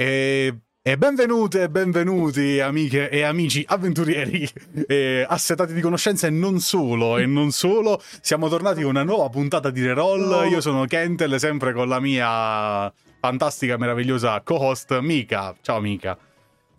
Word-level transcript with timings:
E, 0.00 0.60
e 0.80 0.96
benvenute 0.96 1.64
e 1.64 1.68
benvenuti 1.68 2.58
amiche 2.58 3.10
e 3.10 3.20
amici 3.20 3.62
avventurieri 3.68 4.48
e 4.88 5.26
assetati 5.28 5.74
di 5.74 5.82
conoscenza 5.82 6.26
e 6.26 6.30
non 6.30 6.58
solo, 6.58 7.18
e 7.18 7.26
non 7.26 7.50
solo. 7.50 8.00
Siamo 8.22 8.48
tornati 8.48 8.80
con 8.80 8.92
una 8.92 9.02
nuova 9.02 9.28
puntata 9.28 9.68
di 9.68 9.84
Reroll. 9.84 10.48
Io 10.48 10.62
sono 10.62 10.86
Kentel, 10.86 11.38
sempre 11.38 11.74
con 11.74 11.86
la 11.86 12.00
mia 12.00 12.90
fantastica, 13.20 13.76
meravigliosa 13.76 14.40
co-host 14.40 14.98
Mika. 15.00 15.54
Ciao 15.60 15.80
Mika. 15.80 16.16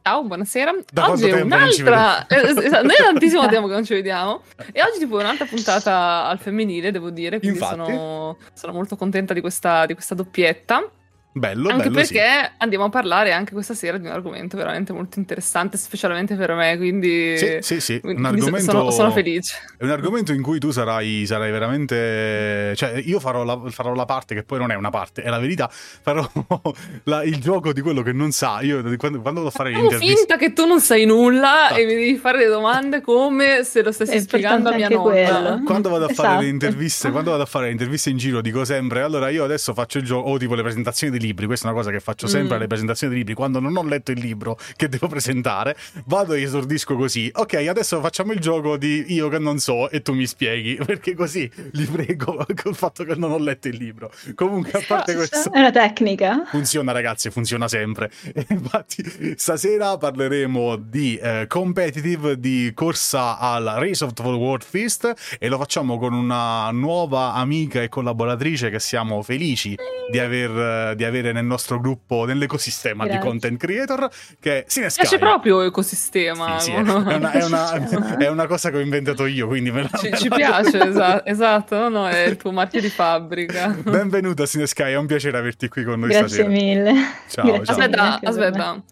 Ciao, 0.02 0.24
buonasera. 0.24 0.74
Da 0.92 1.12
oggi 1.12 1.28
è 1.28 1.42
un'altra. 1.42 2.26
Eh, 2.26 2.54
noi 2.54 2.96
è 2.96 3.04
tantissimo 3.06 3.48
tempo 3.50 3.68
che 3.68 3.74
non 3.74 3.86
ci 3.86 3.94
vediamo. 3.94 4.42
E 4.72 4.82
oggi, 4.82 4.98
tipo, 4.98 5.20
è 5.20 5.22
un'altra 5.22 5.46
puntata 5.46 6.26
al 6.26 6.40
femminile, 6.40 6.90
devo 6.90 7.12
dire. 7.12 7.38
Quindi 7.38 7.60
sono, 7.60 8.38
sono, 8.56 8.74
molto 8.74 8.96
contenta 8.96 9.36
di 9.36 9.42
questa, 9.42 9.86
di 9.86 9.94
questa 9.94 10.16
doppietta. 10.16 10.90
Bello, 11.34 11.70
anche 11.70 11.84
bello, 11.84 11.96
perché 11.96 12.20
sì. 12.20 12.52
andiamo 12.58 12.84
a 12.84 12.90
parlare 12.90 13.32
anche 13.32 13.54
questa 13.54 13.74
sera 13.74 13.98
di 13.98 14.06
un 14.06 14.12
argomento 14.12 14.58
veramente 14.58 14.92
molto 14.92 15.18
interessante, 15.18 15.78
specialmente 15.78 16.36
per 16.36 16.54
me, 16.54 16.76
quindi... 16.76 17.38
Sì, 17.38 17.58
sì, 17.62 17.80
sì, 17.80 18.02
un 18.04 18.26
argomento... 18.26 18.72
sono, 18.72 18.92
sono, 18.92 19.12
felice. 19.12 19.56
È 19.78 19.86
un 19.86 19.92
argomento 19.92 20.34
in 20.34 20.42
cui 20.42 20.60
tu 20.60 20.72
sarai, 20.72 21.26
sarai 21.26 21.50
veramente... 21.52 22.74
Cioè, 22.76 23.02
io 23.06 23.22
farò 23.22 23.46
la, 23.46 23.62
farò 23.70 23.94
la, 23.94 24.04
parte 24.04 24.36
che 24.36 24.44
poi 24.44 24.60
non 24.60 24.72
è 24.72 24.76
una 24.76 24.90
parte, 24.90 25.22
è 25.22 25.30
la 25.30 25.40
verità, 25.40 25.70
farò 25.72 26.30
la, 27.06 27.24
il 27.24 27.40
gioco 27.40 27.72
di 27.72 27.80
quello 27.80 28.02
che 28.02 28.12
non 28.12 28.32
sa. 28.32 28.60
Io 28.60 28.82
quando, 28.98 29.22
quando 29.22 29.40
vado 29.40 29.48
a 29.48 29.52
fare 29.52 29.70
l'intervista... 29.70 30.16
finta 30.18 30.36
che 30.36 30.52
tu 30.52 30.66
non 30.66 30.82
sai 30.82 31.06
nulla 31.06 31.70
ah. 31.70 31.80
e 31.80 31.86
mi 31.86 31.94
devi 31.94 32.18
fare 32.18 32.40
le 32.40 32.48
domande 32.48 33.00
come 33.00 33.64
se 33.64 33.82
lo 33.82 33.94
stessi 33.94 34.20
spiegando 34.20 34.68
a 34.68 34.76
mia 34.76 34.90
nonna. 34.90 35.62
Quando 35.64 35.88
vado 35.88 36.08
a 36.08 36.12
esatto. 36.12 36.28
fare 36.28 36.44
le 36.44 36.50
interviste, 36.50 37.10
quando 37.10 37.32
vado 37.32 37.44
a 37.44 37.46
fare 37.46 37.68
le 37.68 37.72
interviste 37.72 38.10
in 38.10 38.18
giro 38.18 38.42
dico 38.42 38.66
sempre, 38.66 39.02
allora 39.02 39.30
io 39.30 39.46
adesso 39.46 39.74
faccio 39.74 39.98
il 39.98 40.04
gioco, 40.04 40.30
o 40.30 40.38
tipo 40.38 40.56
le 40.56 40.62
presentazioni 40.62 41.18
di 41.18 41.20
libri. 41.22 41.46
Questa 41.46 41.68
è 41.68 41.72
una 41.72 41.80
cosa 41.80 41.92
che 41.92 42.00
faccio 42.00 42.28
sempre 42.28 42.56
mm. 42.56 42.58
alle 42.58 42.68
presentazioni 42.68 43.14
di 43.14 43.20
libri. 43.20 43.34
Quando 43.34 43.60
non 43.60 43.76
ho 43.78 43.84
letto 43.84 44.12
il 44.12 44.20
libro 44.20 44.58
che 44.76 44.90
devo 44.90 45.08
presentare, 45.08 45.78
vado 46.06 46.34
e 46.34 46.42
esordisco 46.42 46.96
così. 46.96 47.32
Ok, 47.34 47.54
adesso 47.54 48.02
facciamo 48.02 48.34
il 48.34 48.40
gioco 48.40 48.78
di 48.78 49.14
io 49.14 49.30
che 49.30 49.40
non 49.40 49.60
so 49.60 49.90
e 49.90 50.02
tu 50.02 50.14
mi 50.14 50.28
spieghi. 50.28 50.76
Perché 50.84 51.14
così 51.14 51.50
li 51.72 51.86
prego 51.86 52.46
col 52.62 52.76
fatto 52.76 53.04
che 53.04 53.16
non 53.16 53.32
ho 53.32 53.38
letto 53.38 53.68
il 53.68 53.78
libro. 53.78 54.12
Comunque, 54.36 54.72
a 54.80 54.84
parte 54.86 55.16
questo. 55.16 55.52
È 55.52 55.60
una 55.60 55.72
tecnica. 55.72 56.46
Funziona, 56.50 56.92
ragazzi, 56.92 57.30
funziona 57.30 57.68
sempre. 57.68 58.10
E 58.42 58.46
infatti, 58.50 59.36
stasera 59.38 59.98
parleremo 59.98 60.78
di 60.78 61.16
eh, 61.18 61.46
competitive, 61.48 62.40
di 62.40 62.72
corsa 62.74 63.38
al 63.38 63.66
Race 63.78 64.04
of 64.04 64.14
the 64.14 64.22
World 64.24 64.64
Fist. 64.64 65.38
E 65.38 65.48
lo 65.48 65.58
facciamo 65.58 66.00
con 66.00 66.14
una 66.14 66.72
nuova 66.72 67.34
amica 67.34 67.82
e 67.82 67.90
collaboratrice 67.90 68.70
che 68.70 68.80
siamo 68.80 69.22
felici 69.22 69.76
di, 70.10 70.20
aver, 70.20 70.96
di 70.96 71.04
avere 71.12 71.32
nel 71.32 71.46
nostro 71.46 71.80
gruppo, 71.80 72.26
nell'ecosistema 72.26 73.04
Grazie. 73.04 73.22
di 73.22 73.28
content 73.28 73.60
creator, 73.60 74.10
che 74.40 74.60
è 74.60 74.64
Sinesky. 74.68 75.02
Piace 75.02 75.20
proprio 75.20 75.62
ecosistema. 75.62 76.60
Sì, 76.60 76.72
sì, 76.72 76.76
è, 76.76 76.80
una, 76.80 77.32
è, 77.32 77.44
una, 77.44 78.18
è, 78.18 78.28
una, 78.28 78.48
cosa 78.48 78.70
che 78.70 78.78
ho 78.78 78.80
inventato 78.80 79.26
io, 79.26 79.48
quindi 79.48 79.72
me 79.72 79.84
la, 79.84 79.98
Ci, 79.98 80.10
me 80.10 80.18
ci 80.18 80.30
piace, 80.30 80.82
esatto, 80.82 81.26
esatto, 81.26 81.90
no, 81.90 82.08
è 82.08 82.26
il 82.26 82.38
tuo 82.38 82.52
marchio 82.52 82.82
di 82.82 82.90
fabbrica. 82.90 83.68
Benvenuta 83.68 84.46
Sinesky, 84.46 84.84
è 84.84 84.96
un 84.96 85.06
piacere 85.06 85.38
averti 85.38 85.68
qui 85.68 85.84
con 85.84 86.00
noi 86.00 86.10
Grazie 86.10 86.28
stasera. 86.28 86.50
mille. 86.50 86.94
Ciao, 87.30 87.46
Grazie. 87.46 87.66
ciao. 87.66 87.76
Aspetta, 87.76 88.20
aspetta. 88.24 88.84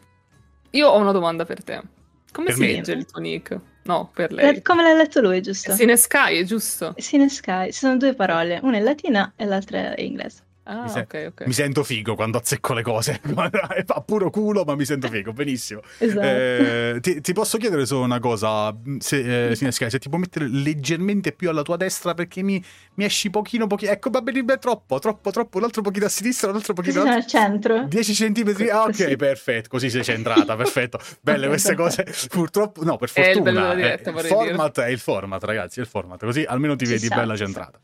Io 0.71 0.87
ho 0.87 0.97
una 0.97 1.11
domanda 1.11 1.45
per 1.45 1.63
te. 1.63 1.81
Come 2.31 2.47
per 2.47 2.55
si 2.55 2.61
me? 2.61 2.67
legge 2.67 2.91
il 2.91 3.05
tuo 3.05 3.19
nick? 3.19 3.59
No, 3.83 4.11
per 4.13 4.31
lei. 4.31 4.61
Come 4.61 4.83
l'ha 4.83 4.93
letto 4.93 5.19
lui, 5.19 5.41
giusto? 5.41 5.73
Sinesky, 5.73 6.39
è 6.39 6.43
giusto? 6.43 6.93
Sinesky, 6.97 7.71
ci 7.71 7.79
sono 7.79 7.97
due 7.97 8.13
parole, 8.13 8.59
una 8.61 8.77
è 8.77 8.81
latina 8.81 9.33
e 9.35 9.45
l'altra 9.45 9.95
è 9.95 10.01
inglese. 10.01 10.43
Ah, 10.69 10.83
mi, 10.83 10.89
se- 10.89 10.99
okay, 10.99 11.25
okay. 11.25 11.47
mi, 11.47 11.53
sento 11.53 11.83
figo 11.83 12.13
quando 12.13 12.37
azzecco 12.37 12.75
le 12.75 12.83
cose. 12.83 13.19
Fa 13.85 14.03
puro 14.05 14.29
culo, 14.29 14.63
ma 14.63 14.75
mi 14.75 14.85
sento 14.85 15.07
figo. 15.07 15.33
Benissimo. 15.33 15.81
Esatto. 15.97 16.21
Eh, 16.21 16.97
ti, 17.01 17.21
ti, 17.21 17.33
posso 17.33 17.57
chiedere 17.57 17.87
solo 17.87 18.03
una 18.03 18.19
cosa, 18.19 18.75
se, 18.99 19.49
eh, 19.49 19.55
Sinesca, 19.55 19.89
se 19.89 19.97
ti 19.97 20.09
puoi 20.09 20.21
mettere 20.21 20.47
leggermente 20.47 21.31
più 21.31 21.49
alla 21.49 21.63
tua 21.63 21.75
destra 21.75 22.13
perché 22.13 22.43
mi, 22.43 22.63
mi 22.95 23.03
esci 23.05 23.31
pochino, 23.31 23.65
pochino. 23.65 23.91
Ecco, 23.91 24.11
va 24.11 24.21
bene, 24.21 24.43
troppo, 24.59 24.99
troppo, 24.99 25.31
troppo. 25.31 25.57
Un 25.57 25.63
altro 25.63 25.81
pochino 25.81 26.05
a 26.05 26.09
sinistra, 26.09 26.51
un 26.51 26.57
altro 26.57 26.73
pochino 26.73 27.01
al 27.01 27.25
centro. 27.25 27.85
10 27.87 28.13
centimetri. 28.13 28.69
Ah, 28.69 28.83
ok, 28.83 28.87
così. 28.89 29.15
perfetto. 29.15 29.69
Così 29.69 29.89
sei 29.89 30.03
centrata, 30.03 30.55
perfetto. 30.55 30.99
Belle 31.19 31.47
queste 31.47 31.73
cose. 31.73 32.05
Purtroppo, 32.29 32.83
no, 32.83 32.97
per 32.97 33.09
fortuna. 33.09 33.71
È 33.71 33.71
il, 33.71 33.75
diretta, 33.75 34.11
il 34.11 34.19
format 34.19 34.75
dire. 34.75 34.85
è 34.85 34.89
il 34.91 34.99
format, 34.99 35.43
ragazzi, 35.43 35.79
è 35.79 35.81
il 35.81 35.87
format. 35.87 36.23
Così 36.23 36.43
almeno 36.43 36.75
ti 36.75 36.85
Ci 36.85 36.91
vedi 36.91 37.07
sa, 37.07 37.15
bella 37.15 37.35
centrata. 37.35 37.79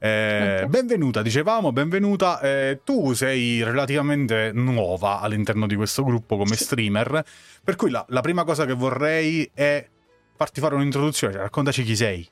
Eh, 0.00 0.62
okay. 0.62 0.66
Benvenuta, 0.68 1.22
dicevamo, 1.22 1.72
benvenuta. 1.72 2.40
Eh, 2.40 2.80
tu 2.84 3.12
sei 3.14 3.62
relativamente 3.64 4.52
nuova 4.52 5.20
all'interno 5.20 5.66
di 5.66 5.74
questo 5.74 6.04
gruppo 6.04 6.36
come 6.36 6.54
sì. 6.54 6.64
streamer, 6.64 7.24
per 7.64 7.76
cui 7.76 7.90
la, 7.90 8.04
la, 8.08 8.20
prima 8.20 8.44
cosa 8.44 8.64
che 8.64 8.74
vorrei 8.74 9.50
è 9.52 9.86
farti 10.36 10.60
fare 10.60 10.76
un'introduzione, 10.76 11.32
cioè, 11.32 11.42
raccontaci 11.42 11.82
chi 11.82 11.96
sei. 11.96 12.28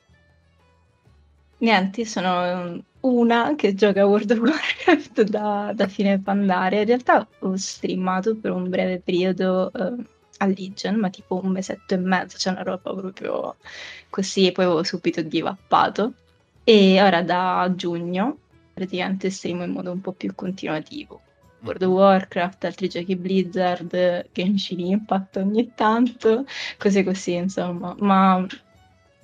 Niente, 1.59 2.05
sono 2.05 2.81
una 3.01 3.55
che 3.55 3.73
gioca 3.73 4.01
a 4.01 4.05
World 4.05 4.31
of 4.31 4.37
Warcraft 4.37 5.21
da, 5.23 5.71
da 5.75 5.87
fine 5.87 6.19
Pandaria. 6.19 6.81
In 6.81 6.85
realtà 6.85 7.27
ho 7.39 7.55
streamato 7.57 8.35
per 8.37 8.51
un 8.51 8.69
breve 8.69 9.01
periodo 9.03 9.71
uh, 9.73 10.03
a 10.37 10.45
Legion, 10.45 10.95
ma 10.95 11.09
tipo 11.09 11.41
un 11.43 11.51
mesetto 11.51 11.95
e 11.95 11.97
mezzo, 11.97 12.37
c'è 12.37 12.43
cioè 12.43 12.53
una 12.53 12.63
roba 12.63 12.93
proprio 12.93 13.55
così, 14.09 14.47
e 14.47 14.51
poi 14.51 14.65
avevo 14.65 14.83
subito 14.83 15.21
divappato. 15.21 16.13
E 16.69 17.01
ora 17.01 17.21
da 17.21 17.71
giugno 17.77 18.39
praticamente 18.73 19.29
streamo 19.29 19.63
in 19.63 19.71
modo 19.71 19.89
un 19.89 20.01
po' 20.01 20.11
più 20.11 20.35
continuativo. 20.35 21.21
World 21.61 21.81
of 21.83 21.89
Warcraft, 21.91 22.65
altri 22.65 22.89
giochi 22.89 23.15
Blizzard, 23.15 24.27
Genshin 24.33 24.81
Impact 24.81 25.37
ogni 25.37 25.71
tanto, 25.75 26.43
cose 26.77 27.05
così 27.05 27.35
insomma. 27.35 27.95
Ma 27.99 28.45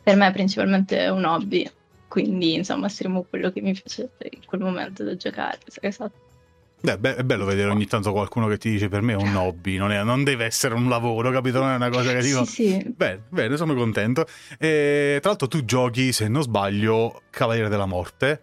per 0.01 0.15
me 0.15 0.27
è 0.27 0.31
principalmente 0.31 1.05
un 1.09 1.25
hobby, 1.25 1.69
quindi 2.07 2.53
insomma 2.53 2.87
streamo 2.87 3.23
quello 3.23 3.51
che 3.51 3.59
mi 3.59 3.73
piace 3.73 4.09
in 4.31 4.45
quel 4.45 4.61
momento 4.61 5.03
da 5.03 5.17
giocare. 5.17 5.59
Esatto. 5.81 6.32
Beh, 6.83 7.15
è 7.15 7.23
bello 7.23 7.45
vedere 7.45 7.69
ogni 7.69 7.87
tanto 7.87 8.11
qualcuno 8.11 8.47
che 8.47 8.57
ti 8.57 8.69
dice 8.69 8.89
per 8.89 9.01
me 9.01 9.13
è 9.13 9.15
un 9.15 9.33
hobby, 9.37 9.77
non, 9.77 9.93
è, 9.93 10.03
non 10.03 10.25
deve 10.25 10.43
essere 10.43 10.73
un 10.73 10.89
lavoro, 10.89 11.31
capito? 11.31 11.61
Non 11.61 11.71
è 11.71 11.75
una 11.75 11.89
cosa 11.89 12.11
che 12.11 12.21
dico. 12.21 12.43
Sì, 12.43 12.71
sì. 12.71 12.93
Bene, 12.93 13.21
bene, 13.29 13.55
sono 13.55 13.73
contento. 13.73 14.25
E, 14.59 15.17
tra 15.21 15.29
l'altro 15.29 15.47
tu 15.47 15.63
giochi, 15.63 16.11
se 16.11 16.27
non 16.27 16.41
sbaglio, 16.41 17.21
Cavaliere 17.29 17.69
della 17.69 17.85
Morte, 17.85 18.41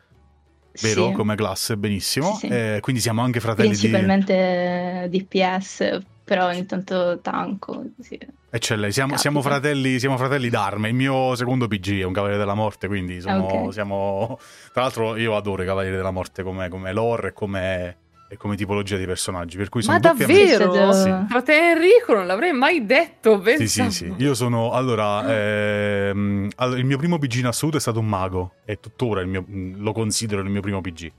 vero? 0.80 1.08
Sì. 1.08 1.12
Come 1.12 1.34
classe, 1.34 1.76
benissimo. 1.76 2.34
Sì. 2.36 2.46
E, 2.46 2.78
quindi 2.80 3.02
siamo 3.02 3.20
anche 3.20 3.40
fratelli 3.40 3.68
Principalmente 3.68 5.06
di... 5.10 5.18
DPS, 5.18 6.00
però 6.24 6.46
ogni 6.46 6.64
tanto 6.64 7.20
tanco. 7.20 7.84
Sì. 8.00 8.18
Eccelle, 8.48 8.90
siamo, 8.90 9.18
siamo, 9.18 9.42
fratelli, 9.42 9.98
siamo 9.98 10.16
fratelli 10.16 10.48
d'arme. 10.48 10.88
Il 10.88 10.94
mio 10.94 11.34
secondo 11.34 11.68
PG 11.68 12.00
è 12.00 12.04
un 12.04 12.14
Cavaliere 12.14 12.40
della 12.40 12.54
Morte, 12.54 12.86
quindi 12.86 13.20
sono, 13.20 13.44
okay. 13.44 13.72
siamo... 13.72 14.38
Tra 14.72 14.80
l'altro 14.80 15.16
io 15.16 15.36
adoro 15.36 15.62
i 15.62 15.66
Cavalieri 15.66 15.96
della 15.96 16.10
Morte 16.10 16.42
come, 16.42 16.70
come 16.70 16.94
lore 16.94 17.28
e 17.28 17.32
come 17.34 17.96
e 18.32 18.36
come 18.36 18.54
tipologia 18.54 18.96
di 18.96 19.06
personaggi. 19.06 19.56
Per 19.56 19.68
cui 19.68 19.82
sono 19.82 19.94
Ma 19.94 20.00
davvero? 20.00 20.92
Sì. 20.92 21.12
Frate 21.28 21.70
Enrico 21.72 22.14
non 22.14 22.28
l'avrei 22.28 22.52
mai 22.52 22.86
detto. 22.86 23.42
Sì, 23.56 23.66
sì, 23.66 23.90
sì. 23.90 24.14
Io 24.18 24.34
sono. 24.34 24.70
Allora, 24.70 25.24
ehm, 25.26 26.48
allora, 26.54 26.78
il 26.78 26.84
mio 26.84 26.96
primo 26.96 27.18
PG 27.18 27.34
in 27.38 27.46
assoluto 27.46 27.76
è 27.76 27.80
stato 27.80 27.98
un 27.98 28.06
mago. 28.06 28.52
E 28.64 28.78
tuttora 28.78 29.24
mio, 29.24 29.44
lo 29.48 29.90
considero 29.92 30.42
il 30.42 30.48
mio 30.48 30.60
primo 30.60 30.80
PG 30.80 31.10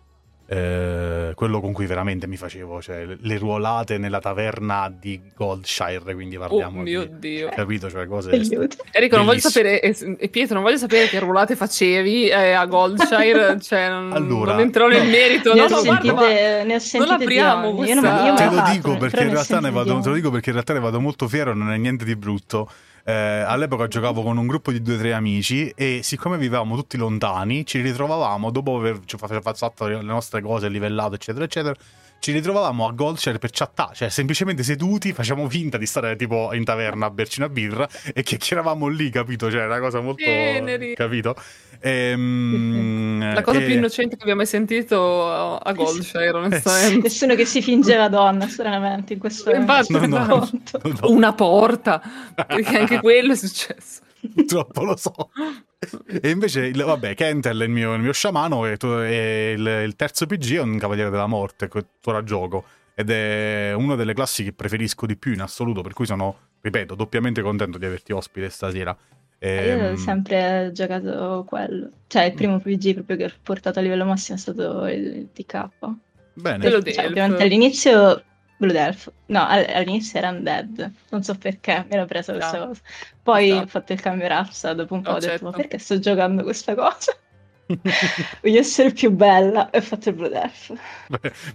eh, 0.53 1.31
quello 1.33 1.61
con 1.61 1.71
cui 1.71 1.85
veramente 1.85 2.27
mi 2.27 2.35
facevo, 2.35 2.81
cioè 2.81 3.05
le 3.17 3.37
ruolate 3.37 3.97
nella 3.97 4.19
taverna 4.19 4.93
di 4.93 5.31
Goldshire, 5.33 6.13
quindi 6.13 6.37
parliamo 6.37 6.79
oh 6.79 6.83
mio 6.83 7.05
di, 7.05 7.19
Dio. 7.19 7.49
capito, 7.55 7.89
cioè 7.89 8.05
cose 8.05 8.31
Enrico, 8.31 9.15
non 9.15 9.25
voglio 9.25 9.39
sapere 9.39 9.79
e 9.79 10.27
Pietro, 10.27 10.55
non 10.55 10.63
voglio 10.63 10.77
sapere 10.77 11.07
che 11.07 11.19
ruolate 11.19 11.55
facevi 11.55 12.27
eh, 12.27 12.51
a 12.51 12.65
Goldshire, 12.65 13.59
cioè 13.63 13.87
non, 13.87 14.11
allora, 14.11 14.51
non 14.51 14.59
entrerò 14.59 14.89
nel 14.89 15.07
merito, 15.07 15.53
ne 15.53 15.67
no, 15.69 15.77
ho 15.77 15.79
sentite, 15.79 16.11
guarda, 16.11 16.63
ne 16.65 16.75
ho 16.75 16.79
sentite 16.79 17.11
non 17.11 17.21
apriamo 17.21 17.73
questa... 17.73 17.95
io 17.95 18.01
non, 18.01 18.25
io 18.25 18.33
te 18.33 18.49
lo 18.49 18.63
dico 18.73 18.97
perché 18.97 19.21
in 19.21 19.29
realtà 19.29 19.59
ne 19.61 19.71
vado, 19.71 19.99
te 20.01 20.09
lo 20.09 20.15
dico 20.15 20.31
perché 20.31 20.49
in 20.49 20.55
realtà 20.55 20.73
ne 20.73 20.79
vado 20.81 20.99
molto 20.99 21.29
fiero, 21.29 21.53
non 21.53 21.71
è 21.71 21.77
niente 21.77 22.03
di 22.03 22.17
brutto 22.17 22.69
eh, 23.03 23.13
all'epoca 23.13 23.87
giocavo 23.87 24.21
con 24.21 24.37
un 24.37 24.47
gruppo 24.47 24.71
di 24.71 24.81
due 24.81 24.95
o 24.95 24.97
tre 24.97 25.13
amici 25.13 25.71
e 25.75 26.01
siccome 26.03 26.37
vivevamo 26.37 26.75
tutti 26.75 26.97
lontani, 26.97 27.65
ci 27.65 27.81
ritrovavamo 27.81 28.51
dopo 28.51 28.77
aver 28.77 28.99
fatto 29.57 29.87
le 29.87 30.01
nostre 30.01 30.41
cose, 30.41 30.69
livellato, 30.69 31.15
eccetera, 31.15 31.45
eccetera. 31.45 31.75
Ci 32.19 32.31
ritrovavamo 32.33 32.87
a 32.87 32.91
Goldshare 32.91 33.39
per 33.39 33.49
chattare, 33.51 33.95
cioè 33.95 34.09
semplicemente 34.09 34.61
seduti, 34.61 35.11
facciamo 35.11 35.49
finta 35.49 35.79
di 35.79 35.87
stare 35.87 36.15
tipo 36.15 36.53
in 36.53 36.63
taverna 36.63 37.07
a 37.07 37.09
berci 37.09 37.39
una 37.39 37.49
birra 37.49 37.89
e 38.13 38.21
chiacchieravamo 38.21 38.87
lì, 38.87 39.09
capito? 39.09 39.49
Cioè, 39.49 39.65
una 39.65 39.79
cosa 39.79 40.01
molto. 40.01 40.23
Teneri. 40.23 40.93
capito? 40.93 41.35
Ehm, 41.83 43.33
La 43.33 43.41
cosa 43.41 43.59
e... 43.59 43.65
più 43.65 43.73
innocente 43.73 44.15
che 44.15 44.21
abbiamo 44.21 44.41
mai 44.41 44.47
sentito 44.47 45.29
a 45.29 45.73
Goldshire, 45.73 46.31
onestamente. 46.31 47.01
Nessuno 47.09 47.35
che 47.35 47.45
si 47.45 47.61
fingeva 47.61 48.07
donna, 48.07 48.47
stranamente, 48.47 49.13
in 49.13 49.19
questo 49.19 49.51
Infatti, 49.51 49.93
no, 49.93 50.07
no, 50.07 50.25
no, 50.25 50.49
Una 51.09 51.33
porta, 51.33 52.01
perché 52.35 52.77
anche 52.77 52.99
quello 52.99 53.33
è 53.33 53.35
successo. 53.35 54.01
Purtroppo 54.33 54.83
lo 54.83 54.95
so. 54.95 55.31
E 56.21 56.29
invece, 56.29 56.65
il, 56.65 56.83
vabbè, 56.83 57.15
Kentel 57.15 57.59
è 57.59 57.63
il 57.63 57.71
mio, 57.71 57.95
il 57.95 58.01
mio 58.01 58.13
sciamano 58.13 58.67
e, 58.67 58.77
tu, 58.77 58.87
e 58.87 59.55
il, 59.57 59.65
il, 59.65 59.95
terzo 59.95 60.27
PG 60.27 60.57
è 60.57 60.61
un 60.61 60.77
Cavaliere 60.77 61.09
della 61.09 61.25
Morte, 61.25 61.67
tuttora 61.67 62.23
gioco. 62.23 62.65
ed 62.93 63.09
è 63.09 63.73
una 63.75 63.95
delle 63.95 64.13
classi 64.13 64.43
che 64.43 64.53
preferisco 64.53 65.07
di 65.07 65.17
più 65.17 65.33
in 65.33 65.41
assoluto, 65.41 65.81
per 65.81 65.93
cui 65.93 66.05
sono, 66.05 66.37
ripeto, 66.61 66.93
doppiamente 66.93 67.41
contento 67.41 67.79
di 67.79 67.85
averti 67.85 68.11
ospite 68.11 68.49
stasera. 68.51 68.95
Io 69.43 69.49
ho 69.49 69.87
ehm, 69.87 69.95
sempre 69.95 70.69
giocato 70.71 71.43
quello. 71.47 71.89
Cioè, 72.07 72.25
il 72.25 72.33
primo 72.33 72.59
PG 72.59 72.93
proprio 72.93 73.17
che 73.17 73.25
ho 73.25 73.31
portato 73.41 73.79
a 73.79 73.81
livello 73.81 74.05
massimo 74.05 74.37
è 74.37 74.39
stato 74.39 74.85
il 74.85 75.29
TK. 75.33 75.69
Bene. 76.33 76.69
Cioè, 76.69 77.05
ovviamente 77.07 77.41
all'inizio 77.41 78.23
Blue 78.57 78.71
Delph. 78.71 79.11
No, 79.27 79.47
all'inizio 79.47 80.19
era 80.19 80.29
Undead. 80.29 80.91
Non 81.09 81.23
so 81.23 81.35
perché 81.35 81.83
mi 81.89 81.95
ero 81.95 82.05
presa 82.05 82.33
questa 82.33 82.59
no. 82.59 82.67
cosa. 82.67 82.81
Poi 83.23 83.49
no. 83.49 83.61
ho 83.61 83.65
fatto 83.65 83.93
il 83.93 83.99
cambio 83.99 84.27
razza. 84.27 84.73
Dopo 84.73 84.93
un 84.93 85.01
po' 85.01 85.09
no, 85.09 85.15
ho 85.15 85.19
detto, 85.19 85.31
certo. 85.31 85.45
ma 85.45 85.51
perché 85.51 85.79
sto 85.79 85.97
giocando 85.97 86.43
questa 86.43 86.75
cosa? 86.75 87.17
Voglio 88.41 88.59
essere 88.59 88.91
più 88.91 89.11
bella 89.11 89.69
e 89.69 89.77
ho 89.77 89.81
fatto 89.81 90.09
il 90.09 90.15
Blue 90.15 90.29
Death. 90.29 90.73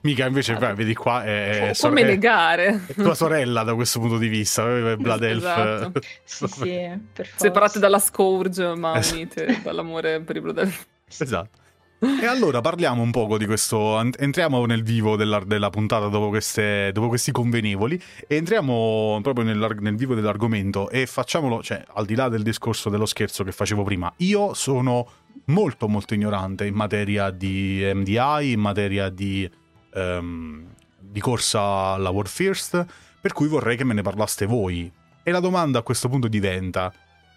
mica 0.02 0.26
invece, 0.26 0.54
beh, 0.54 0.74
vedi 0.74 0.94
qua 0.94 1.24
è, 1.24 1.70
sore- 1.74 1.94
come 1.94 2.08
negare. 2.08 2.84
È 2.86 2.94
tua 2.94 3.14
sorella 3.14 3.62
da 3.62 3.74
questo 3.74 4.00
punto 4.00 4.18
di 4.18 4.28
vista, 4.28 4.64
Blood 4.96 5.22
Elf. 5.22 5.44
Esatto. 5.44 6.00
sì, 6.24 6.46
sì, 6.46 6.98
per 7.12 7.26
forza. 7.26 7.44
Separate 7.44 7.78
dalla 7.78 7.98
Scourge, 7.98 8.74
ma 8.74 9.00
unite 9.12 9.60
dall'amore 9.62 10.20
per 10.20 10.36
i 10.36 10.40
Blue 10.40 10.54
Elf. 10.60 10.86
Esatto. 11.18 11.64
E 11.98 12.26
allora 12.26 12.60
parliamo 12.60 13.00
un 13.00 13.10
poco 13.10 13.38
di 13.38 13.46
questo, 13.46 13.98
entriamo 13.98 14.66
nel 14.66 14.82
vivo 14.82 15.16
della, 15.16 15.40
della 15.40 15.70
puntata 15.70 16.08
dopo, 16.08 16.28
queste, 16.28 16.90
dopo, 16.92 17.08
questi 17.08 17.32
convenevoli 17.32 18.00
e 18.26 18.36
entriamo 18.36 19.20
proprio 19.22 19.46
nel, 19.46 19.76
nel, 19.80 19.96
vivo 19.96 20.14
dell'argomento 20.14 20.90
e 20.90 21.06
facciamolo, 21.06 21.62
cioè 21.62 21.82
al 21.94 22.04
di 22.04 22.14
là 22.14 22.28
del 22.28 22.42
discorso 22.42 22.90
dello 22.90 23.06
scherzo 23.06 23.44
che 23.44 23.52
facevo 23.52 23.82
prima, 23.82 24.12
io 24.18 24.52
sono 24.52 25.08
molto 25.46 25.88
molto 25.88 26.12
ignorante 26.12 26.66
in 26.66 26.74
materia 26.74 27.30
di 27.30 27.80
MDI, 27.94 28.52
in 28.52 28.60
materia 28.60 29.08
di, 29.08 29.50
um, 29.94 30.66
di 30.98 31.20
corsa 31.20 31.60
alla 31.94 32.10
World 32.10 32.30
First, 32.30 32.84
per 33.22 33.32
cui 33.32 33.48
vorrei 33.48 33.76
che 33.78 33.84
me 33.84 33.94
ne 33.94 34.02
parlaste 34.02 34.44
voi. 34.44 34.90
E 35.22 35.30
la 35.30 35.40
domanda 35.40 35.78
a 35.78 35.82
questo 35.82 36.10
punto 36.10 36.28
diventa, 36.28 36.92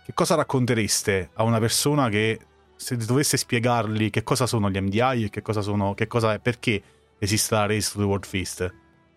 che 0.05 0.13
cosa 0.13 0.35
raccontereste 0.35 1.29
a 1.35 1.44
una 1.44 1.59
persona 1.59 2.09
che 2.09 2.39
se 2.79 2.95
dovesse 2.95 3.35
spiegargli 3.35 4.09
che 4.09 4.23
cosa 4.23 4.47
sono 4.47 4.69
gli 4.69 4.79
MDI 4.79 5.25
e 5.25 5.29
che 5.29 5.41
cosa 5.41 5.59
sono, 5.59 5.93
che 5.93 6.07
cosa 6.07 6.33
è, 6.33 6.39
perché 6.39 6.81
esiste 7.19 7.53
la 7.53 7.65
Race 7.65 7.91
to 7.91 7.99
the 7.99 8.05
World 8.05 8.25
Feast, 8.25 8.73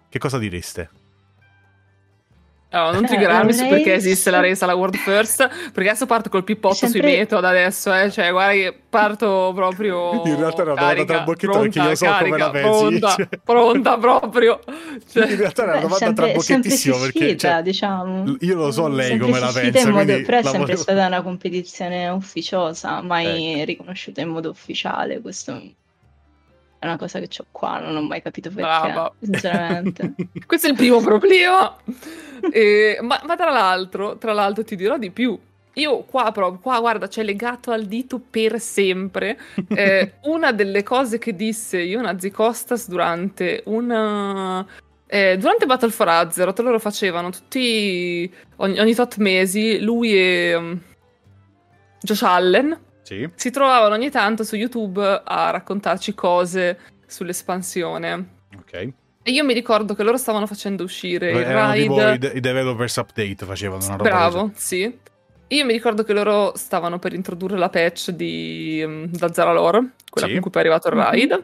che 0.08 0.18
cosa 0.18 0.36
direste? 0.38 0.90
No, 2.72 2.90
non 2.90 3.04
triggerarmi 3.04 3.50
eh, 3.50 3.54
su 3.54 3.68
perché 3.68 3.94
esiste 3.94 4.30
la 4.30 4.40
race 4.42 4.64
alla 4.64 4.74
World 4.74 4.96
First, 4.96 5.46
perché 5.72 5.90
adesso 5.90 6.06
parto 6.06 6.30
col 6.30 6.42
pippotto 6.42 6.74
sempre... 6.74 7.00
sui 7.00 7.10
method 7.10 7.44
adesso, 7.44 7.94
eh, 7.94 8.10
cioè 8.10 8.30
guarda 8.30 8.52
che 8.52 8.80
parto 8.88 9.52
proprio 9.54 10.22
In 10.24 10.36
realtà 10.36 10.62
era 10.62 10.72
una 10.72 10.80
domanda 10.80 11.04
trabocchetto 11.04 11.60
perché 11.60 11.78
io 11.78 11.94
so 11.94 12.04
carica, 12.06 12.24
come 12.24 12.38
la 12.38 12.50
pensi. 12.50 12.68
Pronta, 12.68 13.08
cioè... 13.14 13.28
pronta 13.44 13.98
proprio. 13.98 14.60
Cioè... 15.12 15.30
In 15.30 15.36
realtà 15.36 15.62
era 15.62 15.72
una 15.72 15.80
domanda 15.80 16.04
sempre, 16.04 16.24
trabocchettissima 16.24 16.96
perché 16.96 17.18
sfida, 17.18 17.36
cioè, 17.38 17.62
diciamo. 17.62 18.36
io 18.40 18.54
lo 18.54 18.70
so 18.70 18.88
lei 18.88 19.18
come 19.18 19.38
la 19.38 19.52
pensa, 19.52 19.90
modo, 19.90 20.22
però 20.22 20.38
è 20.38 20.42
sempre 20.42 20.58
volevo... 20.58 20.80
stata 20.80 21.06
una 21.06 21.22
competizione 21.22 22.08
ufficiosa, 22.08 23.02
mai 23.02 23.52
ecco. 23.52 23.64
riconosciuta 23.64 24.20
in 24.22 24.28
modo 24.28 24.50
ufficiale, 24.50 25.20
questo 25.20 25.60
è 26.82 26.86
una 26.86 26.96
cosa 26.96 27.20
che 27.20 27.28
ho 27.38 27.46
qua, 27.52 27.78
non 27.78 27.94
ho 27.94 28.02
mai 28.02 28.20
capito 28.20 28.48
perché, 28.48 28.62
Brava. 28.62 29.14
sinceramente. 29.20 30.14
Questo 30.44 30.66
è 30.66 30.70
il 30.70 30.76
primo 30.76 31.00
problema. 31.00 31.76
e, 32.50 32.98
ma, 33.00 33.22
ma 33.24 33.36
tra, 33.36 33.52
l'altro, 33.52 34.18
tra 34.18 34.32
l'altro 34.32 34.64
ti 34.64 34.74
dirò 34.74 34.98
di 34.98 35.12
più. 35.12 35.38
Io 35.74 35.98
qua 36.00 36.32
proprio, 36.32 36.58
qua 36.58 36.80
guarda, 36.80 37.06
c'è 37.06 37.22
legato 37.22 37.70
al 37.70 37.84
dito 37.84 38.18
per 38.18 38.58
sempre. 38.58 39.38
Eh, 39.68 40.14
una 40.26 40.50
delle 40.50 40.82
cose 40.82 41.18
che 41.18 41.36
disse 41.36 41.78
Ionazi 41.78 42.32
Costas 42.32 42.88
durante 42.88 43.62
una... 43.66 44.66
Eh, 45.06 45.36
durante 45.38 45.66
Battle 45.66 45.90
for 45.90 46.08
Azeroth 46.08 46.58
loro 46.58 46.80
facevano 46.80 47.30
tutti 47.30 48.28
ogni, 48.56 48.80
ogni 48.80 48.94
tot 48.94 49.18
mesi 49.18 49.78
lui 49.78 50.18
e 50.18 50.54
um, 50.56 50.80
Josh 52.00 52.22
Allen 52.22 52.76
sì. 53.02 53.28
si 53.34 53.50
trovavano 53.50 53.94
ogni 53.94 54.10
tanto 54.10 54.44
su 54.44 54.56
YouTube 54.56 55.22
a 55.24 55.50
raccontarci 55.50 56.14
cose 56.14 56.78
sull'espansione. 57.06 58.28
Ok. 58.58 58.92
E 59.24 59.30
io 59.30 59.44
mi 59.44 59.54
ricordo 59.54 59.94
che 59.94 60.02
loro 60.02 60.16
stavano 60.16 60.46
facendo 60.46 60.82
uscire 60.82 61.30
il 61.30 61.44
raid. 61.44 62.18
Tipo 62.18 62.34
i, 62.34 62.36
i 62.36 62.40
developers 62.40 62.96
update 62.96 63.44
facevano 63.44 63.84
una 63.84 63.96
roba 63.96 64.08
Bravo, 64.08 64.50
sì. 64.54 64.98
Io 65.48 65.64
mi 65.64 65.72
ricordo 65.72 66.02
che 66.02 66.12
loro 66.12 66.52
stavano 66.56 66.98
per 66.98 67.12
introdurre 67.12 67.58
la 67.58 67.68
patch 67.68 68.10
di 68.10 68.82
um, 68.84 69.06
Dazzaralore, 69.06 69.92
quella 70.10 70.26
sì. 70.26 70.32
con 70.32 70.42
cui 70.42 70.50
poi 70.50 70.62
è 70.62 70.64
arrivato 70.64 70.88
il 70.88 70.94
raid. 70.94 71.30
Mm-hmm. 71.30 71.40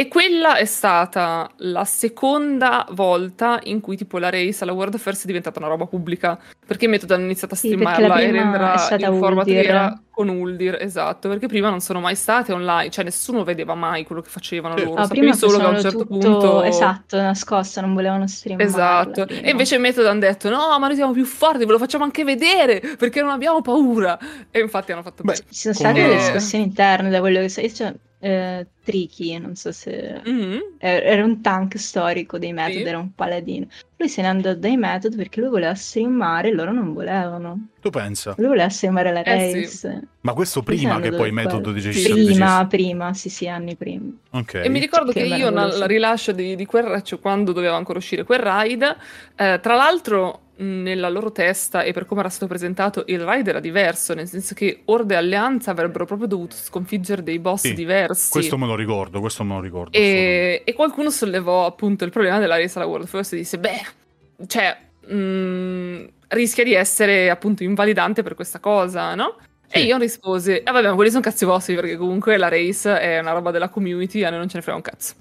E 0.00 0.06
quella 0.06 0.54
è 0.54 0.64
stata 0.64 1.50
la 1.56 1.84
seconda 1.84 2.86
volta 2.92 3.58
in 3.64 3.80
cui 3.80 3.96
tipo 3.96 4.18
la 4.18 4.30
race 4.30 4.62
alla 4.62 4.72
World 4.72 4.96
First 4.96 5.24
è 5.24 5.26
diventata 5.26 5.58
una 5.58 5.66
roba 5.66 5.86
pubblica. 5.86 6.38
Perché 6.64 6.86
Method 6.86 7.10
hanno 7.10 7.24
iniziato 7.24 7.54
a 7.54 7.56
streamarla 7.56 8.16
sì, 8.16 8.22
e 8.22 8.30
renderla 8.30 8.96
in 8.96 9.18
format 9.18 9.44
vera 9.46 10.00
con 10.08 10.28
Uldir, 10.28 10.76
esatto, 10.80 11.28
perché 11.28 11.48
prima 11.48 11.68
non 11.68 11.80
sono 11.80 11.98
mai 11.98 12.14
state 12.14 12.52
online, 12.52 12.90
cioè 12.90 13.02
nessuno 13.02 13.42
vedeva 13.42 13.74
mai 13.74 14.04
quello 14.04 14.20
che 14.20 14.28
facevano 14.28 14.76
sì. 14.76 14.84
loro, 14.84 15.00
ah, 15.00 15.06
sapevi 15.06 15.34
solo 15.34 15.58
che 15.58 15.64
a 15.64 15.68
un 15.68 15.80
certo 15.80 16.06
tutto, 16.06 16.18
punto... 16.18 16.62
Esatto, 16.62 17.16
nascosta, 17.20 17.80
non 17.80 17.94
volevano 17.94 18.28
streamare. 18.28 18.68
Esatto, 18.68 19.26
e 19.26 19.50
invece 19.50 19.78
Method 19.78 20.06
hanno 20.06 20.20
detto 20.20 20.48
no, 20.48 20.78
ma 20.78 20.86
noi 20.86 20.94
siamo 20.94 21.12
più 21.12 21.24
forti, 21.24 21.64
ve 21.64 21.72
lo 21.72 21.78
facciamo 21.78 22.04
anche 22.04 22.22
vedere, 22.22 22.80
perché 22.96 23.20
non 23.20 23.30
abbiamo 23.30 23.62
paura. 23.62 24.16
E 24.50 24.60
infatti 24.60 24.92
hanno 24.92 25.02
fatto 25.02 25.24
Beh, 25.24 25.32
bene. 25.32 25.44
Ci 25.50 25.60
sono 25.60 25.74
state 25.74 26.02
delle 26.02 26.16
discussioni 26.16 26.64
interne 26.64 27.10
da 27.10 27.18
quello 27.18 27.40
che 27.40 27.48
so, 27.48 27.68
cioè, 27.68 27.94
eh, 28.20 28.66
Tricky, 28.82 29.38
non 29.38 29.54
so 29.54 29.70
se 29.70 30.20
mm-hmm. 30.26 30.58
era 30.78 31.24
un 31.24 31.40
tank 31.40 31.78
storico 31.78 32.38
dei 32.38 32.52
Method, 32.52 32.82
sì. 32.82 32.88
era 32.88 32.98
un 32.98 33.14
paladino. 33.14 33.66
Lui 33.96 34.08
se 34.08 34.22
ne 34.22 34.28
andò 34.28 34.54
dai 34.54 34.76
Method 34.76 35.14
perché 35.14 35.40
lui 35.40 35.50
voleva 35.50 35.74
streamare 35.74 36.48
e 36.48 36.52
loro 36.52 36.72
non 36.72 36.92
volevano. 36.92 37.68
Tu 37.80 37.90
pensa? 37.90 38.34
Lui 38.38 38.48
voleva 38.48 38.68
streamare 38.68 39.12
la 39.12 39.22
race. 39.22 39.58
Eh 39.58 39.66
sì. 39.66 39.98
Ma 40.22 40.32
questo 40.32 40.62
prima 40.62 40.98
che 41.00 41.10
poi 41.10 41.30
Method 41.30 41.70
decidesse? 41.70 42.12
Prima, 42.12 42.66
prima, 42.66 43.14
sì 43.14 43.28
sì, 43.28 43.46
anni 43.46 43.76
prima. 43.76 44.10
Okay. 44.30 44.64
E 44.64 44.68
mi 44.68 44.80
ricordo 44.80 45.12
che, 45.12 45.22
che 45.22 45.34
io 45.34 45.48
al 45.48 45.82
rilascio 45.86 46.32
di, 46.32 46.56
di 46.56 46.66
quel, 46.66 47.02
cioè 47.02 47.20
quando 47.20 47.52
doveva 47.52 47.76
ancora 47.76 47.98
uscire 47.98 48.24
quel 48.24 48.40
raid, 48.40 48.82
eh, 49.36 49.58
tra 49.60 49.74
l'altro 49.74 50.40
nella 50.58 51.08
loro 51.08 51.30
testa 51.30 51.82
e 51.82 51.92
per 51.92 52.04
come 52.04 52.20
era 52.20 52.28
stato 52.28 52.46
presentato 52.46 53.04
il 53.06 53.20
raid 53.20 53.46
era 53.46 53.60
diverso, 53.60 54.14
nel 54.14 54.26
senso 54.26 54.54
che 54.54 54.82
Orde 54.86 55.14
e 55.14 55.16
Alleanza 55.16 55.70
avrebbero 55.70 56.04
proprio 56.04 56.26
dovuto 56.26 56.56
sconfiggere 56.56 57.22
dei 57.22 57.38
boss 57.38 57.62
sì, 57.62 57.74
diversi. 57.74 58.30
Questo 58.30 58.58
me 58.58 58.66
lo 58.66 58.74
ricordo, 58.74 59.20
questo 59.20 59.44
me 59.44 59.54
lo 59.54 59.60
ricordo. 59.60 59.96
E, 59.96 60.62
e 60.64 60.72
qualcuno 60.74 61.10
sollevò 61.10 61.66
appunto 61.66 62.04
il 62.04 62.10
problema 62.10 62.38
della 62.38 62.56
race 62.56 62.78
alla 62.78 62.88
World 62.88 63.06
First 63.06 63.34
e 63.34 63.36
disse, 63.36 63.58
beh, 63.58 63.86
cioè, 64.46 64.76
mh, 65.06 65.14
mm, 65.14 66.04
rischia 66.28 66.64
di 66.64 66.74
essere 66.74 67.30
appunto 67.30 67.62
invalidante 67.62 68.22
per 68.22 68.34
questa 68.34 68.58
cosa, 68.58 69.14
no? 69.14 69.36
Sì. 69.68 69.78
E 69.78 69.82
io 69.82 69.98
risposi, 69.98 70.60
ah 70.64 70.72
vabbè, 70.72 70.88
ma 70.88 70.94
quelli 70.94 71.10
sono 71.10 71.22
cazzi 71.22 71.44
vostri 71.44 71.74
perché 71.74 71.96
comunque 71.96 72.36
la 72.36 72.48
race 72.48 72.98
è 72.98 73.18
una 73.18 73.32
roba 73.32 73.50
della 73.50 73.68
community, 73.68 74.24
a 74.24 74.30
noi 74.30 74.38
non 74.38 74.48
ce 74.48 74.56
ne 74.56 74.62
frega 74.62 74.76
un 74.76 74.82
cazzo. 74.82 75.14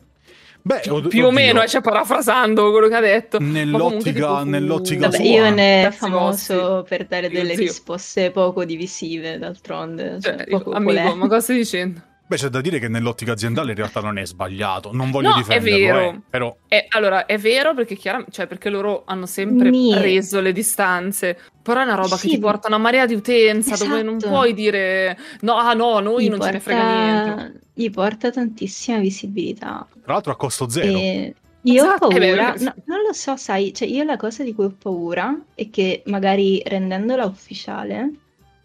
Beh, 0.67 0.81
più 0.81 0.95
oddio. 0.95 1.27
o 1.27 1.31
meno, 1.31 1.65
cioè 1.65 1.79
parafrasando 1.79 2.71
quello 2.71 2.89
che 2.89 2.95
ha 2.95 2.99
detto. 2.99 3.39
Nell'ottica, 3.39 4.43
nell'ottica 4.43 5.07
Vabbè, 5.07 5.23
Io 5.23 5.49
ne 5.49 5.87
è 5.87 5.91
famoso 5.91 6.85
per 6.87 7.05
dare 7.05 7.29
delle 7.29 7.53
zio. 7.55 7.63
risposte 7.63 8.31
poco 8.31 8.65
divisive, 8.65 9.37
d'altronde. 9.37 10.17
Cioè, 10.19 10.35
cioè, 10.35 10.47
poco 10.47 10.71
amico, 10.71 11.15
ma 11.15 11.27
cosa 11.27 11.39
stai 11.39 11.55
dicendo? 11.57 12.01
Beh, 12.29 12.35
c'è 12.35 12.49
da 12.49 12.59
dire 12.59 12.77
che 12.77 12.89
nell'ottica 12.89 13.31
aziendale 13.31 13.71
in 13.71 13.77
realtà 13.77 14.01
non 14.01 14.17
è 14.17 14.25
sbagliato. 14.25 14.91
Non 14.91 15.11
voglio 15.11 15.29
no, 15.29 15.35
difenderlo, 15.37 15.77
è 15.77 15.79
vero. 15.79 16.09
Eh, 16.09 16.19
però... 16.29 16.57
È, 16.67 16.85
allora, 16.89 17.25
è 17.25 17.37
vero 17.37 17.73
perché, 17.73 17.95
chiaramente, 17.95 18.33
cioè, 18.33 18.47
perché 18.47 18.69
loro 18.69 19.03
hanno 19.05 19.25
sempre 19.25 19.69
Mie. 19.69 19.97
reso 19.97 20.41
le 20.41 20.51
distanze. 20.51 21.39
Però 21.61 21.79
è 21.79 21.83
una 21.83 21.95
roba 21.95 22.17
sì. 22.17 22.27
che 22.27 22.35
ti 22.35 22.39
porta 22.41 22.67
una 22.67 22.79
marea 22.79 23.05
di 23.05 23.13
utenza 23.13 23.75
esatto. 23.75 23.89
dove 23.89 24.03
non 24.03 24.17
esatto. 24.17 24.33
puoi 24.33 24.53
dire 24.53 25.17
no, 25.41 25.55
ah 25.55 25.73
no, 25.73 25.99
noi 25.99 26.25
gli 26.25 26.29
non 26.29 26.39
porta... 26.39 26.51
ce 26.51 26.57
ne 26.57 26.63
frega 26.63 27.33
niente. 27.35 27.59
Gli 27.73 27.89
porta 27.91 28.29
tantissima 28.29 28.97
visibilità. 28.97 29.87
Tra 30.03 30.13
l'altro 30.13 30.33
a 30.33 30.35
costo 30.35 30.67
zero. 30.67 30.97
E... 30.97 31.33
Io 31.61 31.83
esatto, 31.83 32.05
ho 32.05 32.09
paura, 32.09 32.53
no, 32.59 32.73
non 32.85 33.01
lo 33.05 33.11
so, 33.11 33.35
sai, 33.35 33.73
cioè 33.73 33.87
io 33.87 34.03
la 34.03 34.15
cosa 34.15 34.43
di 34.43 34.53
cui 34.53 34.65
ho 34.65 34.75
paura 34.81 35.37
è 35.53 35.69
che 35.69 36.03
magari 36.05 36.61
rendendola 36.65 37.25
ufficiale 37.25 38.09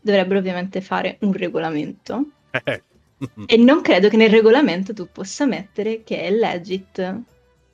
dovrebbero 0.00 0.38
ovviamente 0.38 0.80
fare 0.80 1.16
un 1.20 1.32
regolamento. 1.32 2.24
Eh 2.64 2.82
e 3.46 3.56
non 3.56 3.80
credo 3.80 4.08
che 4.08 4.16
nel 4.16 4.30
regolamento 4.30 4.92
tu 4.92 5.08
possa 5.10 5.46
mettere 5.46 6.02
che 6.02 6.22
è 6.22 6.30
legit 6.30 7.20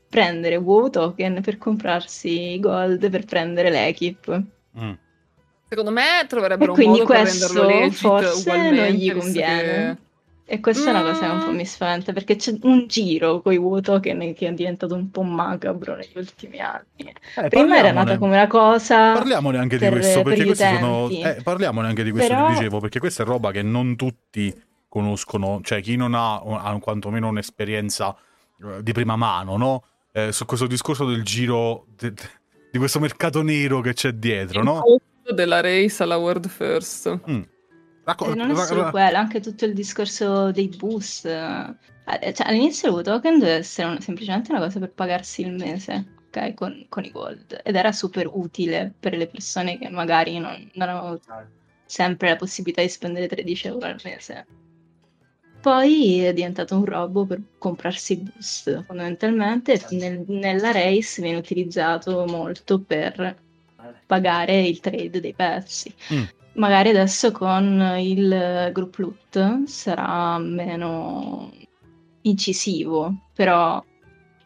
prendere 0.08 0.56
WoW 0.56 0.88
token 0.88 1.40
per 1.42 1.58
comprarsi 1.58 2.52
i 2.52 2.60
gold 2.60 3.08
per 3.10 3.24
prendere 3.24 3.70
l'equip. 3.70 4.42
Mm. 4.78 4.92
Secondo 5.68 5.90
me 5.90 6.24
troverebbero 6.26 6.74
e 6.74 6.84
un 6.84 6.90
modo 6.90 7.04
per 7.04 7.24
renderlo 7.24 7.66
legit 7.66 7.92
forse 7.94 8.56
non 8.56 8.86
gli 8.86 9.12
conviene. 9.12 9.96
Che... 9.96 10.06
E 10.50 10.60
questa 10.60 10.90
mm. 10.90 10.94
è 10.94 11.00
una 11.00 11.12
cosa 11.12 11.26
che 11.26 11.32
un 11.32 11.44
po' 11.44 11.50
mm. 11.50 11.56
mi 11.56 11.66
spaventa 11.66 12.12
perché 12.14 12.36
c'è 12.36 12.56
un 12.62 12.86
giro 12.86 13.42
con 13.42 13.52
i 13.52 13.58
WoW 13.58 13.80
token 13.80 14.32
che 14.32 14.48
è 14.48 14.52
diventato 14.52 14.94
un 14.94 15.10
po' 15.10 15.22
macabro 15.22 15.94
negli 15.94 16.16
ultimi 16.16 16.58
anni. 16.58 17.12
Eh, 17.36 17.48
Prima 17.48 17.76
era 17.76 17.92
nata 17.92 18.16
come 18.16 18.32
una 18.32 18.46
cosa. 18.46 19.12
Parliamone 19.12 19.58
anche 19.58 19.76
per, 19.76 19.92
di 19.92 19.98
questo 19.98 20.22
perché 20.22 20.44
questi 20.46 20.64
sono. 20.64 21.10
Eh, 21.10 21.40
parliamone 21.42 21.88
anche 21.88 22.02
di 22.02 22.10
questo 22.10 22.32
Però... 22.32 22.46
che 22.46 22.52
dicevo 22.54 22.80
perché 22.80 22.98
questa 22.98 23.24
è 23.24 23.26
roba 23.26 23.50
che 23.50 23.60
non 23.60 23.94
tutti 23.94 24.66
conoscono, 24.88 25.60
cioè 25.62 25.80
chi 25.82 25.96
non 25.96 26.14
ha, 26.14 26.36
ha 26.36 26.78
quantomeno 26.78 27.28
un'esperienza 27.28 28.16
eh, 28.62 28.82
di 28.82 28.92
prima 28.92 29.16
mano, 29.16 29.56
no? 29.56 29.84
eh, 30.12 30.32
su 30.32 30.44
questo 30.46 30.66
discorso 30.66 31.06
del 31.06 31.22
giro 31.22 31.86
de, 31.96 32.12
de, 32.12 32.22
di 32.72 32.78
questo 32.78 32.98
mercato 32.98 33.42
nero 33.42 33.80
che 33.80 33.92
c'è 33.92 34.12
dietro, 34.12 34.60
Il 34.60 34.64
no? 34.64 34.82
della 35.32 35.60
race 35.60 36.02
alla 36.02 36.16
World 36.16 36.48
First. 36.48 37.20
Mm. 37.28 37.42
Racco- 38.04 38.32
eh, 38.32 38.34
non 38.34 38.50
è 38.50 38.56
solo 38.56 38.90
quello, 38.90 39.18
anche 39.18 39.40
tutto 39.40 39.64
il 39.64 39.74
discorso 39.74 40.50
dei 40.50 40.68
bus. 40.68 41.24
Eh, 41.26 41.76
cioè, 42.32 42.48
all'inizio 42.48 42.96
il 42.96 43.04
token 43.04 43.38
doveva 43.38 43.58
essere 43.58 43.88
un, 43.88 44.00
semplicemente 44.00 44.50
una 44.50 44.60
cosa 44.60 44.78
per 44.78 44.92
pagarsi 44.92 45.42
il 45.42 45.52
mese, 45.52 46.14
ok? 46.28 46.54
Con, 46.54 46.86
con, 46.88 47.04
i 47.04 47.10
gold. 47.10 47.60
Ed 47.62 47.76
era 47.76 47.92
super 47.92 48.28
utile 48.32 48.94
per 48.98 49.14
le 49.14 49.26
persone 49.26 49.78
che 49.78 49.90
magari 49.90 50.38
non, 50.38 50.70
non 50.72 50.88
avevano 50.88 51.20
sempre 51.84 52.30
la 52.30 52.36
possibilità 52.36 52.80
di 52.80 52.88
spendere 52.88 53.28
13 53.28 53.66
euro 53.66 53.86
al 53.86 54.00
mese. 54.02 54.46
Poi 55.60 56.20
è 56.20 56.32
diventato 56.32 56.76
un 56.76 56.84
robo 56.84 57.26
per 57.26 57.40
comprarsi 57.58 58.12
il 58.12 58.20
boost. 58.20 58.84
Fondamentalmente 58.84 59.84
nel, 59.90 60.24
nella 60.28 60.70
race 60.70 61.20
viene 61.20 61.38
utilizzato 61.38 62.24
molto 62.26 62.80
per 62.80 63.36
pagare 64.06 64.60
il 64.66 64.80
trade 64.80 65.20
dei 65.20 65.34
pezzi. 65.34 65.92
Mm. 66.12 66.22
Magari 66.54 66.88
adesso 66.88 67.30
con 67.32 67.96
il 67.98 68.70
group 68.72 68.96
loot 68.96 69.64
sarà 69.66 70.38
meno 70.38 71.52
incisivo, 72.22 73.14
però 73.34 73.84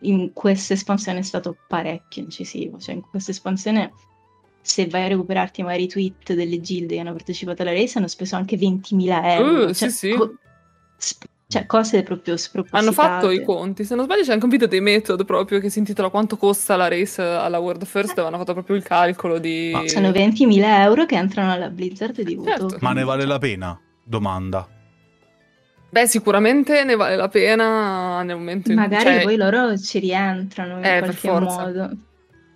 in 0.00 0.32
questa 0.32 0.74
espansione 0.74 1.20
è 1.20 1.22
stato 1.22 1.56
parecchio 1.68 2.22
incisivo. 2.22 2.78
Cioè 2.78 2.94
in 2.94 3.02
questa 3.02 3.30
espansione 3.30 3.92
se 4.60 4.86
vai 4.86 5.04
a 5.04 5.08
recuperarti 5.08 5.62
magari 5.62 5.84
i 5.84 5.88
tweet 5.88 6.34
delle 6.34 6.60
gilde 6.60 6.94
che 6.94 7.00
hanno 7.00 7.12
partecipato 7.12 7.62
alla 7.62 7.72
race 7.72 7.98
hanno 7.98 8.08
speso 8.08 8.36
anche 8.36 8.56
20.000 8.56 9.20
euro. 9.24 9.64
Uh, 9.64 9.74
cioè, 9.74 9.88
sì, 9.88 9.90
sì. 9.90 10.14
Co- 10.14 10.36
cioè, 11.52 11.66
cose 11.66 12.02
proprio 12.02 12.38
spropositate. 12.38 12.82
Hanno 12.82 12.92
fatto 12.92 13.30
i 13.30 13.44
conti. 13.44 13.84
Se 13.84 13.94
non 13.94 14.06
sbaglio, 14.06 14.22
c'è 14.22 14.32
anche 14.32 14.44
un 14.44 14.50
video 14.50 14.66
dei 14.66 14.80
Method 14.80 15.22
proprio 15.26 15.60
che 15.60 15.68
si 15.68 15.80
intitola 15.80 16.08
Quanto 16.08 16.38
costa 16.38 16.76
la 16.76 16.88
race 16.88 17.20
alla 17.20 17.58
World 17.58 17.84
First. 17.84 18.14
Dove 18.14 18.28
hanno 18.28 18.38
fatto 18.38 18.54
proprio 18.54 18.74
il 18.74 18.82
calcolo 18.82 19.38
di. 19.38 19.70
Ma 19.70 19.86
sono 19.86 20.08
20.000 20.08 20.62
euro 20.80 21.04
che 21.04 21.16
entrano 21.16 21.52
alla 21.52 21.68
Blizzard 21.68 22.18
di 22.22 22.34
voto. 22.36 22.48
Certo. 22.48 22.76
Ma 22.80 22.94
ne 22.94 23.04
vale 23.04 23.26
la 23.26 23.38
pena? 23.38 23.78
Domanda. 24.02 24.66
Beh, 25.90 26.06
sicuramente 26.06 26.84
ne 26.84 26.96
vale 26.96 27.16
la 27.16 27.28
pena 27.28 28.22
nel 28.22 28.36
momento 28.36 28.72
in 28.72 28.78
cui. 28.78 28.88
Magari 28.88 29.10
cioè... 29.10 29.22
poi 29.22 29.36
loro 29.36 29.76
ci 29.76 29.98
rientrano 29.98 30.78
in 30.78 30.84
eh, 30.86 30.98
qualche 31.00 31.30
modo. 31.30 31.90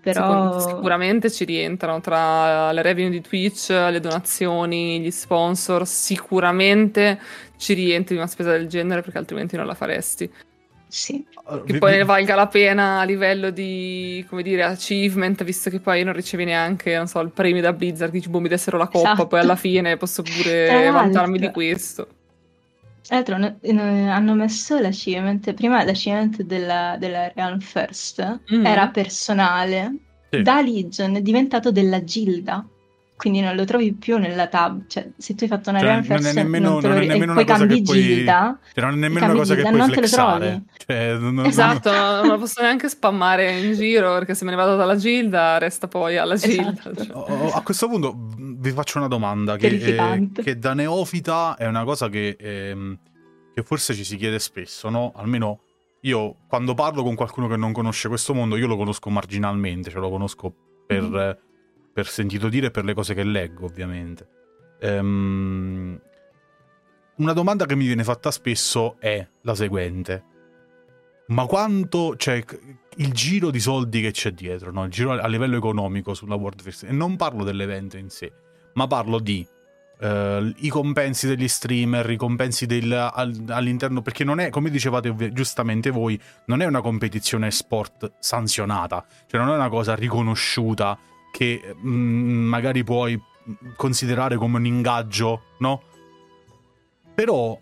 Però... 0.00 0.60
Sicuramente 0.60 1.30
ci 1.32 1.44
rientrano 1.44 2.00
tra 2.00 2.70
le 2.70 2.80
revenue 2.80 3.10
di 3.10 3.20
Twitch, 3.20 3.70
le 3.70 3.98
donazioni, 3.98 5.00
gli 5.00 5.10
sponsor, 5.10 5.84
sicuramente 5.84 7.18
ci 7.56 7.74
rientri 7.74 8.16
una 8.16 8.26
spesa 8.26 8.52
del 8.52 8.68
genere 8.68 9.02
perché 9.02 9.18
altrimenti 9.18 9.56
non 9.56 9.66
la 9.66 9.74
faresti. 9.74 10.30
Sì. 10.88 11.24
Che 11.64 11.78
poi 11.78 11.96
ne 11.96 12.04
valga 12.04 12.34
la 12.34 12.46
pena 12.46 13.00
a 13.00 13.04
livello 13.04 13.50
di, 13.50 14.24
come 14.28 14.42
dire, 14.42 14.62
achievement, 14.62 15.42
visto 15.44 15.68
che 15.68 15.80
poi 15.80 16.02
non 16.04 16.14
ricevi 16.14 16.44
neanche, 16.44 16.96
non 16.96 17.06
so, 17.06 17.20
il 17.20 17.30
premio 17.30 17.60
da 17.60 17.72
Blizzard, 17.72 18.12
dici, 18.12 18.28
boh, 18.28 18.40
mi 18.40 18.48
dessero 18.48 18.78
la 18.78 18.86
coppa, 18.86 19.12
esatto. 19.12 19.26
poi 19.26 19.40
alla 19.40 19.56
fine 19.56 19.96
posso 19.96 20.22
pure 20.22 20.90
vantarmi 20.90 21.38
di 21.38 21.50
questo. 21.50 22.08
Tra 23.06 23.16
l'altro 23.16 23.36
hanno 23.36 24.34
messo 24.34 24.78
l'achievement, 24.80 25.54
prima 25.54 25.84
l'achievement 25.84 26.42
della, 26.42 26.96
della 26.98 27.30
Realm 27.34 27.60
First 27.60 28.40
mm. 28.52 28.66
era 28.66 28.88
personale, 28.88 29.94
sì. 30.30 30.42
da 30.42 30.60
Legion 30.60 31.14
è 31.14 31.20
diventato 31.20 31.70
della 31.70 32.02
Gilda, 32.02 32.66
quindi 33.16 33.40
non 33.40 33.56
lo 33.56 33.64
trovi 33.64 33.94
più 33.94 34.18
nella 34.18 34.46
tab, 34.46 34.86
cioè 34.88 35.08
se 35.16 35.34
tu 35.34 35.44
hai 35.44 35.48
fatto 35.48 35.70
una 35.70 35.80
cioè, 35.80 36.02
First 36.02 36.22
non, 36.22 36.26
è 36.26 36.32
nemmeno, 36.34 36.80
non, 36.80 36.82
non 36.82 37.02
è 37.02 37.06
nemmeno 37.06 37.32
una 37.32 37.44
cosa 37.44 37.66
che 37.66 37.82
puoi, 37.82 38.02
Gilda, 38.02 38.58
cioè, 38.74 38.84
non 38.84 38.92
è 38.92 38.96
nemmeno 38.96 39.24
una 39.24 39.34
cosa 39.34 39.54
che 39.54 39.62
puoi 39.62 39.90
flexare. 39.90 40.62
Cioè, 40.86 41.16
non, 41.16 41.46
esatto, 41.46 41.90
non 41.90 42.26
lo 42.26 42.38
posso 42.38 42.60
neanche 42.60 42.90
spammare 42.90 43.58
in 43.58 43.72
giro 43.72 44.12
perché 44.12 44.34
se 44.34 44.44
me 44.44 44.50
ne 44.50 44.56
vado 44.56 44.76
dalla 44.76 44.96
Gilda 44.96 45.56
resta 45.56 45.88
poi 45.88 46.18
alla 46.18 46.36
Gilda. 46.36 46.90
Esatto. 46.90 47.04
Cioè. 47.04 47.16
Oh, 47.16 47.52
a 47.52 47.62
questo 47.62 47.88
punto 47.88 48.14
vi 48.36 48.70
faccio 48.70 48.98
una 48.98 49.08
domanda 49.08 49.56
che, 49.56 49.96
è, 49.96 50.42
che 50.42 50.58
da 50.58 50.74
neofita 50.74 51.56
è 51.56 51.66
una 51.66 51.84
cosa 51.84 52.10
che, 52.10 52.36
ehm, 52.38 52.98
che, 53.54 53.62
forse 53.62 53.94
ci 53.94 54.04
si 54.04 54.16
chiede 54.16 54.38
spesso, 54.38 54.90
no? 54.90 55.12
Almeno 55.16 55.62
io 56.02 56.36
quando 56.46 56.74
parlo 56.74 57.02
con 57.02 57.14
qualcuno 57.14 57.48
che 57.48 57.56
non 57.56 57.72
conosce 57.72 58.08
questo 58.08 58.34
mondo, 58.34 58.56
io 58.56 58.66
lo 58.66 58.76
conosco 58.76 59.08
marginalmente, 59.08 59.88
cioè 59.90 60.00
lo 60.00 60.10
conosco 60.10 60.54
per, 60.86 61.02
mm. 61.02 61.45
Per 61.96 62.08
sentito 62.08 62.50
dire 62.50 62.66
e 62.66 62.70
per 62.70 62.84
le 62.84 62.92
cose 62.92 63.14
che 63.14 63.24
leggo, 63.24 63.64
ovviamente. 63.64 64.28
Ehm, 64.80 65.98
una 67.16 67.32
domanda 67.32 67.64
che 67.64 67.74
mi 67.74 67.86
viene 67.86 68.04
fatta 68.04 68.30
spesso 68.30 68.96
è 68.98 69.26
la 69.40 69.54
seguente. 69.54 70.24
Ma 71.28 71.46
quanto, 71.46 72.14
cioè, 72.16 72.44
il 72.96 73.12
giro 73.14 73.50
di 73.50 73.60
soldi 73.60 74.02
che 74.02 74.10
c'è 74.10 74.32
dietro, 74.32 74.70
no? 74.72 74.84
il 74.84 74.90
giro 74.90 75.12
a 75.12 75.26
livello 75.26 75.56
economico 75.56 76.12
sulla 76.12 76.34
World 76.34 76.60
First, 76.60 76.84
e 76.84 76.92
non 76.92 77.16
parlo 77.16 77.44
dell'evento 77.44 77.96
in 77.96 78.10
sé, 78.10 78.30
ma 78.74 78.86
parlo 78.86 79.18
di 79.18 79.48
uh, 80.00 80.52
i 80.54 80.68
compensi 80.68 81.26
degli 81.26 81.48
streamer, 81.48 82.10
i 82.10 82.16
compensi 82.16 82.66
del, 82.66 82.92
all, 82.92 83.42
all'interno, 83.48 84.02
perché 84.02 84.22
non 84.22 84.38
è, 84.38 84.50
come 84.50 84.68
dicevate 84.68 85.32
giustamente 85.32 85.88
voi, 85.88 86.20
non 86.44 86.60
è 86.60 86.66
una 86.66 86.82
competizione 86.82 87.50
sport 87.50 88.12
sanzionata, 88.18 89.02
cioè 89.26 89.40
non 89.40 89.50
è 89.50 89.54
una 89.54 89.70
cosa 89.70 89.94
riconosciuta 89.94 91.14
che 91.36 91.60
mh, 91.78 91.88
mm, 91.90 92.48
magari 92.48 92.82
puoi 92.82 93.20
considerare 93.76 94.36
come 94.36 94.56
un 94.56 94.64
ingaggio, 94.64 95.42
no? 95.58 95.82
Però 97.14 97.58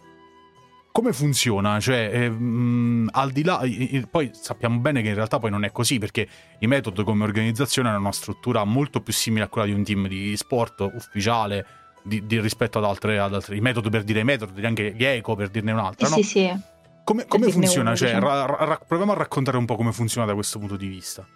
come 0.93 1.13
funziona? 1.13 1.81
Cioè, 1.81 2.09
eh, 2.13 2.31
mh, 2.31 3.09
al 3.11 3.33
di 3.33 3.43
là, 3.43 3.61
eh, 3.63 4.07
poi 4.09 4.31
sappiamo 4.33 4.79
bene 4.79 5.03
che 5.03 5.09
in 5.09 5.15
realtà 5.17 5.41
poi 5.41 5.51
non 5.51 5.65
è 5.65 5.73
così, 5.73 5.99
perché 5.99 6.29
i 6.61 6.69
Method 6.69 7.03
come 7.03 7.25
organizzazione 7.25 7.89
hanno 7.89 7.99
una 7.99 8.13
struttura 8.13 8.63
molto 8.63 9.01
più 9.01 9.13
simile 9.13 9.47
a 9.47 9.49
quella 9.49 9.67
di 9.67 9.73
un 9.73 9.83
team 9.83 10.07
di 10.07 10.37
sport 10.37 10.89
ufficiale 10.95 11.67
di, 12.05 12.25
di 12.27 12.39
rispetto 12.39 12.79
ad 12.79 12.85
altre, 12.85 13.19
ad 13.19 13.35
altre. 13.35 13.57
I 13.57 13.61
Method 13.61 13.91
per 13.91 14.05
dire 14.05 14.23
Method, 14.23 14.57
anche 14.65 14.95
gli 14.97 15.05
Eco 15.05 15.35
per 15.35 15.49
dirne 15.49 15.73
un'altra, 15.73 16.09
no? 16.09 16.15
Sì, 16.15 16.23
sì. 16.23 16.57
Come, 17.03 17.27
come 17.27 17.51
funziona? 17.51 17.89
Uno, 17.89 17.97
cioè, 17.97 18.15
diciamo. 18.15 18.29
ra, 18.29 18.65
ra, 18.65 18.81
proviamo 18.87 19.11
a 19.11 19.17
raccontare 19.17 19.57
un 19.57 19.65
po' 19.65 19.75
come 19.75 19.91
funziona 19.91 20.29
da 20.29 20.35
questo 20.35 20.61
punto 20.61 20.77
di 20.77 20.87
vista. 20.87 21.27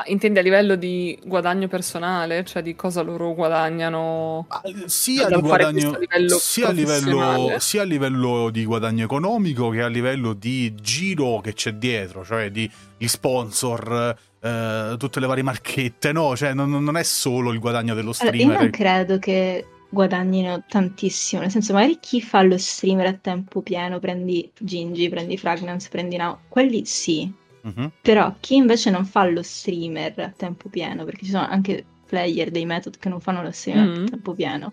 Ah, 0.00 0.04
intendi 0.06 0.38
a 0.38 0.42
livello 0.42 0.76
di 0.76 1.18
guadagno 1.22 1.68
personale, 1.68 2.42
cioè 2.46 2.62
di 2.62 2.74
cosa 2.74 3.02
loro 3.02 3.34
guadagnano? 3.34 4.46
Sia, 4.86 5.26
di 5.26 5.40
guadagno, 5.40 5.92
a 5.92 5.98
livello 5.98 6.38
sia, 6.38 6.68
a 6.68 6.72
livello, 6.72 7.54
sia 7.58 7.82
a 7.82 7.84
livello 7.84 8.48
di 8.48 8.64
guadagno 8.64 9.04
economico 9.04 9.68
che 9.68 9.82
a 9.82 9.88
livello 9.88 10.32
di 10.32 10.74
giro 10.74 11.40
che 11.42 11.52
c'è 11.52 11.74
dietro, 11.74 12.24
cioè 12.24 12.50
di 12.50 12.70
gli 12.96 13.06
sponsor, 13.06 14.16
eh, 14.40 14.94
tutte 14.98 15.20
le 15.20 15.26
varie 15.26 15.42
marchette, 15.42 16.12
no? 16.12 16.34
Cioè 16.34 16.54
non, 16.54 16.70
non, 16.70 16.96
è 16.96 17.02
solo 17.02 17.52
il 17.52 17.58
guadagno 17.58 17.92
dello 17.92 18.14
streamer. 18.14 18.40
Allora, 18.40 18.54
io 18.54 18.60
non 18.62 18.70
credo 18.70 19.18
che 19.18 19.66
guadagnino 19.90 20.64
tantissimo, 20.66 21.42
nel 21.42 21.50
senso 21.50 21.74
magari 21.74 21.98
chi 22.00 22.22
fa 22.22 22.40
lo 22.40 22.56
streamer 22.56 23.06
a 23.06 23.12
tempo 23.12 23.60
pieno, 23.60 23.98
prendi 23.98 24.50
Gingy, 24.58 25.10
prendi 25.10 25.36
Fragrance, 25.36 25.90
prendi 25.90 26.16
Now, 26.16 26.38
quelli 26.48 26.86
sì, 26.86 27.30
Uh-huh. 27.62 27.90
Però 28.00 28.34
chi 28.40 28.56
invece 28.56 28.90
non 28.90 29.04
fa 29.04 29.24
lo 29.24 29.42
streamer 29.42 30.18
a 30.20 30.32
tempo 30.34 30.68
pieno, 30.68 31.04
perché 31.04 31.24
ci 31.24 31.30
sono 31.30 31.46
anche 31.46 31.84
player 32.06 32.50
dei 32.50 32.66
method 32.66 32.98
che 32.98 33.08
non 33.08 33.20
fanno 33.20 33.42
lo 33.42 33.50
streamer 33.50 33.88
uh-huh. 33.88 33.96
a 33.96 34.00
mm. 34.00 34.06
tempo 34.06 34.34
pieno, 34.34 34.72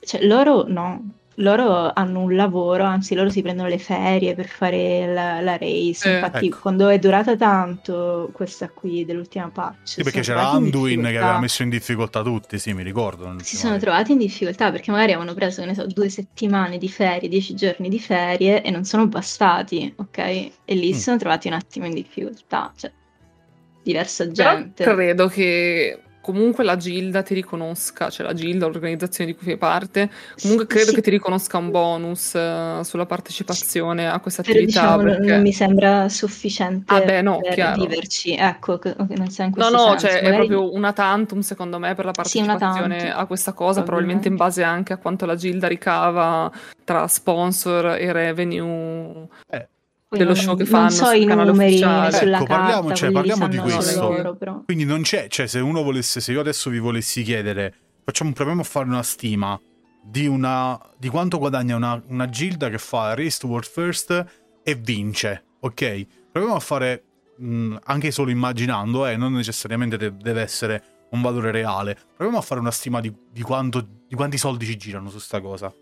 cioè 0.00 0.24
loro 0.24 0.64
no, 0.66 1.19
loro 1.36 1.90
hanno 1.92 2.20
un 2.20 2.34
lavoro, 2.34 2.84
anzi 2.84 3.14
loro 3.14 3.30
si 3.30 3.42
prendono 3.42 3.68
le 3.68 3.78
ferie 3.78 4.34
per 4.34 4.46
fare 4.46 5.06
la, 5.06 5.40
la 5.40 5.56
race. 5.56 6.08
Eh, 6.08 6.14
Infatti, 6.14 6.46
ecco. 6.46 6.58
quando 6.60 6.88
è 6.88 6.98
durata 6.98 7.36
tanto 7.36 8.30
questa 8.32 8.68
qui 8.68 9.04
dell'ultima 9.04 9.48
patch, 9.48 9.78
sì, 9.82 10.02
perché 10.02 10.20
c'era 10.20 10.50
Anduin 10.50 11.02
che 11.02 11.18
aveva 11.18 11.38
messo 11.38 11.62
in 11.62 11.70
difficoltà 11.70 12.22
tutti, 12.22 12.58
sì, 12.58 12.72
mi 12.72 12.82
ricordo. 12.82 13.34
Si 13.42 13.56
sono 13.56 13.78
trovati 13.78 14.12
in 14.12 14.18
difficoltà 14.18 14.70
perché 14.70 14.90
magari 14.90 15.12
avevano 15.12 15.34
preso, 15.34 15.64
ne 15.64 15.74
so, 15.74 15.86
due 15.86 16.08
settimane 16.08 16.78
di 16.78 16.88
ferie, 16.88 17.28
dieci 17.28 17.54
giorni 17.54 17.88
di 17.88 18.00
ferie 18.00 18.62
e 18.62 18.70
non 18.70 18.84
sono 18.84 19.06
bastati, 19.06 19.92
ok? 19.96 20.18
E 20.18 20.52
lì 20.66 20.90
mm. 20.90 20.92
si 20.92 21.00
sono 21.00 21.16
trovati 21.16 21.48
un 21.48 21.54
attimo 21.54 21.86
in 21.86 21.94
difficoltà, 21.94 22.72
cioè 22.76 22.92
diversa 23.82 24.30
gente. 24.30 24.84
Però 24.84 24.94
credo 24.94 25.28
che 25.28 26.00
comunque 26.20 26.64
la 26.64 26.76
Gilda 26.76 27.22
ti 27.22 27.34
riconosca, 27.34 28.10
cioè 28.10 28.26
la 28.26 28.34
Gilda, 28.34 28.66
l'organizzazione 28.66 29.30
di 29.30 29.36
cui 29.36 29.46
fai 29.46 29.56
parte, 29.56 30.10
comunque 30.40 30.66
credo 30.66 30.88
sì. 30.88 30.94
che 30.94 31.00
ti 31.00 31.10
riconosca 31.10 31.58
un 31.58 31.70
bonus 31.70 32.34
uh, 32.34 32.82
sulla 32.82 33.06
partecipazione 33.06 34.08
a 34.08 34.18
questa 34.20 34.42
attività. 34.42 34.64
Diciamo, 34.64 35.02
perché... 35.02 35.26
non 35.26 35.40
mi 35.42 35.52
sembra 35.52 36.08
sufficiente 36.08 36.92
ah 36.92 37.00
beh, 37.00 37.22
no, 37.22 37.40
per 37.40 37.54
chiaro. 37.54 37.82
viverci. 37.82 38.34
Ecco, 38.34 38.78
in 38.82 39.24
questo 39.26 39.44
No, 39.44 39.70
no, 39.70 39.88
senso. 39.90 40.06
cioè 40.06 40.22
Magari... 40.22 40.32
è 40.32 40.36
proprio 40.36 40.74
una 40.74 40.92
tantum 40.92 41.40
secondo 41.40 41.78
me 41.78 41.94
per 41.94 42.04
la 42.04 42.12
partecipazione 42.12 43.00
sì, 43.00 43.06
a 43.06 43.26
questa 43.26 43.52
cosa, 43.52 43.82
probabilmente 43.82 44.28
in 44.28 44.36
base 44.36 44.62
anche 44.62 44.92
a 44.92 44.96
quanto 44.98 45.26
la 45.26 45.34
Gilda 45.34 45.66
ricava 45.68 46.50
tra 46.84 47.06
sponsor 47.06 47.96
e 47.98 48.12
revenue. 48.12 49.26
Eh 49.48 49.68
dello 50.16 50.34
show 50.34 50.56
che 50.56 50.64
fanno 50.64 50.88
non 50.88 50.90
so 50.90 51.10
i 51.12 51.24
numeri 51.24 51.74
ufficiale. 51.74 52.12
sulla 52.12 52.36
ecco, 52.36 52.44
carta, 52.46 52.62
parliamo, 52.62 52.94
cioè, 52.94 53.10
parliamo 53.12 53.48
di 53.48 53.58
questo 53.58 54.10
loro, 54.10 54.62
quindi 54.64 54.84
non 54.84 55.02
c'è 55.02 55.28
cioè 55.28 55.46
se 55.46 55.60
uno 55.60 55.82
volesse 55.82 56.20
se 56.20 56.32
io 56.32 56.40
adesso 56.40 56.68
vi 56.68 56.78
volessi 56.78 57.22
chiedere 57.22 57.74
facciamo 58.04 58.32
proviamo 58.32 58.62
a 58.62 58.64
fare 58.64 58.86
una 58.86 59.02
stima 59.02 59.60
di, 60.02 60.26
una, 60.26 60.78
di 60.98 61.08
quanto 61.08 61.38
guadagna 61.38 61.76
una, 61.76 62.02
una 62.08 62.28
gilda 62.28 62.68
che 62.68 62.78
fa 62.78 63.14
Race 63.14 63.38
to 63.38 63.46
World 63.46 63.66
First 63.66 64.24
e 64.62 64.74
vince 64.74 65.44
ok 65.60 66.06
proviamo 66.30 66.56
a 66.56 66.60
fare, 66.60 67.04
mh, 67.36 67.76
anche 67.84 68.10
solo 68.10 68.30
immaginando, 68.30 69.06
eh, 69.06 69.16
non 69.16 69.32
necessariamente 69.32 69.96
de- 69.96 70.16
deve 70.16 70.42
essere 70.42 70.82
un 71.10 71.22
valore 71.22 71.50
reale, 71.50 71.96
proviamo 72.16 72.38
a 72.38 72.42
fare 72.42 72.60
una 72.60 72.70
stima 72.70 73.00
di, 73.00 73.12
di, 73.30 73.42
quanto, 73.42 73.86
di 74.06 74.14
quanti 74.14 74.38
soldi 74.38 74.64
ci 74.64 74.76
girano 74.76 75.10
su 75.10 75.18
sta 75.18 75.40
cosa. 75.40 75.72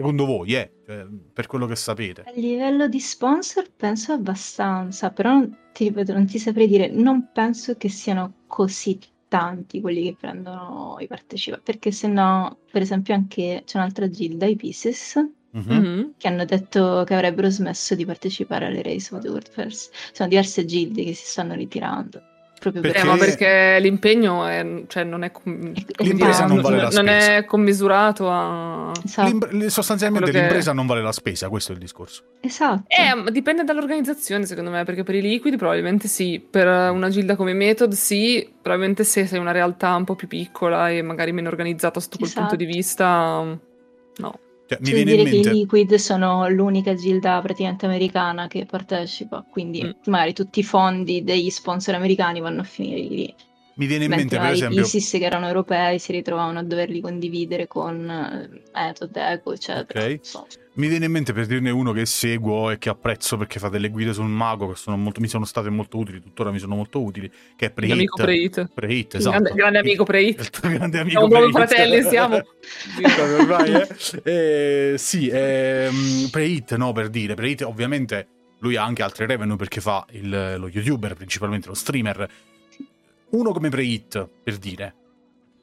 Secondo 0.00 0.24
voi, 0.24 0.54
eh? 0.54 0.72
Cioè, 0.86 1.06
per 1.30 1.46
quello 1.46 1.66
che 1.66 1.76
sapete. 1.76 2.22
A 2.22 2.32
livello 2.34 2.88
di 2.88 2.98
sponsor 2.98 3.70
penso 3.76 4.12
abbastanza, 4.12 5.10
però 5.10 5.46
ti 5.74 5.84
ripeto, 5.84 6.14
non 6.14 6.24
ti 6.24 6.38
saprei 6.38 6.66
dire, 6.66 6.88
non 6.88 7.28
penso 7.34 7.76
che 7.76 7.90
siano 7.90 8.44
così 8.46 8.98
tanti 9.28 9.82
quelli 9.82 10.04
che 10.04 10.16
prendono 10.18 10.96
i 11.00 11.06
partecipanti, 11.06 11.64
perché 11.70 11.92
se 11.92 12.08
no, 12.08 12.60
per 12.72 12.80
esempio 12.80 13.12
anche 13.12 13.62
c'è 13.66 13.76
un'altra 13.76 14.08
gilda, 14.08 14.46
i 14.46 14.56
Pieces, 14.56 15.22
mm-hmm. 15.54 16.12
che 16.16 16.28
hanno 16.28 16.46
detto 16.46 17.04
che 17.06 17.12
avrebbero 17.12 17.50
smesso 17.50 17.94
di 17.94 18.06
partecipare 18.06 18.64
alle 18.64 18.80
Race 18.80 19.14
of 19.14 19.20
the 19.20 19.28
World 19.28 19.50
First. 19.50 19.92
Sono 20.14 20.30
diverse 20.30 20.64
gilde 20.64 21.04
che 21.04 21.12
si 21.12 21.26
stanno 21.26 21.52
ritirando. 21.54 22.22
Proprio 22.60 22.82
perché... 22.82 22.98
Eh, 22.98 23.04
ma 23.04 23.16
perché 23.16 23.78
l'impegno 23.80 24.44
è, 24.44 24.84
cioè, 24.86 25.02
non, 25.02 25.22
è 25.22 25.32
com... 25.32 25.72
l'impresa 25.96 26.44
non, 26.44 26.60
vale 26.60 26.76
la 26.76 26.90
spesa. 26.90 27.00
non 27.00 27.10
è 27.10 27.44
commisurato 27.46 28.30
a... 28.30 28.92
Esatto. 29.02 29.70
Sostanzialmente 29.70 30.30
che... 30.30 30.38
l'impresa 30.38 30.74
non 30.74 30.86
vale 30.86 31.00
la 31.00 31.10
spesa, 31.12 31.48
questo 31.48 31.72
è 31.72 31.74
il 31.74 31.80
discorso. 31.80 32.22
Esatto. 32.40 32.84
Eh, 32.86 33.32
dipende 33.32 33.64
dall'organizzazione 33.64 34.44
secondo 34.44 34.68
me, 34.70 34.84
perché 34.84 35.04
per 35.04 35.14
i 35.14 35.22
liquidi 35.22 35.56
probabilmente 35.56 36.06
sì, 36.06 36.38
per 36.38 36.66
una 36.90 37.08
gilda 37.08 37.34
come 37.34 37.54
Method 37.54 37.92
sì, 37.94 38.46
probabilmente 38.60 39.04
se 39.04 39.24
sei 39.24 39.38
una 39.38 39.52
realtà 39.52 39.94
un 39.94 40.04
po' 40.04 40.14
più 40.14 40.28
piccola 40.28 40.90
e 40.90 41.00
magari 41.00 41.32
meno 41.32 41.48
organizzata 41.48 41.98
sotto 41.98 42.18
quel 42.18 42.28
esatto. 42.28 42.46
punto 42.46 42.62
di 42.62 42.70
vista, 42.70 43.58
no. 44.16 44.38
Cioè, 44.70 44.78
mi 44.82 44.92
viene 44.92 45.16
dire 45.16 45.24
mente... 45.24 45.40
che 45.40 45.48
i 45.48 45.58
Liquid 45.58 45.94
sono 45.94 46.48
l'unica 46.48 46.94
gilda 46.94 47.40
praticamente 47.40 47.86
americana 47.86 48.46
che 48.46 48.66
partecipa, 48.66 49.44
quindi 49.50 49.82
mm. 49.82 49.90
magari 50.04 50.32
tutti 50.32 50.60
i 50.60 50.62
fondi 50.62 51.24
degli 51.24 51.50
sponsor 51.50 51.96
americani 51.96 52.38
vanno 52.38 52.60
a 52.60 52.64
finire 52.64 53.00
lì. 53.00 53.34
Mi 53.74 53.86
viene 53.86 54.04
in 54.04 54.10
mente, 54.10 54.38
per 54.38 54.52
esempio... 54.52 54.78
I 54.78 54.84
ISIS 54.84 55.10
che 55.10 55.24
erano 55.24 55.48
europei 55.48 55.98
si 55.98 56.12
ritrovavano 56.12 56.60
a 56.60 56.62
doverli 56.62 57.00
condividere 57.00 57.66
con 57.66 57.96
Method, 58.72 59.16
eh, 59.16 59.32
Eco, 59.32 59.52
eccetera. 59.54 60.04
Ok. 60.04 60.18
So. 60.22 60.46
Mi 60.80 60.88
viene 60.88 61.04
in 61.04 61.12
mente 61.12 61.34
per 61.34 61.44
dirne 61.44 61.68
uno 61.68 61.92
che 61.92 62.06
seguo 62.06 62.70
e 62.70 62.78
che 62.78 62.88
apprezzo 62.88 63.36
perché 63.36 63.58
fa 63.58 63.68
delle 63.68 63.90
guide 63.90 64.14
sul 64.14 64.24
mago 64.24 64.70
che 64.70 64.76
sono 64.76 64.96
molto, 64.96 65.20
mi 65.20 65.28
sono 65.28 65.44
state 65.44 65.68
molto 65.68 65.98
utili, 65.98 66.22
tuttora 66.22 66.50
mi 66.50 66.58
sono 66.58 66.74
molto 66.74 67.02
utili, 67.02 67.30
che 67.54 67.66
è 67.66 67.70
Prehit. 67.70 67.92
Amico 67.92 68.22
Prehit. 68.22 68.70
Prehit, 68.72 69.14
esatto. 69.16 69.30
Grande, 69.30 69.52
grande 69.52 69.78
amico 69.80 70.04
Prehit. 70.04 70.40
Il 70.40 70.48
tuo 70.58 70.70
grande 70.70 70.98
amico 71.00 71.18
siamo 71.18 71.28
proprio 71.28 71.50
fratelli, 71.50 72.02
siamo. 72.02 72.36
ormai, 73.38 73.72
eh? 73.74 74.92
eh, 74.92 74.94
sì, 74.96 75.28
eh, 75.28 75.90
Prehit, 76.30 76.74
no, 76.76 76.92
per 76.92 77.10
dire. 77.10 77.34
Prehit 77.34 77.60
ovviamente 77.60 78.28
lui 78.60 78.76
ha 78.76 78.82
anche 78.82 79.02
altre 79.02 79.26
revenue 79.26 79.56
perché 79.56 79.82
fa 79.82 80.06
il, 80.12 80.54
lo 80.56 80.66
youtuber, 80.66 81.12
principalmente 81.12 81.68
lo 81.68 81.74
streamer. 81.74 82.26
Uno 83.32 83.52
come 83.52 83.68
Prehit, 83.68 84.26
per 84.42 84.56
dire, 84.56 84.94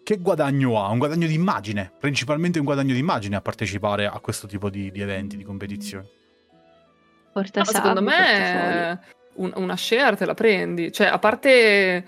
che 0.07 0.19
guadagno 0.19 0.81
ha? 0.81 0.87
Un 0.87 0.99
guadagno 0.99 1.27
di 1.27 1.33
immagine, 1.33 1.91
principalmente 1.99 2.59
un 2.59 2.63
guadagno 2.63 2.93
di 2.93 2.99
immagine 2.99 3.35
a 3.35 3.41
partecipare 3.41 4.05
a 4.05 4.17
questo 4.21 4.47
tipo 4.47 4.69
di, 4.69 4.89
di 4.89 5.01
eventi, 5.01 5.35
di 5.35 5.43
competizioni. 5.43 6.07
Porta 7.33 7.59
no, 7.59 7.65
secondo 7.65 8.01
me 8.01 9.01
un, 9.33 9.51
una 9.55 9.75
share 9.75 10.15
te 10.15 10.23
la 10.23 10.33
prendi. 10.33 10.93
Cioè, 10.93 11.07
a 11.07 11.19
parte 11.19 12.05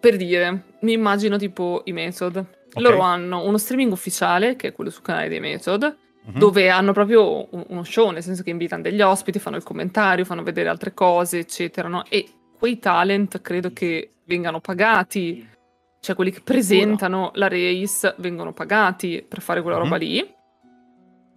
per 0.00 0.16
dire, 0.16 0.62
mi 0.80 0.94
immagino 0.94 1.36
tipo 1.36 1.82
i 1.84 1.92
Method. 1.92 2.36
Okay. 2.36 2.82
Loro 2.82 3.00
hanno 3.00 3.44
uno 3.44 3.58
streaming 3.58 3.92
ufficiale, 3.92 4.56
che 4.56 4.68
è 4.68 4.72
quello 4.72 4.88
sul 4.88 5.02
canale 5.02 5.28
dei 5.28 5.40
Method, 5.40 5.82
mm-hmm. 5.82 6.38
dove 6.38 6.70
hanno 6.70 6.92
proprio 6.92 7.48
uno 7.50 7.84
show, 7.84 8.12
nel 8.12 8.22
senso 8.22 8.42
che 8.42 8.48
invitano 8.48 8.80
degli 8.80 9.02
ospiti, 9.02 9.38
fanno 9.38 9.56
il 9.56 9.62
commentario, 9.62 10.24
fanno 10.24 10.42
vedere 10.42 10.70
altre 10.70 10.94
cose, 10.94 11.40
eccetera, 11.40 11.86
no? 11.86 12.02
E 12.08 12.26
quei 12.58 12.78
talent 12.78 13.42
credo 13.42 13.74
che 13.74 14.12
vengano 14.24 14.60
pagati 14.60 15.46
cioè 16.06 16.14
quelli 16.14 16.30
che 16.30 16.40
presentano 16.40 17.32
la 17.34 17.48
race 17.48 18.14
vengono 18.18 18.52
pagati 18.52 19.24
per 19.26 19.40
fare 19.40 19.60
quella 19.60 19.78
roba 19.78 19.98
mm-hmm. 19.98 20.08
lì. 20.08 20.34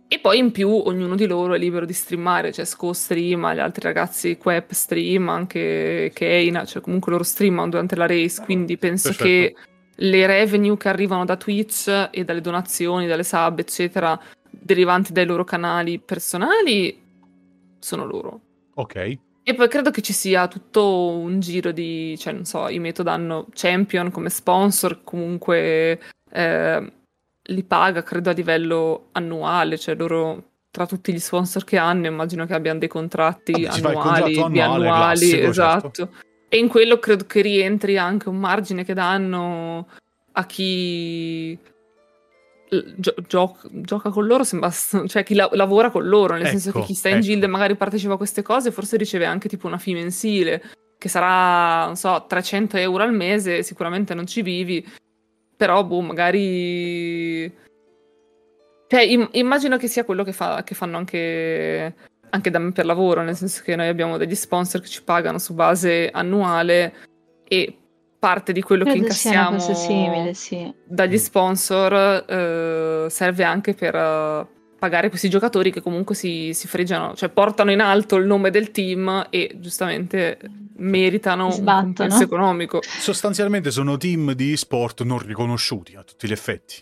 E 0.08 0.20
poi 0.20 0.38
in 0.38 0.52
più 0.52 0.70
ognuno 0.70 1.16
di 1.16 1.26
loro 1.26 1.56
è 1.56 1.58
libero 1.58 1.88
di 1.88 1.94
streamare, 1.94 2.52
cioè 2.52 2.66
Sco 2.66 2.94
streama, 2.94 3.56
gli 3.56 3.60
altri 3.60 3.82
ragazzi 3.82 4.38
Quep 4.38 4.72
stream, 4.72 5.28
anche 5.30 6.12
Keina, 6.14 6.66
cioè 6.66 6.84
comunque 6.84 7.12
loro 7.12 7.24
streamano 7.24 7.70
durante 7.70 7.96
la 7.96 8.06
race, 8.06 8.44
quindi 8.44 8.78
penso 8.78 9.08
Perfetto. 9.08 9.28
che 9.28 9.56
le 9.96 10.28
revenue 10.28 10.78
che 10.78 10.88
arrivano 10.88 11.26
da 11.26 11.36
Twitch 11.36 12.10
e 12.12 12.24
dalle 12.24 12.42
donazioni, 12.42 13.08
dalle 13.08 13.24
sub, 13.24 13.58
eccetera, 13.58 14.20
derivanti 14.52 15.14
dai 15.14 15.26
loro 15.26 15.44
canali 15.44 15.98
personali, 15.98 16.96
sono 17.80 18.06
loro. 18.06 18.42
Ok. 18.76 19.18
E 19.50 19.56
poi 19.56 19.68
credo 19.68 19.90
che 19.90 20.04
ci 20.04 20.14
sia 20.14 20.48
tutto 20.48 21.10
un 21.10 21.40
giro 21.40 21.72
di, 21.72 22.16
cioè 22.20 22.34
non 22.34 22.46
so, 22.46 22.68
i 22.68 22.78
Method 22.78 23.08
hanno 23.08 23.48
Champion 23.52 24.12
come 24.12 24.30
sponsor, 24.30 25.04
comunque 25.04 26.00
eh, 26.32 26.94
li 27.42 27.64
paga 27.64 28.04
credo 28.04 28.30
a 28.30 28.34
livello 28.34 29.08
annuale, 29.14 29.80
cioè 29.80 29.96
loro 29.96 30.44
tra 30.70 30.86
tutti 30.86 31.12
gli 31.12 31.18
sponsor 31.18 31.64
che 31.64 31.78
hanno 31.78 32.06
immagino 32.06 32.46
che 32.46 32.54
abbiano 32.54 32.78
dei 32.78 32.88
contratti 32.88 33.54
Vabbè, 33.54 33.88
annuali, 33.88 34.50
biannuali, 34.50 35.28
certo. 35.30 35.50
esatto. 35.50 35.92
Certo. 35.94 36.16
E 36.48 36.58
in 36.60 36.68
quello 36.68 37.00
credo 37.00 37.26
che 37.26 37.42
rientri 37.42 37.98
anche 37.98 38.30
un 38.30 38.38
margine 38.38 38.84
che 38.84 38.94
danno 38.94 39.88
a 40.34 40.46
chi 40.46 41.58
Gio- 42.70 43.16
gio- 43.28 43.58
gioca 43.72 44.12
con 44.12 44.28
loro, 44.28 44.44
sembra, 44.44 44.70
cioè 45.08 45.24
chi 45.24 45.34
la- 45.34 45.50
lavora 45.54 45.90
con 45.90 46.08
loro, 46.08 46.34
nel 46.34 46.44
ecco, 46.44 46.52
senso 46.52 46.72
che 46.72 46.78
ecco, 46.78 46.88
chi 46.88 46.94
sta 46.94 47.10
in 47.10 47.16
ecco. 47.16 47.26
guild 47.26 47.44
e 47.44 47.48
magari 47.48 47.76
partecipa 47.76 48.14
a 48.14 48.18
queste 48.18 48.44
cose, 48.44 48.72
forse 48.72 48.96
riceve 48.96 49.26
anche 49.26 49.50
tipo 49.50 49.66
una 49.66 49.80
fee 49.80 49.96
mensile, 49.96 50.62
che 51.00 51.10
sarà, 51.10 51.86
non 51.86 51.96
so, 51.96 52.26
300 52.28 52.78
euro 52.78 53.02
al 53.04 53.14
mese, 53.14 53.64
sicuramente 53.64 54.14
non 54.14 54.28
ci 54.28 54.44
vivi, 54.44 54.88
però 55.58 55.84
boh, 55.84 56.02
magari... 56.02 57.52
Cioè, 58.88 59.02
im- 59.02 59.30
immagino 59.34 59.78
che 59.78 59.88
sia 59.88 60.04
quello 60.04 60.24
che, 60.24 60.32
fa- 60.34 60.62
che 60.64 60.76
fanno 60.76 60.98
anche, 60.98 61.96
anche 62.30 62.50
da 62.52 62.60
me 62.60 62.72
per 62.72 62.86
lavoro, 62.86 63.24
nel 63.24 63.36
senso 63.36 63.62
che 63.64 63.76
noi 63.76 63.88
abbiamo 63.88 64.18
degli 64.18 64.36
sponsor 64.36 64.80
che 64.82 64.88
ci 64.88 65.02
pagano 65.04 65.40
su 65.40 65.54
base 65.56 66.10
annuale 66.12 66.94
e 67.48 67.79
parte 68.20 68.52
di 68.52 68.62
quello 68.62 68.84
Credo 68.84 69.00
che 69.00 69.04
incassiamo 69.06 69.60
simile, 69.60 70.34
sì. 70.34 70.72
dagli 70.84 71.18
sponsor 71.18 72.26
eh, 72.28 73.10
serve 73.10 73.44
anche 73.46 73.74
per 73.74 73.96
uh, 73.96 74.48
pagare 74.78 75.10
questi 75.10 75.30
giocatori 75.30 75.72
che 75.72 75.82
comunque 75.82 76.16
si, 76.16 76.54
si 76.54 76.68
fregiano, 76.68 77.16
cioè 77.16 77.30
portano 77.30 77.72
in 77.72 77.80
alto 77.80 78.18
il 78.18 78.26
nome 78.26 78.52
del 78.52 78.72
team 78.72 79.28
e 79.30 79.56
giustamente 79.56 80.38
meritano 80.78 81.50
Sbattono. 81.50 81.78
un 81.78 81.84
compenso 81.84 82.24
economico. 82.24 82.80
Sostanzialmente 82.82 83.72
sono 83.72 83.98
team 83.98 84.34
di 84.34 84.56
sport 84.58 85.04
non 85.04 85.20
riconosciuti 85.20 85.96
a 85.96 86.04
tutti 86.04 86.28
gli 86.28 86.32
effetti. 86.32 86.76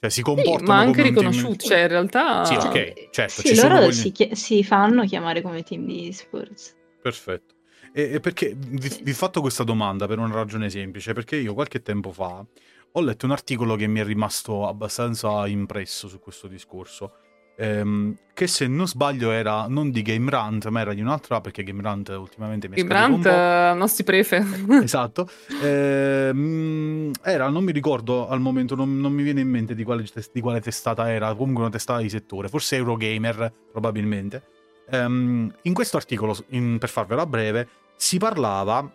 Cioè 0.00 0.10
si 0.10 0.22
comportano 0.22 0.58
sì, 0.58 0.64
ma 0.64 0.78
anche 0.78 1.02
riconosciuti, 1.02 1.56
team... 1.56 1.70
cioè 1.70 1.80
in 1.80 1.88
realtà... 1.88 2.44
Sì, 2.44 2.54
ok, 2.54 3.08
certo. 3.10 3.40
Sì, 3.40 3.56
loro 3.56 3.78
quelli... 3.78 3.92
si, 3.92 4.12
chi- 4.12 4.30
si 4.34 4.62
fanno 4.62 5.04
chiamare 5.04 5.42
come 5.42 5.62
team 5.62 5.86
di 5.86 6.12
sports. 6.12 6.76
Perfetto. 7.02 7.56
E, 7.92 8.14
e 8.14 8.20
perché 8.20 8.54
vi, 8.56 9.00
vi 9.02 9.12
fatto 9.12 9.40
questa 9.40 9.64
domanda 9.64 10.06
per 10.06 10.18
una 10.18 10.34
ragione 10.34 10.70
semplice, 10.70 11.12
perché 11.12 11.36
io 11.36 11.54
qualche 11.54 11.82
tempo 11.82 12.12
fa 12.12 12.44
ho 12.92 13.00
letto 13.00 13.26
un 13.26 13.32
articolo 13.32 13.76
che 13.76 13.86
mi 13.86 14.00
è 14.00 14.04
rimasto 14.04 14.66
abbastanza 14.66 15.46
impresso 15.46 16.08
su 16.08 16.18
questo 16.18 16.48
discorso. 16.48 17.12
Ehm, 17.60 18.16
che 18.34 18.46
se 18.46 18.68
non 18.68 18.86
sbaglio 18.86 19.32
era 19.32 19.66
non 19.66 19.90
di 19.90 20.02
Game 20.02 20.30
Rant, 20.30 20.68
ma 20.68 20.80
era 20.80 20.94
di 20.94 21.00
un'altra, 21.00 21.40
perché 21.40 21.64
Game 21.64 21.82
Rant 21.82 22.08
ultimamente 22.10 22.68
mi 22.68 22.76
è 22.76 22.84
Game 22.84 22.94
Rant 22.94 23.24
uh, 23.24 23.76
non 23.76 23.88
si 23.88 24.04
prefe. 24.04 24.44
esatto. 24.82 25.28
Ehm, 25.62 27.10
era, 27.22 27.48
non 27.48 27.64
mi 27.64 27.72
ricordo 27.72 28.28
al 28.28 28.40
momento, 28.40 28.76
non, 28.76 29.00
non 29.00 29.12
mi 29.12 29.24
viene 29.24 29.40
in 29.40 29.48
mente 29.48 29.74
di 29.74 29.82
quale, 29.82 30.04
di 30.32 30.40
quale, 30.40 30.60
testata 30.60 31.10
era, 31.10 31.34
comunque 31.34 31.62
una 31.62 31.72
testata 31.72 32.00
di 32.00 32.08
settore, 32.08 32.48
forse 32.48 32.76
Eurogamer 32.76 33.52
probabilmente 33.72 34.42
Um, 34.90 35.52
in 35.62 35.74
questo 35.74 35.96
articolo, 35.96 36.36
in, 36.48 36.78
per 36.78 36.88
farvela 36.88 37.26
breve, 37.26 37.68
si 37.96 38.18
parlava 38.18 38.90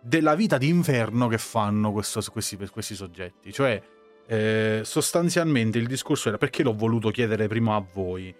della 0.00 0.34
vita 0.34 0.58
d'inverno 0.58 1.28
che 1.28 1.38
fanno 1.38 1.92
questo, 1.92 2.20
questi, 2.32 2.56
questi, 2.70 2.94
soggetti. 2.94 3.52
Cioè, 3.52 3.80
eh, 4.26 4.80
sostanzialmente 4.84 5.78
il 5.78 5.86
discorso 5.86 6.28
era 6.28 6.38
perché 6.38 6.62
l'ho 6.62 6.74
voluto 6.74 7.10
chiedere 7.10 7.46
prima 7.46 7.76
a 7.76 7.84
voi? 7.92 8.34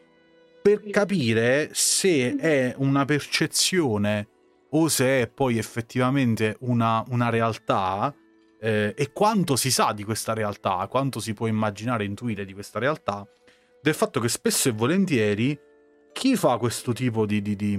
Per 0.60 0.82
capire 0.90 1.70
se 1.72 2.36
è 2.36 2.74
una 2.78 3.04
percezione 3.04 4.28
o 4.70 4.88
se 4.88 5.22
è 5.22 5.28
poi 5.28 5.56
effettivamente 5.56 6.56
una, 6.60 7.02
una 7.08 7.30
realtà 7.30 8.14
eh, 8.60 8.92
e 8.96 9.12
quanto 9.12 9.56
si 9.56 9.70
sa 9.70 9.92
di 9.92 10.04
questa 10.04 10.34
realtà, 10.34 10.86
quanto 10.90 11.20
si 11.20 11.32
può 11.32 11.46
immaginare, 11.46 12.04
intuire 12.04 12.44
di 12.44 12.52
questa 12.52 12.78
realtà, 12.78 13.26
del 13.80 13.94
fatto 13.94 14.20
che 14.20 14.28
spesso 14.28 14.68
e 14.68 14.72
volentieri 14.72 15.58
chi 16.18 16.34
fa 16.34 16.56
questo 16.56 16.92
tipo 16.92 17.26
di, 17.26 17.40
di, 17.40 17.54
di, 17.54 17.78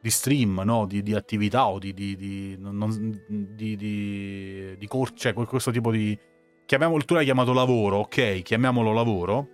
di 0.00 0.10
stream, 0.10 0.62
no? 0.64 0.86
di, 0.86 1.14
attività 1.14 1.66
o 1.66 1.80
di, 1.80 1.92
di, 1.92 2.56
non, 2.60 3.20
di, 3.28 3.76
di 3.76 4.86
corso, 4.86 5.14
cioè 5.16 5.32
questo 5.32 5.72
tipo 5.72 5.90
di... 5.90 6.16
Chiamiamolo, 6.64 7.02
tu 7.02 7.14
l'hai 7.14 7.24
chiamato 7.24 7.52
lavoro, 7.52 7.96
ok, 7.98 8.42
chiamiamolo 8.42 8.92
lavoro. 8.92 9.48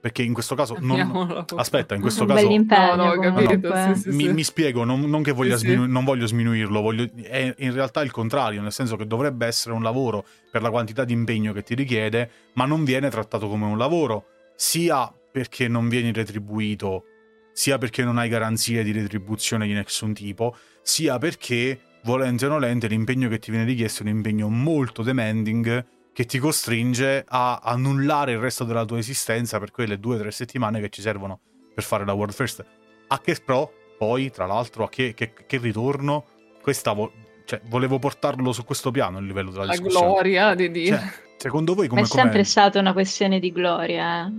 perché 0.00 0.22
in 0.22 0.32
questo 0.32 0.54
caso 0.54 0.74
non... 0.80 1.44
aspetta, 1.54 1.94
in 1.94 2.00
questo 2.00 2.24
caso 2.24 2.48
no, 2.48 2.94
no, 2.94 3.20
capito, 3.20 3.68
no, 3.68 3.94
sì, 3.94 4.00
sì, 4.00 4.08
mi, 4.08 4.24
sì. 4.24 4.32
mi, 4.32 4.42
spiego, 4.42 4.84
non, 4.84 5.00
non 5.00 5.22
che 5.22 5.32
voglia 5.32 5.56
sminu- 5.56 5.86
non 5.86 6.04
voglio 6.04 6.26
sminuirlo, 6.26 6.80
voglio... 6.80 7.06
è 7.22 7.54
in 7.58 7.74
realtà 7.74 8.00
il 8.00 8.10
contrario, 8.10 8.62
nel 8.62 8.72
senso 8.72 8.96
che 8.96 9.06
dovrebbe 9.06 9.46
essere 9.46 9.74
un 9.74 9.82
lavoro 9.82 10.24
per 10.50 10.62
la 10.62 10.70
quantità 10.70 11.04
di 11.04 11.12
impegno 11.12 11.52
che 11.52 11.62
ti 11.62 11.74
richiede, 11.74 12.30
ma 12.54 12.64
non 12.64 12.84
viene 12.84 13.10
trattato 13.10 13.48
come 13.48 13.66
un 13.66 13.76
lavoro, 13.76 14.24
sia 14.56 15.12
perché 15.30 15.68
non 15.68 15.88
vieni 15.88 16.12
retribuito, 16.12 17.04
sia 17.52 17.78
perché 17.78 18.04
non 18.04 18.18
hai 18.18 18.28
garanzie 18.28 18.82
di 18.82 18.92
retribuzione 18.92 19.66
di 19.66 19.72
nessun 19.72 20.12
tipo, 20.12 20.56
sia 20.82 21.18
perché, 21.18 21.80
volente 22.04 22.46
o 22.46 22.48
nolente, 22.48 22.88
l'impegno 22.88 23.28
che 23.28 23.38
ti 23.38 23.50
viene 23.50 23.66
richiesto 23.66 24.02
è 24.02 24.06
un 24.06 24.16
impegno 24.16 24.48
molto 24.48 25.02
demanding 25.02 25.86
che 26.12 26.24
ti 26.24 26.38
costringe 26.38 27.24
a 27.26 27.60
annullare 27.62 28.32
il 28.32 28.38
resto 28.38 28.64
della 28.64 28.84
tua 28.84 28.98
esistenza 28.98 29.58
per 29.58 29.70
quelle 29.70 29.98
due 29.98 30.16
o 30.16 30.18
tre 30.18 30.30
settimane 30.30 30.80
che 30.80 30.88
ci 30.88 31.00
servono 31.00 31.40
per 31.74 31.84
fare 31.84 32.04
la 32.04 32.12
World 32.12 32.34
First. 32.34 32.64
A 33.08 33.20
che 33.20 33.36
pro, 33.44 33.72
poi, 33.96 34.30
tra 34.30 34.46
l'altro, 34.46 34.84
a 34.84 34.88
che, 34.88 35.14
che, 35.14 35.32
che 35.46 35.58
ritorno? 35.58 36.24
Questa 36.60 36.92
vo- 36.92 37.12
cioè, 37.44 37.60
volevo 37.64 37.98
portarlo 37.98 38.52
su 38.52 38.64
questo 38.64 38.90
piano 38.90 39.18
il 39.18 39.26
livello 39.26 39.50
della 39.50 39.64
la 39.64 39.70
discussione. 39.72 40.06
La 40.06 40.12
gloria 40.12 40.54
di 40.54 40.70
Dio. 40.70 40.96
Cioè, 40.96 41.12
secondo 41.36 41.74
voi 41.74 41.88
come... 41.88 42.02
è 42.02 42.04
sempre 42.04 42.30
com'è? 42.30 42.44
stata 42.44 42.78
una 42.78 42.92
questione 42.92 43.40
di 43.40 43.50
gloria, 43.50 44.26
eh? 44.26 44.32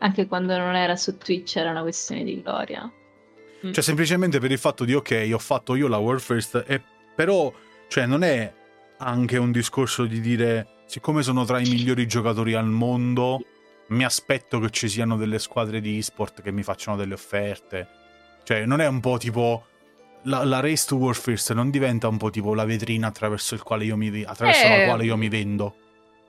Anche 0.00 0.26
quando 0.26 0.56
non 0.56 0.74
era 0.74 0.96
su 0.96 1.16
Twitch 1.16 1.56
era 1.56 1.70
una 1.70 1.82
questione 1.82 2.24
di 2.24 2.40
gloria. 2.42 2.90
Mm. 3.66 3.72
Cioè, 3.72 3.82
semplicemente 3.82 4.38
per 4.38 4.50
il 4.50 4.58
fatto 4.58 4.84
di, 4.84 4.94
ok, 4.94 5.30
ho 5.32 5.38
fatto 5.38 5.74
io 5.74 5.88
la 5.88 5.98
World 5.98 6.20
First, 6.20 6.64
e 6.66 6.82
però, 7.14 7.52
cioè, 7.88 8.06
non 8.06 8.22
è 8.22 8.52
anche 8.98 9.36
un 9.36 9.52
discorso 9.52 10.04
di 10.04 10.20
dire 10.20 10.80
siccome 10.90 11.22
sono 11.22 11.44
tra 11.44 11.60
i 11.60 11.68
migliori 11.68 12.08
giocatori 12.08 12.54
al 12.54 12.66
mondo, 12.66 13.44
mi 13.88 14.04
aspetto 14.04 14.58
che 14.58 14.70
ci 14.70 14.88
siano 14.88 15.16
delle 15.16 15.38
squadre 15.38 15.80
di 15.80 15.98
esport 15.98 16.42
che 16.42 16.50
mi 16.50 16.64
facciano 16.64 16.96
delle 16.96 17.14
offerte. 17.14 17.86
Cioè, 18.42 18.64
non 18.66 18.80
è 18.80 18.86
un 18.86 19.00
po' 19.00 19.16
tipo. 19.16 19.66
La, 20.24 20.44
la 20.44 20.60
Race 20.60 20.84
to 20.86 20.96
War 20.96 21.14
First 21.14 21.52
non 21.52 21.70
diventa 21.70 22.08
un 22.08 22.18
po' 22.18 22.28
tipo 22.28 22.54
la 22.54 22.64
vetrina 22.64 23.06
attraverso, 23.06 23.56
mi, 23.96 24.22
attraverso 24.22 24.66
eh, 24.66 24.78
la 24.78 24.84
quale 24.84 25.04
io 25.04 25.16
mi 25.16 25.28
vendo. 25.28 25.76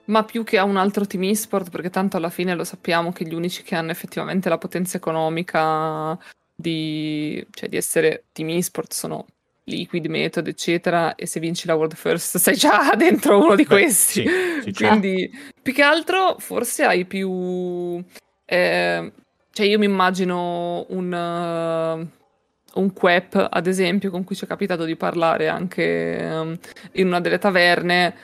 Ma 0.06 0.24
più 0.24 0.44
che 0.44 0.58
a 0.58 0.64
un 0.64 0.78
altro 0.78 1.06
team 1.06 1.24
esport, 1.24 1.70
perché 1.70 1.90
tanto 1.90 2.18
alla 2.18 2.30
fine 2.30 2.56
lo 2.56 2.64
sappiamo 2.64 3.12
che 3.12 3.26
gli 3.26 3.34
unici 3.34 3.64
che 3.64 3.76
hanno 3.76 3.92
effettivamente 3.92 4.50
la 4.50 4.58
potenza 4.58 4.98
economica 4.98 6.18
di, 6.56 7.46
cioè, 7.52 7.70
di 7.70 7.78
essere 7.78 8.26
team 8.32 8.50
esport 8.50 8.94
sono 8.94 9.26
Liquid, 9.66 10.06
Method, 10.08 10.48
eccetera, 10.48 11.16
e 11.16 11.26
se 11.26 11.40
vinci 11.40 11.68
la 11.68 11.76
World 11.76 11.96
First 11.96 12.38
sei 12.38 12.56
già 12.56 12.94
dentro 12.98 13.38
uno 13.38 13.56
di 13.56 13.64
Beh, 13.64 13.70
questi. 13.70 14.28
Sì, 14.28 14.62
sì, 14.64 14.74
Quindi, 14.86 15.30
certo. 15.32 15.54
più 15.62 15.74
che 15.74 15.84
altro, 15.84 16.36
forse 16.40 16.84
hai 16.84 17.06
più... 17.06 18.04
Eh, 18.46 19.12
cioè, 19.54 19.66
io 19.66 19.80
mi 19.80 19.86
immagino 19.86 20.86
un... 20.90 22.08
Uh, 22.08 22.20
un 22.74 22.94
quep, 22.94 23.50
ad 23.52 23.68
esempio, 23.68 24.10
con 24.12 24.24
cui 24.24 24.36
ci 24.36 24.46
è 24.46 24.48
capitato 24.48 24.86
di 24.86 24.96
parlare 24.96 25.50
anche 25.50 26.18
um, 26.32 26.58
in 26.94 27.08
una 27.08 27.20
delle 27.20 27.38
taverne, 27.38 28.16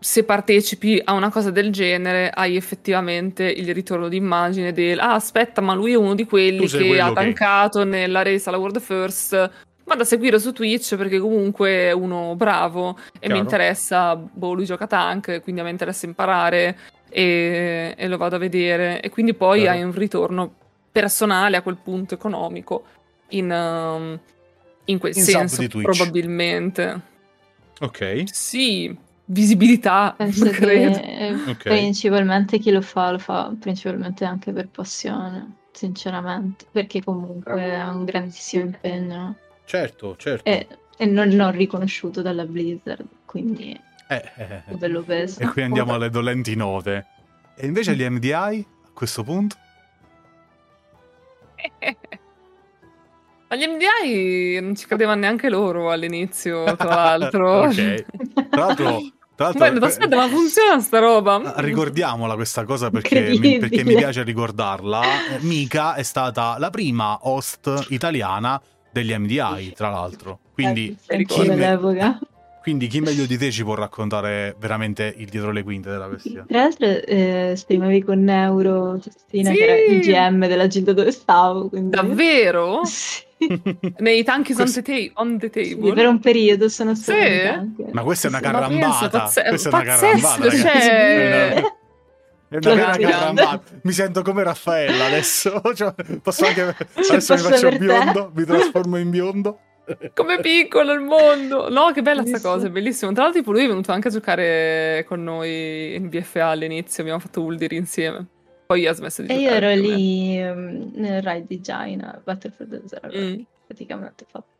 se 0.00 0.24
partecipi 0.24 1.00
a 1.04 1.12
una 1.12 1.30
cosa 1.30 1.50
del 1.50 1.72
genere 1.72 2.30
hai 2.30 2.56
effettivamente 2.56 3.44
il 3.44 3.74
ritorno 3.74 4.08
d'immagine 4.08 4.72
del 4.72 5.00
ah 5.00 5.14
aspetta 5.14 5.60
ma 5.60 5.74
lui 5.74 5.92
è 5.92 5.96
uno 5.96 6.14
di 6.14 6.24
quelli 6.24 6.68
che 6.68 7.00
ha 7.00 7.12
tankato 7.12 7.80
che... 7.80 7.84
nella 7.84 8.22
race 8.22 8.48
alla 8.48 8.58
World 8.58 8.80
First. 8.80 9.50
Vado 9.84 10.02
a 10.02 10.04
seguire 10.04 10.38
su 10.38 10.52
Twitch 10.52 10.96
perché 10.96 11.18
comunque 11.18 11.70
è 11.70 11.92
uno 11.92 12.36
bravo 12.36 12.98
e 13.12 13.20
Chiaro. 13.20 13.34
mi 13.34 13.40
interessa 13.40 14.14
boh 14.14 14.52
lui 14.52 14.66
gioca 14.66 14.86
tank 14.86 15.40
quindi 15.42 15.62
mi 15.62 15.70
interessa 15.70 16.04
imparare 16.04 16.76
e, 17.08 17.94
e, 17.96 18.06
lo 18.06 18.18
vado 18.18 18.36
a 18.36 18.38
vedere. 18.38 19.00
E 19.00 19.08
quindi 19.08 19.34
poi 19.34 19.60
Chiaro. 19.60 19.78
hai 19.78 19.82
un 19.82 19.92
ritorno 19.92 20.54
personale 20.92 21.56
a 21.56 21.62
quel 21.62 21.78
punto 21.82 22.14
economico 22.14 22.84
in, 23.28 23.50
um, 23.50 24.18
in 24.84 24.98
quel 24.98 25.16
in 25.16 25.22
senso 25.22 25.66
probabilmente. 25.66 27.00
Ok. 27.80 28.24
Sì 28.26 29.06
visibilità. 29.28 30.14
Penso 30.16 30.48
credo. 30.50 30.98
che 30.98 31.34
okay. 31.50 31.78
principalmente 31.78 32.58
chi 32.58 32.70
lo 32.70 32.80
fa 32.82 33.10
lo 33.12 33.18
fa 33.18 33.52
principalmente 33.58 34.24
anche 34.24 34.52
per 34.52 34.68
passione, 34.68 35.56
sinceramente, 35.72 36.66
perché 36.70 37.02
comunque 37.02 37.62
è 37.62 37.84
un 37.84 38.04
grandissimo 38.04 38.64
impegno. 38.64 39.36
Certo, 39.64 40.16
certo. 40.16 40.48
E, 40.48 40.66
e 40.96 41.06
non, 41.06 41.28
non, 41.28 41.52
riconosciuto 41.52 42.22
dalla 42.22 42.44
Blizzard, 42.44 43.06
quindi 43.24 43.78
eh, 44.08 44.30
eh, 44.36 44.62
eh. 44.66 44.74
bello 44.74 45.02
peso. 45.02 45.40
E 45.40 45.46
qui 45.48 45.62
andiamo 45.62 45.94
alle 45.94 46.10
dolenti 46.10 46.54
note. 46.54 47.06
E 47.54 47.66
invece 47.66 47.94
gli 47.94 48.08
MDI 48.08 48.32
a 48.32 48.64
questo 48.92 49.22
punto? 49.22 49.56
Ma 53.50 53.56
gli 53.56 53.64
MDI 53.66 54.60
non 54.60 54.76
ci 54.76 54.86
credevano 54.86 55.20
neanche 55.20 55.48
loro 55.48 55.90
all'inizio, 55.90 56.64
tra 56.76 57.16
l'altro. 57.16 57.62
ok. 57.62 58.04
Tra 58.50 58.66
l'altro, 58.66 59.00
tra 59.38 59.52
Beh, 59.52 59.86
aspetta, 59.86 60.16
ma 60.16 60.26
funziona 60.26 60.80
sta 60.80 60.98
roba? 60.98 61.36
Ah, 61.54 61.60
ricordiamola 61.60 62.34
questa 62.34 62.64
cosa 62.64 62.90
perché 62.90 63.38
mi, 63.38 63.58
perché 63.58 63.84
mi 63.84 63.94
piace 63.94 64.24
ricordarla. 64.24 65.00
Mika 65.42 65.94
è 65.94 66.02
stata 66.02 66.56
la 66.58 66.70
prima 66.70 67.20
host 67.22 67.86
italiana 67.90 68.60
degli 68.90 69.14
MDI, 69.16 69.74
tra 69.76 69.90
l'altro. 69.90 70.40
Quindi, 70.52 70.96
eh, 71.06 71.24
chi, 71.24 71.48
me... 71.50 72.18
quindi 72.60 72.88
chi 72.88 73.00
meglio 73.00 73.26
di 73.26 73.38
te 73.38 73.52
ci 73.52 73.62
può 73.62 73.74
raccontare 73.74 74.56
veramente 74.58 75.14
il 75.16 75.28
dietro 75.28 75.52
le 75.52 75.62
quinte 75.62 75.88
della 75.88 76.08
questione? 76.08 76.46
Tra 76.48 76.58
l'altro 76.58 76.86
eh, 76.86 77.52
streamavi 77.54 78.02
con 78.02 78.24
Neuro, 78.24 78.98
Cristina, 79.00 79.50
sì. 79.50 79.56
che 79.56 79.64
era 79.64 79.92
il 79.92 80.00
GM 80.00 80.48
della 80.48 80.66
gilda 80.66 80.92
dove 80.92 81.12
stavo. 81.12 81.68
Quindi... 81.68 81.90
Davvero? 81.90 82.80
Sì. 82.90 83.26
Nei 83.98 84.24
tanchi 84.24 84.52
on, 84.52 84.72
the 84.72 84.82
ta- 84.82 85.20
on 85.20 85.38
the 85.38 85.50
table. 85.50 85.88
Sì, 85.88 85.94
per 85.94 86.06
un 86.06 86.20
periodo 86.20 86.68
sono 86.68 86.94
stato 86.94 87.18
sì. 87.18 87.84
Ma 87.92 88.02
questa 88.02 88.26
è 88.26 88.30
una 88.30 88.40
carambata. 88.40 89.08
Pazze- 89.08 89.44
questa 89.48 89.68
è 89.68 89.72
una 89.72 89.82
carambata, 89.84 90.50
cioè... 90.50 91.62
È 92.50 92.56
una 92.56 92.74
vera 92.74 92.96
carambata. 92.96 93.62
Mi 93.82 93.92
sento 93.92 94.22
come 94.22 94.42
Raffaella 94.42 95.04
adesso. 95.06 95.60
Cioè, 95.74 95.94
posso 96.22 96.46
anche... 96.46 96.74
Adesso 96.94 97.34
mi 97.34 97.40
faccio 97.40 97.68
biondo, 97.76 98.32
mi 98.34 98.44
trasformo 98.44 98.96
in 98.96 99.10
biondo. 99.10 99.60
Come 100.14 100.40
piccolo 100.40 100.92
il 100.92 101.00
mondo! 101.00 101.70
No, 101.70 101.92
che 101.92 102.02
bella 102.02 102.24
sta 102.26 102.40
cosa, 102.40 102.66
è 102.66 102.70
bellissimo. 102.70 103.12
Tra 103.12 103.22
l'altro, 103.22 103.40
tipo, 103.40 103.52
lui 103.52 103.64
è 103.64 103.68
venuto 103.68 103.92
anche 103.92 104.08
a 104.08 104.10
giocare 104.10 105.04
con 105.08 105.22
noi 105.22 105.94
in 105.94 106.08
BFA 106.08 106.46
all'inizio. 106.48 107.02
Abbiamo 107.02 107.20
fatto 107.20 107.40
Uldir 107.42 107.72
insieme. 107.72 108.26
Poi 108.68 108.86
ha 108.86 108.92
smesso 108.92 109.22
di 109.22 109.28
e 109.28 109.38
giocare. 109.38 109.72
E 109.72 109.76
io 109.78 109.80
ero 109.80 109.80
lì 109.80 110.42
um, 110.42 110.90
nel 110.96 111.22
ride 111.22 111.46
di 111.46 111.60
Jaina, 111.60 112.20
Battlefield 112.22 112.84
0, 112.84 113.18
mm. 113.18 113.40
praticamente 113.66 114.26
fatto. 114.30 114.56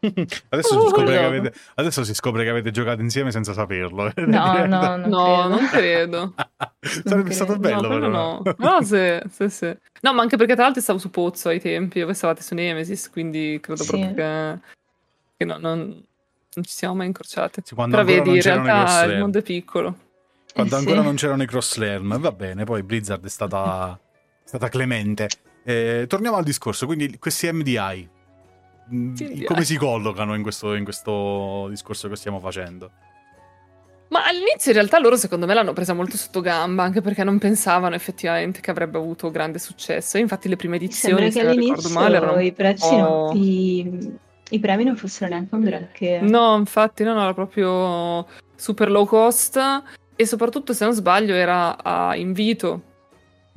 Adesso, 0.48 0.74
oh, 0.74 0.80
si 0.82 0.88
scopre 0.88 1.12
che 1.12 1.24
avete, 1.24 1.52
adesso 1.76 2.02
si 2.04 2.14
scopre 2.14 2.42
che 2.42 2.50
avete 2.50 2.72
giocato 2.72 3.02
insieme 3.02 3.30
senza 3.30 3.52
saperlo. 3.52 4.10
No, 4.16 4.66
no, 4.66 4.96
non 4.96 5.08
no, 5.08 5.46
credo. 5.46 5.48
non 5.48 5.66
credo. 5.68 6.34
Sarebbe 6.80 7.22
non 7.22 7.32
stato 7.32 7.56
bello, 7.56 7.82
no, 7.82 7.88
però. 8.00 8.08
No, 8.08 8.54
no 8.56 8.82
sì, 8.82 9.20
sì, 9.30 9.48
sì. 9.48 9.76
No, 10.00 10.12
ma 10.12 10.22
anche 10.22 10.36
perché 10.36 10.54
tra 10.54 10.64
l'altro 10.64 10.82
stavo 10.82 10.98
su 10.98 11.10
Pozzo 11.10 11.50
ai 11.50 11.60
tempi, 11.60 12.02
voi 12.02 12.14
stavate 12.14 12.42
su 12.42 12.54
Nemesis, 12.54 13.10
quindi 13.10 13.60
credo 13.62 13.80
sì. 13.80 13.90
proprio 13.90 14.14
che, 14.14 14.58
che 15.36 15.44
no, 15.44 15.58
non, 15.58 15.78
non, 15.78 16.64
ci 16.64 16.72
siamo 16.72 16.96
mai 16.96 17.06
incrociate. 17.06 17.62
Sì, 17.64 17.76
però 17.76 18.02
vedi, 18.02 18.34
in 18.34 18.42
realtà 18.42 19.04
il 19.04 19.18
mondo 19.18 19.38
è 19.38 19.42
piccolo. 19.42 20.08
Quando 20.60 20.74
eh, 20.74 20.78
ancora 20.78 21.00
sì. 21.00 21.06
non 21.06 21.14
c'erano 21.16 21.42
i 21.42 21.46
cross-learn, 21.46 22.16
va 22.20 22.32
bene, 22.32 22.64
poi 22.64 22.82
Blizzard 22.82 23.24
è 23.24 23.28
stata, 23.28 23.98
è 24.44 24.46
stata 24.46 24.68
clemente. 24.68 25.28
Eh, 25.64 26.04
torniamo 26.08 26.36
al 26.36 26.44
discorso, 26.44 26.86
quindi 26.86 27.18
questi 27.18 27.50
MDI, 27.50 28.08
MDI. 28.90 29.44
come 29.44 29.64
si 29.64 29.76
collocano 29.76 30.34
in 30.34 30.42
questo, 30.42 30.74
in 30.74 30.84
questo 30.84 31.66
discorso 31.68 32.08
che 32.08 32.16
stiamo 32.16 32.40
facendo? 32.40 32.90
Ma 34.08 34.26
all'inizio 34.26 34.72
in 34.72 34.76
realtà 34.76 34.98
loro 34.98 35.16
secondo 35.16 35.46
me 35.46 35.54
l'hanno 35.54 35.72
presa 35.72 35.92
molto 35.92 36.16
sotto 36.16 36.40
gamba, 36.40 36.82
anche 36.82 37.00
perché 37.00 37.22
non 37.22 37.38
pensavano 37.38 37.94
effettivamente 37.94 38.60
che 38.60 38.70
avrebbe 38.70 38.98
avuto 38.98 39.30
grande 39.30 39.60
successo. 39.60 40.18
infatti 40.18 40.48
le 40.48 40.56
prime 40.56 40.76
edizioni, 40.76 41.30
se 41.30 41.42
non 41.42 41.54
ricordo 41.54 41.88
male, 41.90 42.16
erano 42.16 42.40
i 42.40 42.52
prezzi 42.52 42.92
oh... 42.94 43.32
i, 43.34 44.18
i, 44.50 44.58
premi 44.58 44.82
non 44.82 44.96
fossero 44.96 45.30
neanche 45.30 45.54
un 45.54 45.60
granché. 45.60 46.18
No, 46.22 46.56
infatti 46.56 47.04
no, 47.04 47.14
no, 47.14 47.22
era 47.22 47.34
proprio 47.34 48.26
super 48.56 48.90
low 48.90 49.06
cost 49.06 49.58
e 50.20 50.26
soprattutto, 50.26 50.74
se 50.74 50.84
non 50.84 50.92
sbaglio, 50.92 51.32
era 51.34 51.82
a 51.82 52.14
invito. 52.14 52.82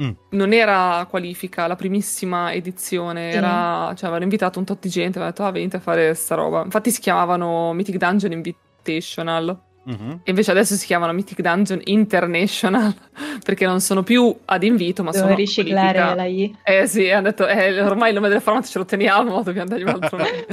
Mm. 0.02 0.12
Non 0.30 0.54
era 0.54 1.06
qualifica 1.10 1.68
la 1.68 1.76
primissima 1.76 2.54
edizione, 2.54 3.32
era, 3.32 3.88
cioè, 3.90 4.04
avevano 4.06 4.24
invitato 4.24 4.60
un 4.60 4.66
tot 4.66 4.80
di 4.80 4.88
gente, 4.88 5.20
avevano 5.20 5.32
detto 5.32 5.44
ah 5.44 5.52
venite 5.52 5.76
a 5.76 5.80
fare 5.82 6.14
sta 6.14 6.36
roba. 6.36 6.64
Infatti 6.64 6.90
si 6.90 7.02
chiamavano 7.02 7.74
Mythic 7.74 7.98
Dungeon 7.98 8.32
Invitational. 8.32 9.60
Mm-hmm. 9.90 10.12
E 10.24 10.30
invece 10.30 10.52
adesso 10.52 10.76
si 10.76 10.86
chiamano 10.86 11.12
Mythic 11.12 11.42
Dungeon 11.42 11.82
International 11.84 12.96
perché 13.44 13.66
non 13.66 13.82
sono 13.82 14.02
più 14.02 14.34
ad 14.46 14.64
invito, 14.64 15.04
ma 15.04 15.12
Devo 15.12 15.26
sono 15.26 15.36
riciclare 15.36 16.16
la 16.16 16.24
I. 16.24 16.56
Eh 16.64 16.88
sì, 16.88 17.10
hanno 17.10 17.24
detto 17.24 17.46
eh, 17.46 17.82
ormai 17.82 18.12
il 18.12 18.16
nome 18.16 18.30
del 18.30 18.40
format 18.40 18.66
ce 18.66 18.78
lo 18.78 18.86
teniamo, 18.86 19.44
dobbiamo 19.44 19.68
dargli 19.68 19.84
un 19.84 19.90
altro 19.90 20.16
nome. 20.16 20.46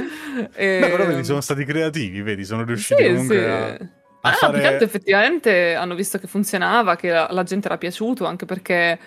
e... 0.55 0.79
Beh, 0.81 0.89
però 0.89 1.05
vedi, 1.05 1.23
sono 1.23 1.39
stati 1.39 1.63
creativi, 1.63 2.21
vedi, 2.21 2.43
sono 2.43 2.65
riusciti 2.65 3.01
sì, 3.01 3.09
comunque 3.09 3.37
sì. 3.37 3.83
a 3.83 4.00
ah, 4.21 4.33
fare... 4.33 4.79
effettivamente 4.79 5.75
hanno 5.75 5.95
visto 5.95 6.17
che 6.17 6.27
funzionava, 6.27 6.95
che 6.95 7.09
la, 7.09 7.27
la 7.31 7.43
gente 7.43 7.67
era 7.67 7.77
piaciuto, 7.77 8.25
anche 8.25 8.45
perché 8.45 8.99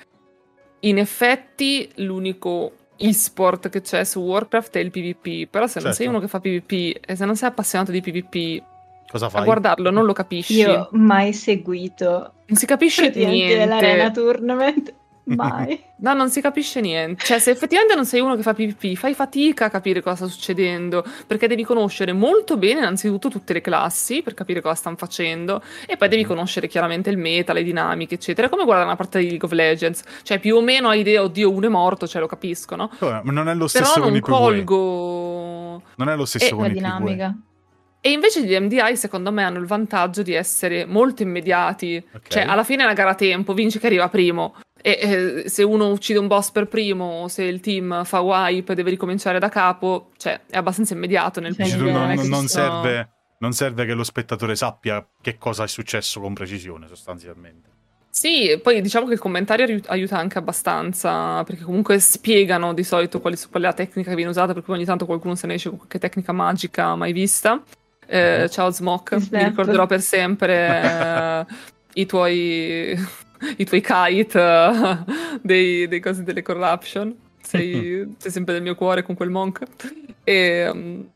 in 0.80 0.98
effetti 0.98 1.90
l'unico 1.96 2.72
e-sport 2.96 3.68
che 3.68 3.80
c'è 3.80 4.04
su 4.04 4.20
Warcraft 4.20 4.76
è 4.76 4.80
il 4.80 4.90
PvP, 4.90 5.48
però 5.48 5.66
se 5.66 5.80
certo. 5.80 5.88
non 5.88 5.96
sei 5.96 6.06
certo. 6.06 6.10
uno 6.10 6.20
che 6.20 6.28
fa 6.28 6.40
PvP 6.40 7.00
e 7.04 7.16
se 7.16 7.24
non 7.24 7.36
sei 7.36 7.48
appassionato 7.48 7.90
di 7.90 8.00
PvP, 8.00 8.62
cosa 9.08 9.28
fai? 9.28 9.42
A 9.42 9.44
guardarlo 9.44 9.90
non 9.90 10.04
lo 10.04 10.12
capisci. 10.12 10.58
Io 10.58 10.88
mai 10.92 11.32
seguito. 11.32 12.32
Non 12.46 12.58
si 12.58 12.66
capisce 12.66 13.10
niente. 13.10 13.58
dell'Arena 13.58 14.10
Tournament. 14.10 14.92
Mai. 15.24 15.82
no, 15.98 16.12
non 16.14 16.30
si 16.30 16.40
capisce 16.40 16.80
niente. 16.80 17.24
Cioè, 17.24 17.38
se 17.38 17.50
effettivamente 17.50 17.94
non 17.94 18.04
sei 18.04 18.20
uno 18.20 18.36
che 18.36 18.42
fa 18.42 18.52
PvP, 18.52 18.94
fai 18.94 19.14
fatica 19.14 19.66
a 19.66 19.70
capire 19.70 20.02
cosa 20.02 20.16
sta 20.16 20.26
succedendo, 20.26 21.04
perché 21.26 21.46
devi 21.48 21.64
conoscere 21.64 22.12
molto 22.12 22.56
bene 22.56 22.80
innanzitutto 22.80 23.28
tutte 23.28 23.52
le 23.54 23.60
classi 23.60 24.22
per 24.22 24.34
capire 24.34 24.60
cosa 24.60 24.74
stanno 24.74 24.96
facendo 24.96 25.62
e 25.86 25.96
poi 25.96 26.08
devi 26.08 26.24
conoscere 26.24 26.68
chiaramente 26.68 27.10
il 27.10 27.18
meta, 27.18 27.52
le 27.52 27.62
dinamiche, 27.62 28.14
eccetera. 28.14 28.48
Come 28.48 28.64
guardare 28.64 28.86
una 28.86 28.96
partita 28.96 29.18
di 29.18 29.28
League 29.28 29.46
of 29.46 29.54
Legends. 29.54 30.02
Cioè, 30.22 30.38
più 30.38 30.56
o 30.56 30.60
meno 30.60 30.88
hai 30.88 31.00
idea, 31.00 31.22
oddio, 31.22 31.50
uno 31.50 31.66
è 31.66 31.70
morto, 31.70 32.06
cioè 32.06 32.20
lo 32.20 32.26
capisco, 32.26 32.76
no? 32.76 32.90
ma 33.00 33.22
non 33.24 33.48
è 33.48 33.54
lo 33.54 33.66
stesso 33.66 33.94
Però 33.94 34.08
non 34.08 34.20
colgo... 34.20 35.82
Non 35.96 36.08
è 36.08 36.16
lo 36.16 36.24
stesso 36.24 36.46
è 36.46 36.50
con 36.50 36.62
la 36.62 36.68
dinamica. 36.68 37.34
E 38.06 38.10
invece 38.10 38.44
gli 38.44 38.54
MDI, 38.54 38.98
secondo 38.98 39.32
me, 39.32 39.44
hanno 39.44 39.58
il 39.58 39.64
vantaggio 39.64 40.22
di 40.22 40.34
essere 40.34 40.84
molto 40.84 41.22
immediati. 41.22 41.96
Okay. 42.06 42.20
Cioè, 42.28 42.42
alla 42.42 42.62
fine 42.62 42.82
è 42.82 42.84
una 42.84 42.92
gara 42.92 43.12
a 43.12 43.14
tempo, 43.14 43.54
vinci 43.54 43.78
che 43.78 43.86
arriva 43.86 44.10
primo. 44.10 44.56
E 44.86 44.98
eh, 45.00 45.48
se 45.48 45.62
uno 45.62 45.88
uccide 45.88 46.18
un 46.18 46.26
boss 46.26 46.50
per 46.50 46.68
primo, 46.68 47.22
o 47.22 47.28
se 47.28 47.42
il 47.44 47.60
team 47.60 48.04
fa 48.04 48.20
wipe 48.20 48.72
e 48.72 48.74
deve 48.74 48.90
ricominciare 48.90 49.38
da 49.38 49.48
capo, 49.48 50.10
cioè 50.18 50.42
è 50.46 50.58
abbastanza 50.58 50.92
immediato 50.92 51.40
nel 51.40 51.56
cioè, 51.56 51.74
non, 51.76 51.90
non, 51.90 52.28
non, 52.28 52.48
serve, 52.48 53.08
non 53.38 53.52
serve 53.54 53.86
che 53.86 53.94
lo 53.94 54.04
spettatore 54.04 54.54
sappia 54.54 55.02
che 55.22 55.38
cosa 55.38 55.64
è 55.64 55.68
successo 55.68 56.20
con 56.20 56.34
precisione, 56.34 56.86
sostanzialmente. 56.86 57.70
Sì, 58.10 58.60
poi 58.62 58.82
diciamo 58.82 59.06
che 59.06 59.14
il 59.14 59.18
commentario 59.18 59.80
aiuta 59.86 60.18
anche 60.18 60.36
abbastanza, 60.36 61.42
perché 61.44 61.62
comunque 61.62 61.98
spiegano 61.98 62.74
di 62.74 62.84
solito 62.84 63.22
quali, 63.22 63.38
qual 63.50 63.62
è 63.62 63.66
la 63.66 63.72
tecnica 63.72 64.10
che 64.10 64.16
viene 64.16 64.32
usata, 64.32 64.52
perché 64.52 64.70
ogni 64.70 64.84
tanto 64.84 65.06
qualcuno 65.06 65.34
se 65.34 65.46
ne 65.46 65.54
esce 65.54 65.70
con 65.70 65.78
qualche 65.78 65.98
tecnica 65.98 66.32
magica 66.32 66.94
mai 66.94 67.14
vista. 67.14 67.62
Eh, 68.06 68.42
uh-huh. 68.42 68.48
Ciao 68.48 68.68
Smoke, 68.70 69.16
mi 69.30 69.44
ricorderò 69.44 69.86
per 69.86 70.02
sempre 70.02 70.82
eh, 70.82 71.46
i 72.02 72.04
tuoi 72.04 73.22
i 73.56 73.64
tuoi 73.64 73.80
kite 73.80 74.38
uh, 74.38 75.04
dei, 75.42 75.88
dei 75.88 76.00
cosi 76.00 76.22
delle 76.22 76.42
corruption. 76.42 77.14
Sei, 77.42 78.14
sei, 78.16 78.30
sempre 78.30 78.54
nel 78.54 78.62
mio 78.62 78.74
cuore 78.74 79.02
con 79.02 79.14
quel 79.14 79.30
monk. 79.30 79.60
E, 80.24 80.68
um, 80.68 81.06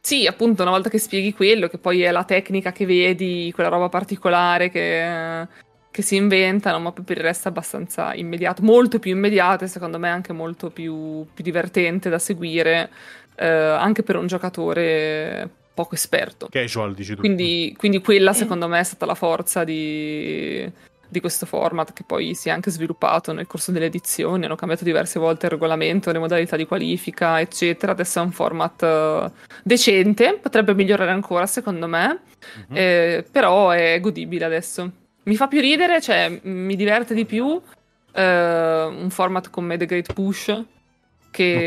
sì, 0.00 0.26
appunto, 0.26 0.62
una 0.62 0.70
volta 0.70 0.88
che 0.88 0.98
spieghi 0.98 1.34
quello, 1.34 1.68
che 1.68 1.78
poi 1.78 2.02
è 2.02 2.10
la 2.10 2.24
tecnica 2.24 2.72
che 2.72 2.86
vedi, 2.86 3.50
quella 3.52 3.68
roba 3.68 3.88
particolare 3.88 4.70
che, 4.70 5.46
che 5.90 6.02
si 6.02 6.16
inventano, 6.16 6.78
ma 6.78 6.92
per 6.92 7.18
il 7.18 7.22
resto 7.22 7.48
è 7.48 7.50
abbastanza 7.50 8.14
immediato, 8.14 8.62
molto 8.62 8.98
più 8.98 9.10
immediato 9.10 9.64
e 9.64 9.68
secondo 9.68 9.98
me 9.98 10.08
anche 10.08 10.32
molto 10.32 10.70
più, 10.70 11.26
più 11.34 11.44
divertente 11.44 12.08
da 12.08 12.18
seguire, 12.18 12.90
eh, 13.34 13.46
anche 13.46 14.02
per 14.02 14.16
un 14.16 14.26
giocatore 14.26 15.50
poco 15.74 15.94
esperto. 15.94 16.48
Casual, 16.50 16.94
dici 16.94 17.14
tu. 17.14 17.20
Quindi, 17.20 17.74
quindi 17.76 18.00
quella 18.00 18.32
secondo 18.32 18.68
me 18.68 18.80
è 18.80 18.84
stata 18.84 19.04
la 19.04 19.14
forza 19.14 19.64
di, 19.64 20.70
di 21.10 21.20
questo 21.20 21.44
format 21.44 21.92
che 21.92 22.04
poi 22.04 22.34
si 22.34 22.48
è 22.48 22.52
anche 22.52 22.70
sviluppato 22.70 23.32
nel 23.32 23.46
corso 23.46 23.72
delle 23.72 23.86
edizioni, 23.86 24.44
hanno 24.44 24.54
cambiato 24.54 24.84
diverse 24.84 25.18
volte 25.18 25.46
il 25.46 25.52
regolamento, 25.52 26.12
le 26.12 26.18
modalità 26.20 26.56
di 26.56 26.66
qualifica, 26.66 27.40
eccetera. 27.40 27.92
Adesso 27.92 28.20
è 28.20 28.22
un 28.22 28.30
format 28.30 28.82
uh, 28.82 29.30
decente, 29.62 30.38
potrebbe 30.40 30.72
migliorare 30.72 31.10
ancora 31.10 31.46
secondo 31.46 31.88
me, 31.88 32.20
uh-huh. 32.68 32.76
eh, 32.76 33.24
però 33.30 33.70
è 33.70 33.98
godibile 34.00 34.44
adesso. 34.44 34.90
Mi 35.24 35.36
fa 35.36 35.48
più 35.48 35.60
ridere, 35.60 36.00
cioè 36.00 36.40
mi 36.42 36.76
diverte 36.76 37.12
di 37.12 37.24
più 37.24 37.44
uh, 37.44 37.60
un 38.12 39.08
format 39.10 39.50
come 39.50 39.76
The 39.76 39.86
Great 39.86 40.12
Push, 40.12 40.62
che, 41.32 41.64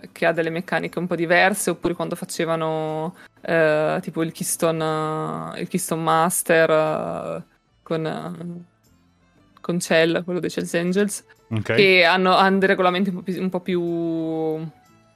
okay. 0.00 0.10
che, 0.12 0.26
ha 0.26 0.32
delle 0.32 0.50
meccaniche 0.50 0.98
un 0.98 1.06
po' 1.06 1.14
diverse, 1.14 1.70
oppure 1.70 1.94
quando 1.94 2.16
facevano 2.16 3.14
uh, 3.42 4.00
tipo 4.00 4.22
il 4.22 4.32
Keystone, 4.32 5.60
il 5.60 5.68
Keystone 5.68 6.02
Master 6.02 7.50
con, 7.82 8.04
uh, 8.04 8.64
con 9.60 9.80
Cell, 9.80 10.24
quello 10.24 10.40
dei 10.40 10.50
Cells 10.50 10.74
Angels, 10.74 11.24
okay. 11.50 11.76
che 11.76 12.04
hanno, 12.04 12.34
hanno, 12.34 12.58
dei 12.58 12.68
regolamenti 12.68 13.10
un 13.10 13.16
po, 13.16 13.22
più, 13.22 13.40
un 13.40 13.50
po' 13.50 13.60
più 13.60 14.70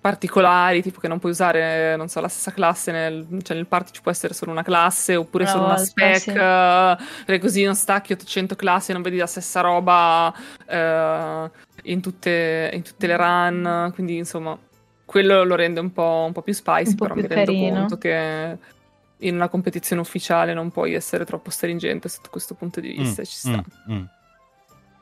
particolari, 0.06 0.82
tipo 0.82 1.00
che 1.00 1.08
non 1.08 1.18
puoi 1.18 1.32
usare, 1.32 1.96
non 1.96 2.08
so, 2.08 2.20
la 2.20 2.28
stessa 2.28 2.52
classe 2.52 2.92
nel, 2.92 3.26
cioè 3.42 3.56
nel 3.56 3.66
party 3.66 3.90
ci 3.90 4.02
può 4.02 4.12
essere 4.12 4.34
solo 4.34 4.52
una 4.52 4.62
classe 4.62 5.16
oppure 5.16 5.42
una 5.42 5.52
solo 5.52 5.64
una 5.64 5.78
spec, 5.78 6.20
sì. 6.20 6.30
uh, 6.30 7.24
perché 7.24 7.40
così 7.40 7.64
non 7.64 7.74
stacchi 7.74 8.12
800 8.12 8.54
classi 8.54 8.90
e 8.90 8.94
non 8.94 9.02
vedi 9.02 9.16
la 9.16 9.26
stessa 9.26 9.62
roba 9.62 10.32
uh, 10.32 11.50
in, 11.82 12.00
tutte, 12.00 12.70
in, 12.72 12.82
tutte, 12.82 13.06
le 13.08 13.16
run, 13.16 13.90
quindi 13.94 14.16
insomma 14.16 14.56
quello 15.04 15.42
lo 15.42 15.56
rende 15.56 15.80
un 15.80 15.92
po', 15.92 16.24
un 16.26 16.32
po 16.32 16.42
più 16.42 16.52
spicy, 16.52 16.94
po 16.94 17.04
però 17.06 17.16
mi 17.16 17.26
rendo 17.26 17.34
carino. 17.34 17.78
conto 17.80 17.98
che 17.98 18.58
in 19.18 19.34
una 19.34 19.48
competizione 19.48 20.02
ufficiale 20.02 20.52
non 20.54 20.70
puoi 20.70 20.94
essere 20.94 21.24
troppo 21.24 21.50
stringente 21.50 22.08
sotto 22.08 22.30
questo 22.30 22.54
punto 22.54 22.80
di 22.80 22.92
vista, 22.92 23.22
mm, 23.22 23.24
ci 23.24 23.36
sta. 23.36 23.64
Mm, 23.90 23.94
mm. 23.94 24.04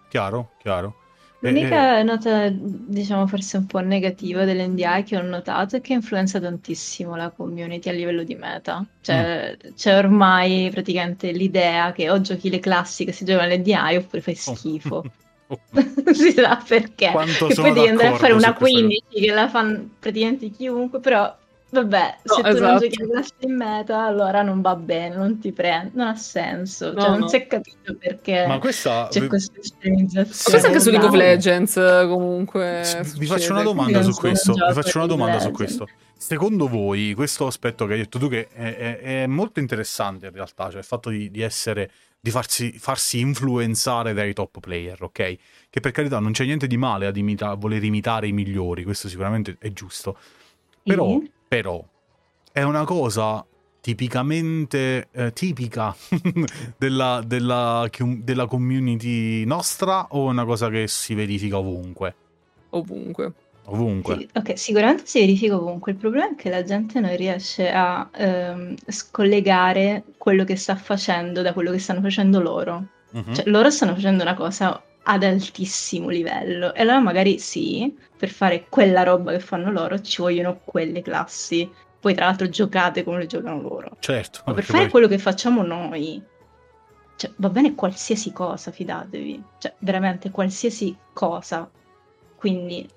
Chiaro, 0.09 0.53
chiaro. 0.59 0.97
L'unica 1.41 1.99
eh, 1.99 2.03
nota, 2.03 2.49
diciamo, 2.51 3.27
forse 3.27 3.59
un 3.59 3.67
po' 3.67 3.81
negativa 3.81 4.45
dell'NDI 4.45 5.03
che 5.05 5.19
ho 5.19 5.23
notato 5.23 5.77
è 5.77 5.83
che 5.83 5.93
influenza 5.93 6.41
tantissimo 6.41 7.17
la 7.17 7.29
community 7.31 7.91
a 7.91 7.93
livello 7.93 8.23
di 8.23 8.35
meta. 8.35 8.83
Cioè, 9.03 9.55
mm. 9.55 9.75
c'è 9.75 9.99
ormai 9.99 10.71
praticamente 10.71 11.33
l'idea 11.33 11.93
che 11.93 12.09
o 12.09 12.19
giochi 12.23 12.49
le 12.49 12.61
classiche, 12.61 13.13
si 13.13 13.27
gioca 13.27 13.45
l'NDI, 13.47 13.97
oppure 13.97 14.23
fai 14.23 14.39
oh. 14.47 14.55
schifo. 14.55 15.05
Oh. 15.47 15.61
si 16.15 16.33
sa 16.33 16.57
perché. 16.67 17.11
Quanto 17.11 17.51
e 17.51 17.55
poi 17.55 17.73
devi 17.75 17.89
andare 17.89 18.09
a 18.09 18.15
fare 18.15 18.33
una 18.33 18.55
15 18.55 19.03
che 19.11 19.31
la 19.31 19.47
fanno 19.47 19.91
praticamente 19.99 20.49
chiunque, 20.49 21.01
però 21.01 21.37
Vabbè, 21.71 22.19
no, 22.23 22.35
se 22.35 22.43
tu 22.43 22.49
esatto. 22.49 22.65
non 22.65 22.79
giochi 22.79 23.03
a 23.03 23.07
classe 23.09 23.33
in 23.39 23.57
meta, 23.57 24.05
allora 24.05 24.43
non 24.43 24.61
va 24.61 24.77
bene, 24.77 25.17
non 25.17 25.39
ti 25.41 25.51
prende, 25.53 25.91
non 25.95 26.07
ha 26.07 26.15
senso. 26.15 26.93
No, 26.93 27.01
cioè, 27.01 27.11
no. 27.11 27.19
non 27.19 27.29
si 27.29 27.37
è 27.37 27.47
capito 27.47 27.97
perché 27.99 28.47
Ma 28.47 28.59
questa... 28.59 29.09
c'è 29.11 29.27
questa 29.27 29.59
estremizzazione. 29.59 30.27
Ma 30.27 30.51
questo 30.51 30.67
anche 30.67 30.81
su 30.81 30.91
League 30.91 31.09
of 31.09 31.15
Legends, 31.15 31.75
comunque. 32.09 33.05
Vi 33.17 33.27
faccio 33.27 33.53
una 33.53 33.63
domanda 33.63 34.03
su 34.03 34.13
questo. 34.13 34.53
Vi 34.53 34.73
faccio 34.73 34.99
una 34.99 35.07
domanda 35.07 35.41
su 35.41 35.51
questo. 35.51 35.89
Secondo 36.17 36.69
voi, 36.69 37.13
questo 37.15 37.47
aspetto 37.47 37.87
che 37.87 37.95
hai 37.95 37.99
detto 37.99 38.19
tu, 38.19 38.29
che 38.29 38.49
è, 38.49 38.77
è, 38.77 39.23
è 39.23 39.27
molto 39.27 39.59
interessante 39.59 40.27
in 40.27 40.33
realtà, 40.33 40.71
cioè 40.71 40.79
il 40.79 40.85
fatto 40.85 41.11
di, 41.11 41.31
di 41.31 41.43
essere 41.43 41.91
di 42.25 42.31
farsi, 42.31 42.73
farsi, 42.79 43.21
influenzare 43.21 44.15
dai 44.15 44.33
top 44.33 44.61
player, 44.61 45.03
ok? 45.03 45.37
Che 45.69 45.81
per 45.81 45.91
carità 45.91 46.21
non 46.21 46.33
c'è 46.33 46.47
niente 46.47 46.67
di 46.67 46.79
male 46.79 47.05
ad 47.05 47.19
imita- 47.19 47.53
voler 47.53 47.85
imitare 47.85 48.27
i 48.27 48.33
migliori, 48.33 48.83
questo 48.83 49.11
sicuramente 49.11 49.57
è 49.59 49.71
giusto. 49.75 50.17
Però, 50.83 51.07
mm-hmm. 51.07 51.25
Però 51.55 51.81
è 52.51 52.63
una 52.63 52.83
cosa 52.83 53.47
tipicamente 53.81 55.07
eh, 55.13 55.33
tipica 55.33 55.95
della, 56.77 57.23
della, 57.25 57.89
della, 57.97 58.47
community 58.47 59.45
nostra 59.45 60.09
o 60.11 60.27
è 60.27 60.31
una 60.31 60.45
cosa 60.45 60.69
che 60.69 60.89
si 60.89 61.15
verifica 61.15 61.57
ovunque? 61.59 62.15
Ovunque. 62.71 63.33
Ovunque. 63.67 64.17
Sì, 64.19 64.29
ok, 64.35 64.59
sicuramente 64.59 65.07
si 65.07 65.21
verifica 65.21 65.55
ovunque. 65.55 65.93
Il 65.93 65.99
problema 65.99 66.33
è 66.33 66.35
che 66.35 66.51
la 66.51 66.65
gente 66.65 66.99
non 66.99 67.17
riesce 67.17 67.71
a 67.71 68.11
ehm, 68.13 68.75
scollegare 68.89 70.03
quello 70.19 70.43
che 70.43 70.57
sta 70.57 70.75
facendo 70.75 71.41
da 71.41 71.53
quello 71.53 71.71
che 71.71 71.79
stanno 71.79 72.01
facendo 72.01 72.41
loro. 72.41 72.85
Uh-huh. 73.13 73.33
Cioè, 73.33 73.45
loro 73.47 73.71
stanno 73.71 73.95
facendo 73.95 74.25
una 74.25 74.35
cosa 74.35 74.83
ad 75.05 75.23
altissimo 75.23 76.09
livello. 76.09 76.75
E 76.75 76.81
allora 76.81 76.99
magari 76.99 77.39
sì, 77.39 77.95
per 78.25 78.33
fare 78.33 78.65
quella 78.71 79.03
roba 79.03 79.33
che 79.33 79.41
fanno 79.41 79.71
loro 79.71 80.01
ci 80.01 80.23
vogliono 80.23 80.59
quelle 80.65 81.03
classi. 81.03 81.71
Poi 82.01 82.15
tra 82.15 82.25
l'altro 82.25 82.49
giocate 82.49 83.05
come 83.05 83.19
le 83.19 83.27
giocano 83.27 83.61
loro. 83.61 83.97
Certo. 83.99 84.41
Ma 84.47 84.55
per 84.55 84.65
fare 84.65 84.83
poi... 84.85 84.91
quello 84.91 85.09
che 85.09 85.19
facciamo 85.19 85.63
noi, 85.63 86.23
cioè, 87.17 87.31
va 87.37 87.51
bene 87.51 87.75
qualsiasi 87.75 88.33
cosa, 88.33 88.71
fidatevi. 88.71 89.43
Cioè, 89.59 89.75
veramente 89.81 90.31
qualsiasi 90.31 90.97
cosa. 91.13 91.69
Quindi 92.37 92.89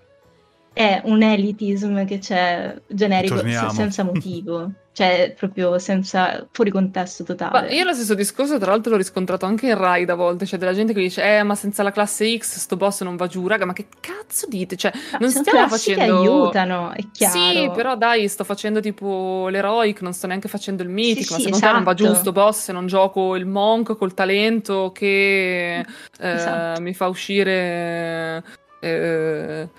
è 0.71 1.01
un 1.03 1.21
elitism 1.21 2.05
che 2.05 2.19
c'è 2.19 2.81
generico 2.87 3.41
senza 3.71 4.03
motivo. 4.03 4.71
Cioè, 4.97 5.36
proprio 5.38 5.77
senza 5.77 6.47
fuori 6.51 6.71
contesto 6.71 7.23
totale. 7.23 7.67
Ma 7.67 7.71
io 7.71 7.83
lo 7.83 7.93
stesso 7.93 8.15
discorso, 8.15 8.57
tra 8.57 8.71
l'altro, 8.71 8.89
l'ho 8.93 8.97
riscontrato 8.97 9.45
anche 9.45 9.67
in 9.67 9.77
Raid 9.77 10.10
a 10.10 10.15
volte. 10.15 10.47
Cioè, 10.47 10.57
della 10.57 10.73
gente 10.73 10.91
che 10.91 10.99
dice, 10.99 11.21
eh, 11.38 11.43
ma 11.43 11.53
senza 11.53 11.83
la 11.83 11.91
classe 11.91 12.36
X 12.36 12.57
sto 12.57 12.77
boss 12.77 13.03
non 13.03 13.15
va 13.15 13.27
giù. 13.27 13.45
Raga, 13.45 13.65
ma 13.65 13.73
che 13.73 13.86
cazzo 13.99 14.47
dite? 14.47 14.75
Cioè, 14.75 14.91
ma 15.12 15.19
non 15.19 15.29
stiamo 15.29 15.67
facendo. 15.67 16.17
Aiutano, 16.17 16.93
è 16.93 17.03
chiaro. 17.12 17.31
Sì, 17.31 17.71
però 17.75 17.95
dai, 17.95 18.27
sto 18.27 18.43
facendo 18.43 18.79
tipo 18.79 19.49
l'eroic, 19.49 20.01
non 20.01 20.13
sto 20.13 20.25
neanche 20.25 20.47
facendo 20.47 20.81
il 20.81 20.89
mythic. 20.89 21.25
Sì, 21.25 21.31
ma 21.31 21.38
sì, 21.38 21.43
secondo 21.43 21.57
esatto. 21.57 21.75
non 21.75 21.83
va 21.83 21.93
giù 21.93 22.03
esatto. 22.05 22.19
sto 22.19 22.31
boss 22.31 22.63
se 22.63 22.71
non 22.71 22.88
gioco 22.88 23.36
il 23.36 23.45
monk 23.45 23.95
col 23.97 24.15
talento 24.15 24.91
che 24.91 25.77
eh, 25.77 25.86
esatto. 26.17 26.81
mi 26.81 26.95
fa 26.95 27.07
uscire. 27.07 28.43
Eh, 28.79 29.69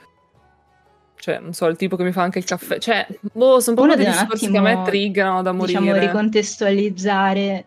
cioè, 1.28 1.40
non 1.40 1.52
so, 1.52 1.66
il 1.66 1.76
tipo 1.76 1.96
che 1.96 2.04
mi 2.04 2.12
fa 2.12 2.22
anche 2.22 2.38
il 2.38 2.46
caffè. 2.46 2.78
Cioè, 2.78 3.06
boh, 3.20 3.60
sono 3.60 3.76
proprio 3.76 3.96
dei 3.96 4.06
discorsi 4.06 4.50
che 4.50 4.56
a 4.56 4.62
me 4.62 4.82
triggerano 4.82 5.42
da 5.42 5.52
morire. 5.52 5.78
Diciamo, 5.78 6.00
ricontestualizzare 6.00 7.66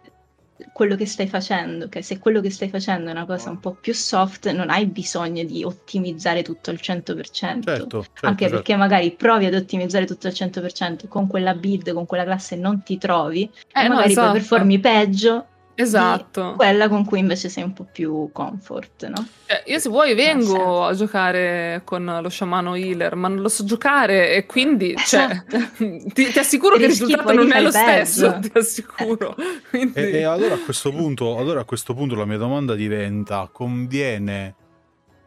quello 0.73 0.95
che 0.95 1.05
stai 1.05 1.27
facendo, 1.27 1.87
che 1.87 2.01
se 2.01 2.17
quello 2.17 2.41
che 2.41 2.49
stai 2.49 2.69
facendo 2.69 3.09
è 3.09 3.11
una 3.11 3.25
cosa 3.25 3.51
un 3.51 3.59
po' 3.59 3.77
più 3.79 3.93
soft, 3.93 4.49
non 4.49 4.71
hai 4.71 4.87
bisogno 4.87 5.43
di 5.43 5.63
ottimizzare 5.63 6.41
tutto 6.41 6.71
al 6.71 6.79
100%. 6.81 7.31
Certo, 7.31 7.61
certo, 7.61 8.05
anche 8.21 8.45
certo. 8.45 8.55
perché 8.55 8.75
magari 8.75 9.11
provi 9.11 9.45
ad 9.45 9.53
ottimizzare 9.53 10.05
tutto 10.05 10.25
al 10.25 10.33
100% 10.33 11.07
con 11.07 11.27
quella 11.27 11.53
build, 11.53 11.93
con 11.93 12.07
quella 12.07 12.23
classe 12.23 12.55
non 12.55 12.81
ti 12.81 12.97
trovi, 12.97 13.43
eh, 13.43 13.83
e 13.83 13.87
magari 13.87 13.91
no, 13.91 14.01
esatto. 14.11 14.31
poi 14.31 14.39
performi 14.39 14.79
peggio 14.79 15.45
Esatto. 15.81 16.53
Quella 16.55 16.87
con 16.87 17.05
cui 17.05 17.19
invece 17.19 17.49
sei 17.49 17.63
un 17.63 17.73
po' 17.73 17.85
più 17.91 18.29
comfort, 18.31 19.07
no? 19.07 19.27
Cioè, 19.47 19.63
io 19.65 19.79
se 19.79 19.89
vuoi 19.89 20.13
vengo 20.13 20.85
a 20.85 20.93
giocare 20.93 21.81
con 21.83 22.19
lo 22.21 22.29
sciamano 22.29 22.75
healer, 22.75 23.15
ma 23.15 23.27
non 23.27 23.41
lo 23.41 23.49
so 23.49 23.63
giocare 23.63 24.33
e 24.35 24.45
quindi 24.45 24.95
cioè, 24.97 25.23
esatto. 25.23 25.57
cioè, 25.77 26.03
ti, 26.13 26.31
ti, 26.31 26.39
assicuro 26.39 26.77
che 26.77 26.83
il 26.83 26.89
risultato 26.89 27.33
non 27.33 27.51
è 27.51 27.61
lo 27.61 27.71
stesso, 27.71 28.39
ti 28.41 28.51
assicuro. 28.53 29.35
Quindi... 29.69 29.99
E, 29.99 30.17
e 30.17 30.23
allora, 30.23 30.55
a 30.55 30.59
questo 30.59 30.91
punto, 30.91 31.37
allora 31.37 31.61
a 31.61 31.65
questo 31.65 31.93
punto 31.93 32.15
la 32.15 32.25
mia 32.25 32.37
domanda 32.37 32.75
diventa, 32.75 33.49
conviene, 33.51 34.55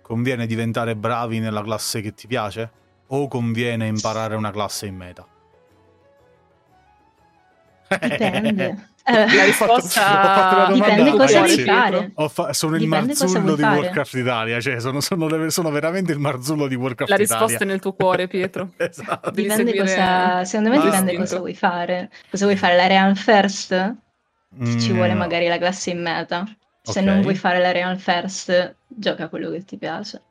conviene 0.03 0.47
diventare 0.47 0.95
bravi 0.95 1.41
nella 1.41 1.63
classe 1.63 2.01
che 2.01 2.15
ti 2.15 2.27
piace? 2.27 2.71
O 3.09 3.29
conviene 3.29 3.87
imparare 3.87 4.35
una 4.35 4.51
classe 4.51 4.87
in 4.87 4.97
meta? 4.97 5.27
Dipende. 8.01 8.94
Eh, 9.07 9.35
la 9.35 9.45
risposta 9.45 10.71
dipende 10.73 11.11
cosa 11.11 11.41
vuoi 11.41 11.59
fare. 11.59 12.13
Fa... 12.29 12.53
sono 12.55 12.79
dipende 12.79 13.13
il 13.13 13.19
marzullo 13.19 13.55
di 13.55 13.63
fare. 13.63 13.79
Warcraft 13.81 14.15
Italia, 14.15 14.61
cioè 14.61 14.81
sono, 14.81 15.01
sono, 15.01 15.51
sono, 15.51 15.71
veramente 15.71 16.13
il 16.13 16.19
marzullo 16.19 16.67
di 16.67 16.75
Warcraft 16.75 17.13
Italia. 17.13 17.27
La 17.27 17.37
risposta 17.39 17.65
è 17.65 17.67
nel 17.67 17.81
tuo 17.81 17.93
cuore, 17.93 18.27
Pietro. 18.29 18.71
esatto. 18.79 19.31
Dipende 19.31 19.77
cosa, 19.77 20.45
secondo 20.45 20.71
me 20.71 20.77
dipende 20.77 21.13
istinto. 21.13 21.21
cosa 21.21 21.39
vuoi 21.39 21.55
fare. 21.55 22.11
Cosa 22.31 22.45
vuoi 22.47 22.57
fare? 22.57 22.77
La 22.77 22.87
Real 22.87 23.15
First? 23.17 23.95
Mm. 24.63 24.79
Ci 24.79 24.93
vuole 24.93 25.13
magari 25.13 25.49
la 25.49 25.59
classe 25.59 25.91
in 25.91 26.01
meta. 26.01 26.45
Se 26.81 27.01
okay. 27.01 27.05
non 27.05 27.21
vuoi 27.21 27.35
fare 27.35 27.61
la 27.61 27.73
Real 27.73 27.99
First, 27.99 28.77
gioca 28.87 29.29
quello 29.29 29.51
che 29.51 29.65
ti 29.65 29.77
piace. 29.77 30.23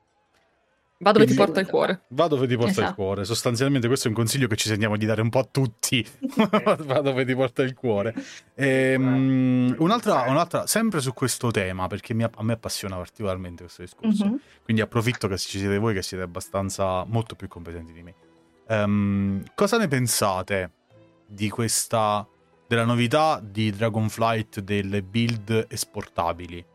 Va 1.00 1.12
dove 1.12 1.26
ti 1.26 1.34
porta 1.34 1.60
il 1.60 1.68
cuore. 1.68 2.06
Va 2.10 2.28
dove 2.28 2.48
ti 2.48 2.56
porta 2.56 2.72
esatto. 2.72 2.90
il 2.90 2.96
cuore. 2.96 3.26
Sostanzialmente 3.26 3.88
questo 3.88 4.08
è 4.08 4.10
un 4.10 4.16
consiglio 4.16 4.48
che 4.48 4.56
ci 4.56 4.70
sentiamo 4.70 4.96
di 4.96 5.06
dare 5.06 5.22
un 5.22 5.30
po' 5.30 5.40
a 5.40 5.48
tutti. 5.50 6.06
Va 6.38 7.02
dove 7.02 7.26
ti 7.26 7.36
porta 7.36 7.62
il 7.62 7.74
cuore. 7.74 8.14
Ehm, 8.56 9.76
un'altra, 9.80 10.22
un'altra, 10.30 10.66
sempre 10.66 11.02
su 11.02 11.14
questo 11.14 11.52
tema, 11.52 11.88
perché 11.88 12.14
mi, 12.14 12.24
a 12.24 12.32
me 12.40 12.54
appassiona 12.54 12.96
particolarmente 12.96 13.64
questo 13.64 13.82
discorso. 13.82 14.26
Mm-hmm. 14.26 14.36
Quindi 14.64 14.82
approfitto 14.82 15.28
che 15.28 15.38
ci 15.38 15.60
siete 15.60 15.78
voi 15.78 15.94
che 15.94 16.02
siete 16.02 16.24
abbastanza 16.24 17.04
molto 17.06 17.36
più 17.36 17.48
competenti 17.48 17.92
di 17.92 18.04
me. 18.04 18.14
Um, 18.68 19.44
cosa 19.56 19.78
ne 19.78 19.90
pensate 19.90 20.72
di 21.28 21.50
questa 21.50 22.26
della 22.66 22.86
novità 22.86 23.42
di 23.44 23.72
Dragonflight 23.72 24.62
delle 24.62 25.02
build 25.02 25.68
esportabili? 25.70 26.66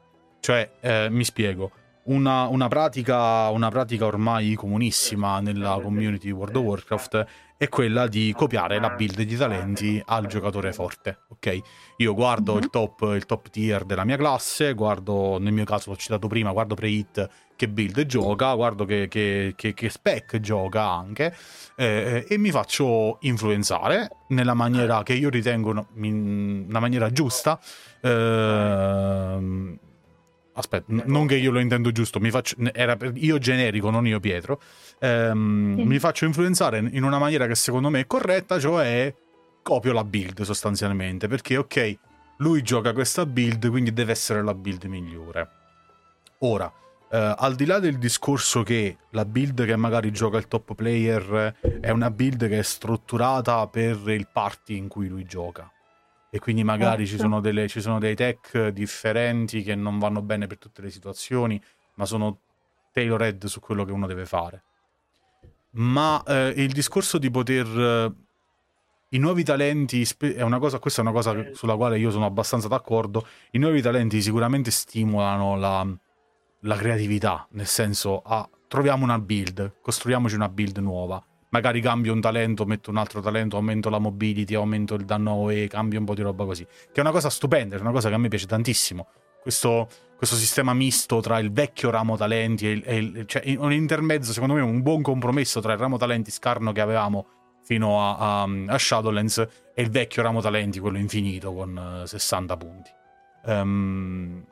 Cioè, 0.40 0.70
eh, 0.80 1.08
mi 1.10 1.24
spiego 1.24 1.70
una, 2.08 2.46
una, 2.46 2.68
pratica, 2.68 3.48
una 3.48 3.70
pratica 3.70 4.06
ormai 4.06 4.54
comunissima 4.54 5.40
nella 5.40 5.78
community 5.82 6.26
di 6.26 6.32
World 6.32 6.56
of 6.56 6.64
Warcraft 6.64 7.26
è 7.56 7.68
quella 7.68 8.06
di 8.06 8.32
copiare 8.36 8.78
la 8.78 8.90
build 8.90 9.20
di 9.20 9.36
talenti 9.36 10.00
al 10.04 10.26
giocatore 10.26 10.72
forte, 10.72 11.22
ok? 11.28 11.58
Io 11.96 12.14
guardo 12.14 12.52
mm-hmm. 12.52 12.62
il, 12.62 12.70
top, 12.70 13.00
il, 13.14 13.26
top, 13.26 13.48
tier 13.50 13.84
della 13.84 14.04
mia 14.04 14.16
classe, 14.16 14.74
guardo, 14.74 15.38
nel 15.38 15.52
mio 15.52 15.64
caso 15.64 15.90
l'ho 15.90 15.96
citato 15.96 16.28
prima, 16.28 16.52
guardo 16.52 16.74
pre-hit 16.74 17.28
che 17.56 17.68
build 17.68 18.06
gioca, 18.06 18.54
guardo 18.54 18.84
che, 18.84 19.08
che, 19.08 19.54
che, 19.56 19.74
che 19.74 19.90
spec 19.90 20.38
gioca 20.38 20.88
anche 20.88 21.34
eh, 21.74 22.24
e 22.28 22.38
mi 22.38 22.52
faccio 22.52 23.18
influenzare 23.22 24.08
nella 24.28 24.54
maniera 24.54 25.02
che 25.02 25.14
io 25.14 25.28
ritengo 25.28 25.70
una 25.96 26.78
maniera 26.78 27.10
giusta. 27.10 27.58
Eh, 28.00 29.78
aspetta, 30.58 30.92
n- 30.92 31.04
non 31.06 31.26
che 31.26 31.36
io 31.36 31.50
lo 31.50 31.60
intendo 31.60 31.92
giusto, 31.92 32.20
mi 32.20 32.30
faccio, 32.30 32.56
era 32.72 32.96
io 33.14 33.38
generico, 33.38 33.90
non 33.90 34.06
io 34.06 34.20
Pietro, 34.20 34.60
ehm, 34.98 35.76
sì. 35.76 35.84
mi 35.84 35.98
faccio 35.98 36.24
influenzare 36.24 36.78
in 36.78 37.04
una 37.04 37.18
maniera 37.18 37.46
che 37.46 37.54
secondo 37.54 37.88
me 37.88 38.00
è 38.00 38.06
corretta, 38.06 38.58
cioè 38.58 39.14
copio 39.62 39.92
la 39.92 40.04
build 40.04 40.42
sostanzialmente, 40.42 41.28
perché 41.28 41.56
ok, 41.56 41.98
lui 42.38 42.62
gioca 42.62 42.92
questa 42.92 43.24
build, 43.24 43.68
quindi 43.68 43.92
deve 43.92 44.12
essere 44.12 44.42
la 44.42 44.54
build 44.54 44.84
migliore. 44.84 45.48
Ora, 46.40 46.72
eh, 47.10 47.34
al 47.36 47.54
di 47.54 47.64
là 47.64 47.78
del 47.78 47.98
discorso 47.98 48.62
che 48.62 48.96
la 49.10 49.24
build 49.24 49.64
che 49.64 49.76
magari 49.76 50.10
gioca 50.10 50.38
il 50.38 50.48
top 50.48 50.74
player 50.74 51.54
è 51.80 51.90
una 51.90 52.10
build 52.10 52.48
che 52.48 52.58
è 52.58 52.62
strutturata 52.62 53.66
per 53.68 54.00
il 54.08 54.28
party 54.30 54.76
in 54.76 54.88
cui 54.88 55.08
lui 55.08 55.24
gioca 55.24 55.70
e 56.30 56.38
quindi 56.38 56.62
magari 56.62 57.06
ci 57.06 57.16
sono, 57.16 57.40
delle, 57.40 57.68
ci 57.68 57.80
sono 57.80 57.98
dei 57.98 58.14
tech 58.14 58.68
differenti 58.68 59.62
che 59.62 59.74
non 59.74 59.98
vanno 59.98 60.20
bene 60.22 60.46
per 60.46 60.58
tutte 60.58 60.82
le 60.82 60.90
situazioni, 60.90 61.60
ma 61.94 62.04
sono 62.04 62.40
tailored 62.92 63.46
su 63.46 63.60
quello 63.60 63.84
che 63.84 63.92
uno 63.92 64.06
deve 64.06 64.26
fare. 64.26 64.62
Ma 65.72 66.22
eh, 66.26 66.52
il 66.56 66.72
discorso 66.72 67.18
di 67.18 67.30
poter... 67.30 67.66
Eh, 67.66 68.12
I 69.10 69.18
nuovi 69.18 69.42
talenti, 69.42 70.06
è 70.18 70.42
una 70.42 70.58
cosa, 70.58 70.78
questa 70.78 71.00
è 71.00 71.04
una 71.04 71.14
cosa 71.14 71.52
sulla 71.54 71.76
quale 71.76 71.98
io 71.98 72.10
sono 72.10 72.26
abbastanza 72.26 72.68
d'accordo, 72.68 73.26
i 73.52 73.58
nuovi 73.58 73.80
talenti 73.80 74.20
sicuramente 74.20 74.70
stimolano 74.70 75.56
la, 75.56 75.86
la 76.60 76.76
creatività, 76.76 77.46
nel 77.52 77.66
senso, 77.66 78.20
ah, 78.20 78.46
troviamo 78.68 79.04
una 79.04 79.18
build, 79.18 79.76
costruiamoci 79.80 80.34
una 80.34 80.50
build 80.50 80.76
nuova 80.78 81.24
magari 81.50 81.80
cambio 81.80 82.12
un 82.12 82.20
talento, 82.20 82.64
metto 82.64 82.90
un 82.90 82.96
altro 82.96 83.20
talento, 83.20 83.56
aumento 83.56 83.88
la 83.90 83.98
mobility, 83.98 84.54
aumento 84.54 84.94
il 84.94 85.04
danno 85.04 85.50
e 85.50 85.66
cambio 85.68 85.98
un 85.98 86.04
po' 86.04 86.14
di 86.14 86.22
roba 86.22 86.44
così. 86.44 86.64
Che 86.64 86.92
è 86.94 87.00
una 87.00 87.10
cosa 87.10 87.30
stupenda, 87.30 87.76
è 87.76 87.80
una 87.80 87.92
cosa 87.92 88.08
che 88.08 88.14
a 88.14 88.18
me 88.18 88.28
piace 88.28 88.46
tantissimo. 88.46 89.06
Questo, 89.40 89.88
questo 90.16 90.36
sistema 90.36 90.74
misto 90.74 91.20
tra 91.20 91.38
il 91.38 91.52
vecchio 91.52 91.90
ramo 91.90 92.16
talenti 92.16 92.70
e 92.70 92.82
e 92.84 93.24
cioè 93.26 93.54
un 93.58 93.72
intermezzo, 93.72 94.32
secondo 94.32 94.54
me, 94.54 94.60
un 94.60 94.82
buon 94.82 95.00
compromesso 95.00 95.60
tra 95.60 95.72
il 95.72 95.78
ramo 95.78 95.96
talenti 95.96 96.30
scarno 96.30 96.72
che 96.72 96.80
avevamo 96.80 97.26
fino 97.62 98.00
a, 98.02 98.42
a, 98.42 98.48
a 98.66 98.78
Shadowlands 98.78 99.38
e 99.74 99.82
il 99.82 99.90
vecchio 99.90 100.22
ramo 100.22 100.40
talenti, 100.40 100.80
quello 100.80 100.98
infinito 100.98 101.52
con 101.52 102.02
60 102.04 102.56
punti. 102.56 102.90
Um, 103.44 104.44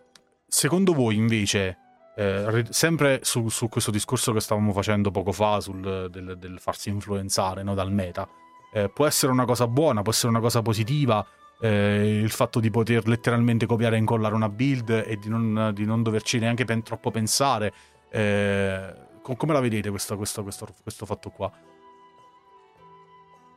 secondo 0.46 0.92
voi 0.94 1.16
invece 1.16 1.78
eh, 2.16 2.64
sempre 2.70 3.20
su, 3.22 3.48
su, 3.48 3.68
questo 3.68 3.90
discorso 3.90 4.32
che 4.32 4.40
stavamo 4.40 4.72
facendo 4.72 5.10
poco 5.10 5.32
fa, 5.32 5.60
sul, 5.60 6.08
del, 6.10 6.36
del 6.38 6.58
farsi 6.58 6.88
influenzare 6.88 7.62
no, 7.62 7.74
dal 7.74 7.92
meta, 7.92 8.26
eh, 8.72 8.88
può 8.88 9.06
essere 9.06 9.32
una 9.32 9.44
cosa 9.44 9.66
buona, 9.68 10.02
può 10.02 10.12
essere 10.12 10.28
una 10.28 10.40
cosa 10.40 10.62
positiva 10.62 11.24
eh, 11.60 12.20
il 12.22 12.30
fatto 12.30 12.60
di 12.60 12.70
poter 12.70 13.06
letteralmente 13.08 13.66
copiare 13.66 13.96
e 13.96 13.98
incollare 13.98 14.34
una 14.34 14.48
build 14.48 14.90
e 15.06 15.16
di 15.18 15.28
non, 15.28 15.70
di 15.74 15.84
non 15.84 16.02
doverci 16.02 16.38
neanche 16.38 16.64
pen, 16.64 16.82
troppo 16.82 17.10
pensare. 17.10 17.72
Eh, 18.10 18.94
come 19.20 19.52
la 19.52 19.60
vedete 19.60 19.90
questa, 19.90 20.16
questa, 20.16 20.42
questo, 20.42 20.68
questo 20.82 21.06
fatto 21.06 21.30
qua? 21.30 21.50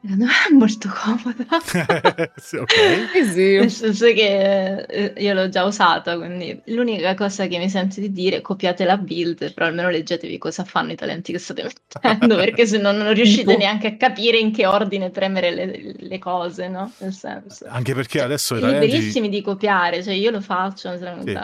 Secondo 0.02 0.26
me 0.26 0.32
è 0.50 0.54
molto 0.54 0.90
comoda. 0.90 2.32
sì, 2.38 2.56
ok. 2.56 2.74
sì. 3.34 3.58
Nel 3.58 3.70
senso 3.70 4.06
che 4.06 4.86
eh, 4.88 5.14
io 5.18 5.34
l'ho 5.34 5.50
già 5.50 5.66
usata, 5.66 6.16
quindi 6.16 6.62
l'unica 6.68 7.16
cosa 7.16 7.48
che 7.48 7.58
mi 7.58 7.70
sento 7.70 8.00
di 8.00 8.12
dire 8.14 8.38
è 8.38 8.42
copiate 8.42 8.86
la 8.86 8.98
build, 8.98 9.54
però 9.54 9.66
almeno 9.66 9.90
leggetevi 9.90 10.38
cosa 10.38 10.64
fanno 10.64 10.94
i 10.94 10.96
talenti 10.96 11.34
che 11.34 11.40
state 11.40 11.64
mettendo, 11.64 12.36
perché 12.38 12.66
se 12.66 12.78
no 12.78 12.94
non 12.94 13.14
riuscite 13.14 13.58
neanche 13.58 13.88
a 13.88 13.96
capire 13.98 14.38
in 14.38 14.54
che 14.54 14.66
ordine 14.66 15.10
premere 15.10 15.52
le, 15.52 15.96
le 15.98 16.18
cose, 16.18 16.70
no? 16.70 16.90
Nel 17.00 17.14
senso. 17.14 17.66
Anche 17.68 17.94
perché 17.94 18.22
adesso 18.22 18.56
i 18.56 18.62
talenti... 18.62 18.86
liberissimi 18.86 19.28
di 19.28 19.42
copiare, 19.42 20.02
cioè 20.02 20.14
io 20.14 20.32
lo 20.32 20.40
faccio, 20.40 20.98
sì. 20.98 21.38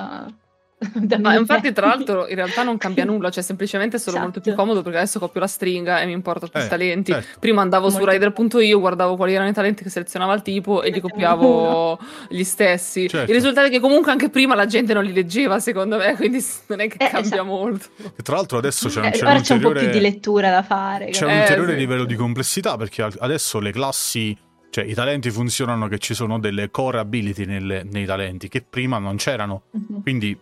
Ma 1.19 1.35
infatti, 1.35 1.71
tra 1.71 1.87
l'altro, 1.87 2.27
in 2.27 2.35
realtà 2.35 2.63
non 2.63 2.77
cambia 2.77 3.05
nulla, 3.05 3.29
cioè 3.29 3.43
semplicemente 3.43 3.95
è 3.95 3.99
solo 3.99 4.17
esatto. 4.17 4.23
molto 4.23 4.41
più 4.41 4.51
esatto. 4.51 4.63
comodo 4.63 4.83
perché 4.83 4.97
adesso 4.99 5.19
copio 5.19 5.39
la 5.39 5.47
stringa 5.47 6.01
e 6.01 6.05
mi 6.05 6.11
importa 6.11 6.45
tutti 6.47 6.59
eh, 6.59 6.65
i 6.65 6.67
talenti. 6.67 7.11
Certo. 7.11 7.39
Prima 7.39 7.61
andavo 7.61 7.89
molto... 7.89 7.99
su 7.99 8.09
rider.io, 8.09 8.79
guardavo 8.79 9.15
quali 9.15 9.33
erano 9.33 9.49
i 9.49 9.53
talenti 9.53 9.83
che 9.83 9.89
selezionava 9.89 10.33
il 10.33 10.41
tipo 10.41 10.81
e 10.81 10.89
li 10.89 10.99
copiavo 10.99 11.99
gli 12.29 12.43
stessi. 12.43 13.07
Certo. 13.07 13.31
Il 13.31 13.37
risultato 13.37 13.67
è 13.67 13.69
che 13.69 13.79
comunque 13.79 14.11
anche 14.11 14.29
prima 14.29 14.55
la 14.55 14.65
gente 14.65 14.93
non 14.93 15.03
li 15.03 15.13
leggeva, 15.13 15.59
secondo 15.59 15.97
me, 15.97 16.15
quindi 16.15 16.43
non 16.67 16.81
è 16.81 16.87
che 16.87 16.97
eh, 17.05 17.09
cambia 17.09 17.21
esatto. 17.21 17.43
molto. 17.45 17.85
E 17.97 18.21
tra 18.21 18.35
l'altro 18.35 18.57
adesso 18.57 18.89
c'è, 18.89 19.05
eh, 19.05 19.11
c'è, 19.11 19.25
un, 19.25 19.41
c'è 19.41 19.53
un 19.53 19.59
po' 19.61 19.71
più 19.71 19.89
di 19.89 19.99
lettura 19.99 20.49
da 20.49 20.61
fare. 20.63 21.09
C'è 21.09 21.25
un 21.25 21.39
ulteriore 21.39 21.73
sì. 21.73 21.77
livello 21.77 22.05
di 22.05 22.15
complessità 22.15 22.75
perché 22.75 23.01
adesso 23.01 23.59
le 23.59 23.71
classi 23.71 24.37
cioè, 24.69 24.83
i 24.83 24.93
talenti 24.93 25.31
funzionano 25.31 25.87
che 25.87 25.99
ci 25.99 26.13
sono 26.13 26.37
delle 26.37 26.69
core 26.69 26.99
ability 26.99 27.45
nelle, 27.45 27.83
nei 27.83 28.05
talenti 28.05 28.49
che 28.49 28.61
prima 28.61 28.97
non 28.97 29.15
c'erano. 29.15 29.67
Uh-huh. 29.71 30.01
Quindi 30.01 30.37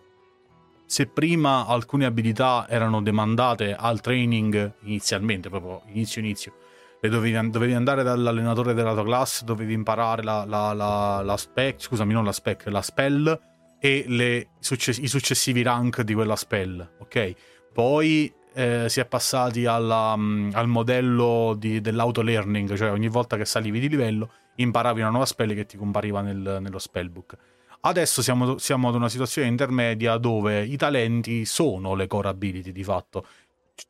se 0.86 1.06
prima 1.06 1.66
alcune 1.66 2.04
abilità 2.04 2.66
erano 2.68 3.02
demandate 3.02 3.74
al 3.74 4.00
training 4.00 4.74
inizialmente, 4.82 5.48
proprio 5.48 5.82
inizio 5.92 6.20
inizio, 6.20 6.52
dovevi, 7.00 7.50
dovevi 7.50 7.74
andare 7.74 8.02
dall'allenatore 8.02 8.74
della 8.74 8.92
tua 8.92 9.04
classe, 9.04 9.44
dovevi 9.44 9.72
imparare 9.72 10.22
la, 10.22 10.44
la, 10.46 10.72
la, 10.72 11.22
la, 11.22 11.36
spec, 11.36 11.80
scusami, 11.80 12.12
non 12.12 12.24
la 12.24 12.32
spec, 12.32 12.66
la 12.66 12.82
spell 12.82 13.40
e 13.78 14.04
le, 14.08 14.36
i 14.36 15.08
successivi 15.08 15.62
rank 15.62 16.02
di 16.02 16.14
quella 16.14 16.36
spell, 16.36 16.96
ok? 17.00 17.34
Poi 17.72 18.32
eh, 18.54 18.88
si 18.88 19.00
è 19.00 19.06
passati 19.06 19.66
alla, 19.66 20.12
um, 20.14 20.50
al 20.54 20.68
modello 20.68 21.54
di, 21.58 21.80
dell'auto-learning, 21.80 22.74
cioè 22.74 22.90
ogni 22.90 23.08
volta 23.08 23.36
che 23.36 23.44
salivi 23.44 23.80
di 23.80 23.88
livello 23.88 24.30
imparavi 24.56 25.00
una 25.00 25.10
nuova 25.10 25.26
spell 25.26 25.54
che 25.54 25.66
ti 25.66 25.76
compariva 25.76 26.20
nel, 26.20 26.58
nello 26.60 26.78
spellbook 26.78 27.36
Adesso 27.86 28.22
siamo, 28.22 28.56
siamo, 28.56 28.88
ad 28.88 28.94
una 28.94 29.10
situazione 29.10 29.46
intermedia 29.46 30.16
dove 30.16 30.64
i 30.64 30.76
talenti 30.76 31.44
sono 31.44 31.94
le 31.94 32.06
core 32.06 32.28
ability 32.28 32.72
di 32.72 32.82
fatto. 32.82 33.26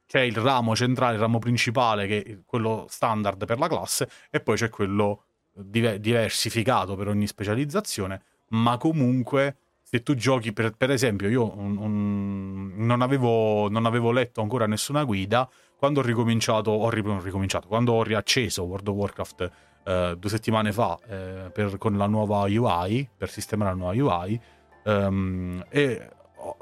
C'è 0.07 0.18
il 0.20 0.36
ramo 0.36 0.74
centrale, 0.74 1.14
il 1.14 1.20
ramo 1.20 1.38
principale, 1.38 2.09
che 2.09 2.22
è 2.22 2.38
quello 2.45 2.86
standard 2.88 3.45
per 3.47 3.61
la 3.61 3.68
classe, 3.68 4.09
e 4.30 4.40
poi 4.40 4.57
c'è 4.57 4.68
quello 4.68 5.26
diver- 5.53 5.99
diversificato 5.99 6.97
per 6.97 7.07
ogni 7.07 7.28
specializzazione, 7.28 8.20
ma 8.49 8.78
comunque 8.78 9.59
se 9.82 10.03
tu 10.03 10.16
giochi, 10.16 10.53
per, 10.53 10.72
per 10.72 10.90
esempio, 10.90 11.28
io 11.28 11.57
un, 11.57 11.76
un, 11.76 12.72
non, 12.74 13.01
avevo, 13.01 13.68
non, 13.68 13.86
avevo, 13.86 14.11
letto 14.11 14.40
ancora 14.40 14.66
nessuna 14.66 15.05
guida, 15.05 15.49
quando 15.76 16.01
ho 16.01 16.03
ricominciato, 16.03 16.72
ho 16.72 16.90
ricominciato, 16.90 17.68
quando 17.68 17.92
ho 17.92 18.03
riacceso 18.03 18.64
World 18.64 18.88
of 18.88 18.97
Warcraft 18.97 19.51
eh, 19.85 20.16
due 20.18 20.30
settimane 20.30 20.72
fa 20.72 20.99
eh, 21.07 21.51
per, 21.53 21.78
con 21.78 21.97
la 21.97 22.07
nuova 22.07 22.43
UI, 22.43 23.09
per 23.16 23.30
sistemare 23.30 23.70
la 23.70 23.76
nuova 23.76 24.22
UI, 24.22 24.41
um, 24.85 25.64
e 25.68 26.09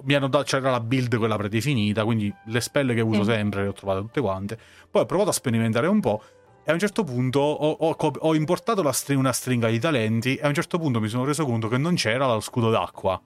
mi 0.05 0.15
hanno 0.15 0.29
dato, 0.29 0.45
c'era 0.45 0.71
la 0.71 0.81
build 0.81 1.17
quella 1.17 1.37
predefinita, 1.37 2.05
quindi 2.05 2.33
le 2.47 2.61
spelle 2.61 2.95
che 2.95 3.01
uso 3.01 3.25
sempre 3.25 3.63
le 3.63 3.69
ho 3.69 3.73
trovate 3.73 4.01
tutte 4.01 4.21
quante. 4.21 4.59
Poi 4.91 5.03
ho 5.03 5.07
provato 5.07 5.31
a 5.31 5.33
sperimentare 5.33 5.87
un 5.87 6.01
po' 6.01 6.23
e 6.65 6.71
a 6.71 6.75
un 6.75 6.79
certo 6.79 7.03
punto 7.03 7.41
ho, 7.41 7.71
ho, 7.71 7.97
ho 7.97 8.35
importato 8.35 8.91
str- 8.93 9.17
una 9.17 9.33
stringa 9.33 9.69
di 9.69 9.79
talenti 9.79 10.37
e 10.37 10.45
a 10.45 10.49
un 10.49 10.55
certo 10.55 10.79
punto 10.79 11.01
mi 11.01 11.09
sono 11.09 11.25
reso 11.25 11.45
conto 11.45 11.69
che 11.69 11.79
non 11.79 11.95
c'era 11.95 12.27
lo 12.27 12.41
scudo 12.41 12.71
d'acqua. 12.71 13.21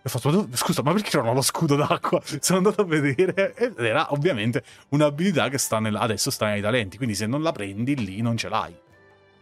E 0.00 0.02
ho 0.04 0.08
fatto, 0.08 0.48
scusa, 0.52 0.82
ma 0.82 0.92
perché 0.92 1.16
non 1.16 1.26
ho 1.26 1.32
lo 1.32 1.42
scudo 1.42 1.74
d'acqua? 1.74 2.22
Sono 2.38 2.58
andato 2.58 2.82
a 2.82 2.84
vedere 2.84 3.54
ed 3.56 3.78
era 3.78 4.12
ovviamente 4.12 4.62
un'abilità 4.90 5.48
che 5.48 5.58
sta 5.58 5.80
nel, 5.80 5.96
adesso 5.96 6.30
sta 6.30 6.46
nei 6.46 6.60
talenti, 6.60 6.96
quindi 6.96 7.16
se 7.16 7.26
non 7.26 7.42
la 7.42 7.50
prendi 7.50 7.96
lì 7.96 8.20
non 8.20 8.36
ce 8.36 8.48
l'hai. 8.48 8.74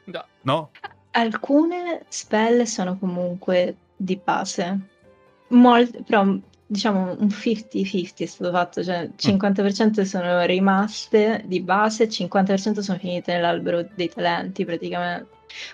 No. 0.07 0.25
no? 0.43 0.71
Alcune 1.13 2.05
spell 2.09 2.63
sono 2.65 2.99
comunque 2.99 3.77
di 3.97 4.21
base, 4.23 4.79
Molte, 5.49 6.03
però 6.03 6.37
diciamo 6.67 7.17
un 7.19 7.29
50-50 7.29 8.13
è 8.17 8.27
stato 8.27 8.51
fatto, 8.51 8.83
cioè 8.83 9.09
50% 9.17 10.01
mm. 10.01 10.03
sono 10.03 10.45
rimaste 10.45 11.43
di 11.47 11.61
base, 11.61 12.09
50% 12.09 12.81
sono 12.81 12.99
finite 12.99 13.33
nell'albero 13.33 13.87
dei 13.95 14.09
talenti 14.09 14.65
praticamente, 14.65 15.29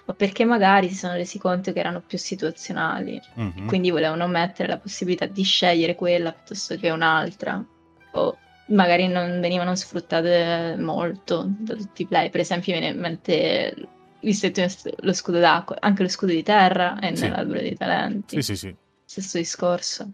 ma 0.04 0.14
perché 0.14 0.44
magari 0.44 0.88
si 0.88 0.96
sono 0.96 1.14
resi 1.14 1.38
conto 1.38 1.72
che 1.72 1.80
erano 1.80 2.02
più 2.06 2.18
situazionali, 2.18 3.20
mm-hmm. 3.40 3.66
quindi 3.66 3.90
volevano 3.90 4.26
mettere 4.26 4.68
la 4.68 4.78
possibilità 4.78 5.24
di 5.26 5.42
scegliere 5.42 5.94
quella 5.94 6.32
piuttosto 6.32 6.76
che 6.76 6.90
un'altra, 6.90 7.64
o 8.12 8.36
magari 8.66 9.08
non 9.08 9.40
venivano 9.40 9.74
sfruttate 9.74 10.76
molto 10.78 11.46
da 11.48 11.74
tutti 11.74 12.02
i 12.02 12.06
play, 12.06 12.28
per 12.28 12.40
esempio 12.40 12.72
viene 12.72 12.94
in 12.94 13.00
mente 13.00 13.74
visto 14.22 14.50
che 14.50 14.70
lo 15.00 15.12
scudo 15.12 15.38
d'acqua, 15.38 15.76
anche 15.80 16.02
lo 16.02 16.08
scudo 16.08 16.32
di 16.32 16.42
terra 16.42 16.98
è 16.98 17.14
sì. 17.14 17.24
nell'albero 17.24 17.60
dei 17.60 17.76
talenti. 17.76 18.36
Sì, 18.36 18.54
sì, 18.54 18.56
sì. 18.56 18.74
Stesso 19.04 19.38
discorso. 19.38 20.10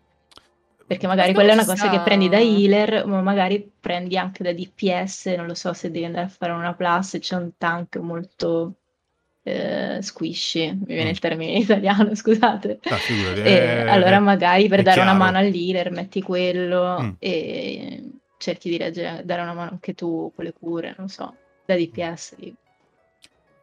Perché 0.86 1.06
magari 1.06 1.34
quella 1.34 1.50
è 1.50 1.54
una 1.54 1.66
cosa 1.66 1.90
che 1.90 2.00
prendi 2.00 2.30
da 2.30 2.40
healer, 2.40 3.04
ma 3.06 3.20
magari 3.20 3.70
prendi 3.78 4.16
anche 4.16 4.42
da 4.42 4.54
DPS, 4.54 5.26
non 5.36 5.46
lo 5.46 5.54
so 5.54 5.74
se 5.74 5.90
devi 5.90 6.06
andare 6.06 6.24
a 6.24 6.30
fare 6.30 6.52
una 6.52 6.72
plus 6.72 7.18
c'è 7.20 7.36
un 7.36 7.50
tank 7.58 7.96
molto 7.96 8.76
eh, 9.42 9.98
squishy, 10.00 10.72
mi 10.72 10.86
viene 10.86 11.04
mm. 11.04 11.12
il 11.12 11.18
termine 11.18 11.52
in 11.52 11.60
italiano, 11.60 12.14
scusate. 12.16 12.80
Ah, 12.84 12.98
e, 13.44 13.80
allora 13.86 14.18
magari 14.18 14.66
per 14.68 14.82
dare 14.82 15.00
chiaro. 15.00 15.10
una 15.10 15.18
mano 15.18 15.36
all'healer 15.36 15.90
metti 15.90 16.22
quello 16.22 16.98
mm. 17.02 17.10
e 17.18 18.10
cerchi 18.38 18.70
di 18.70 18.78
reggere, 18.78 19.22
dare 19.26 19.42
una 19.42 19.52
mano 19.52 19.72
anche 19.72 19.92
tu 19.92 20.32
con 20.34 20.44
le 20.44 20.54
cure, 20.54 20.94
non 20.96 21.08
so, 21.08 21.34
da 21.66 21.76
DPS. 21.76 22.36
Lì. 22.38 22.56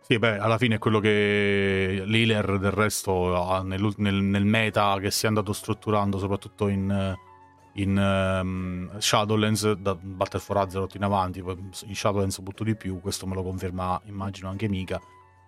Sì, 0.08 0.20
beh, 0.20 0.38
alla 0.38 0.60
fine 0.60 0.76
è 0.76 0.78
quello 0.78 1.00
che 1.00 2.04
l'healer 2.06 2.60
del 2.60 2.70
resto 2.70 3.44
ha 3.44 3.64
nel, 3.64 3.92
nel, 3.98 4.14
nel, 4.14 4.46
meta 4.46 4.96
che 5.00 5.10
si 5.10 5.26
è 5.26 5.28
andato 5.28 5.52
strutturando 5.52 6.20
soprattutto 6.20 6.68
in, 6.68 7.18
in 7.74 7.98
um, 7.98 9.00
Shadowlands, 9.00 9.72
da 9.72 9.96
Battle 9.96 10.40
for 10.40 10.58
Azeroth 10.58 10.94
in 10.94 11.02
avanti, 11.02 11.40
in 11.40 11.96
Shadowlands 11.96 12.38
molto 12.38 12.64
di 12.64 12.76
più, 12.76 13.00
questo 13.00 13.26
me 13.26 13.34
lo 13.34 13.42
conferma 13.42 14.00
immagino 14.06 14.48
anche 14.48 14.70
Mika. 14.70 15.02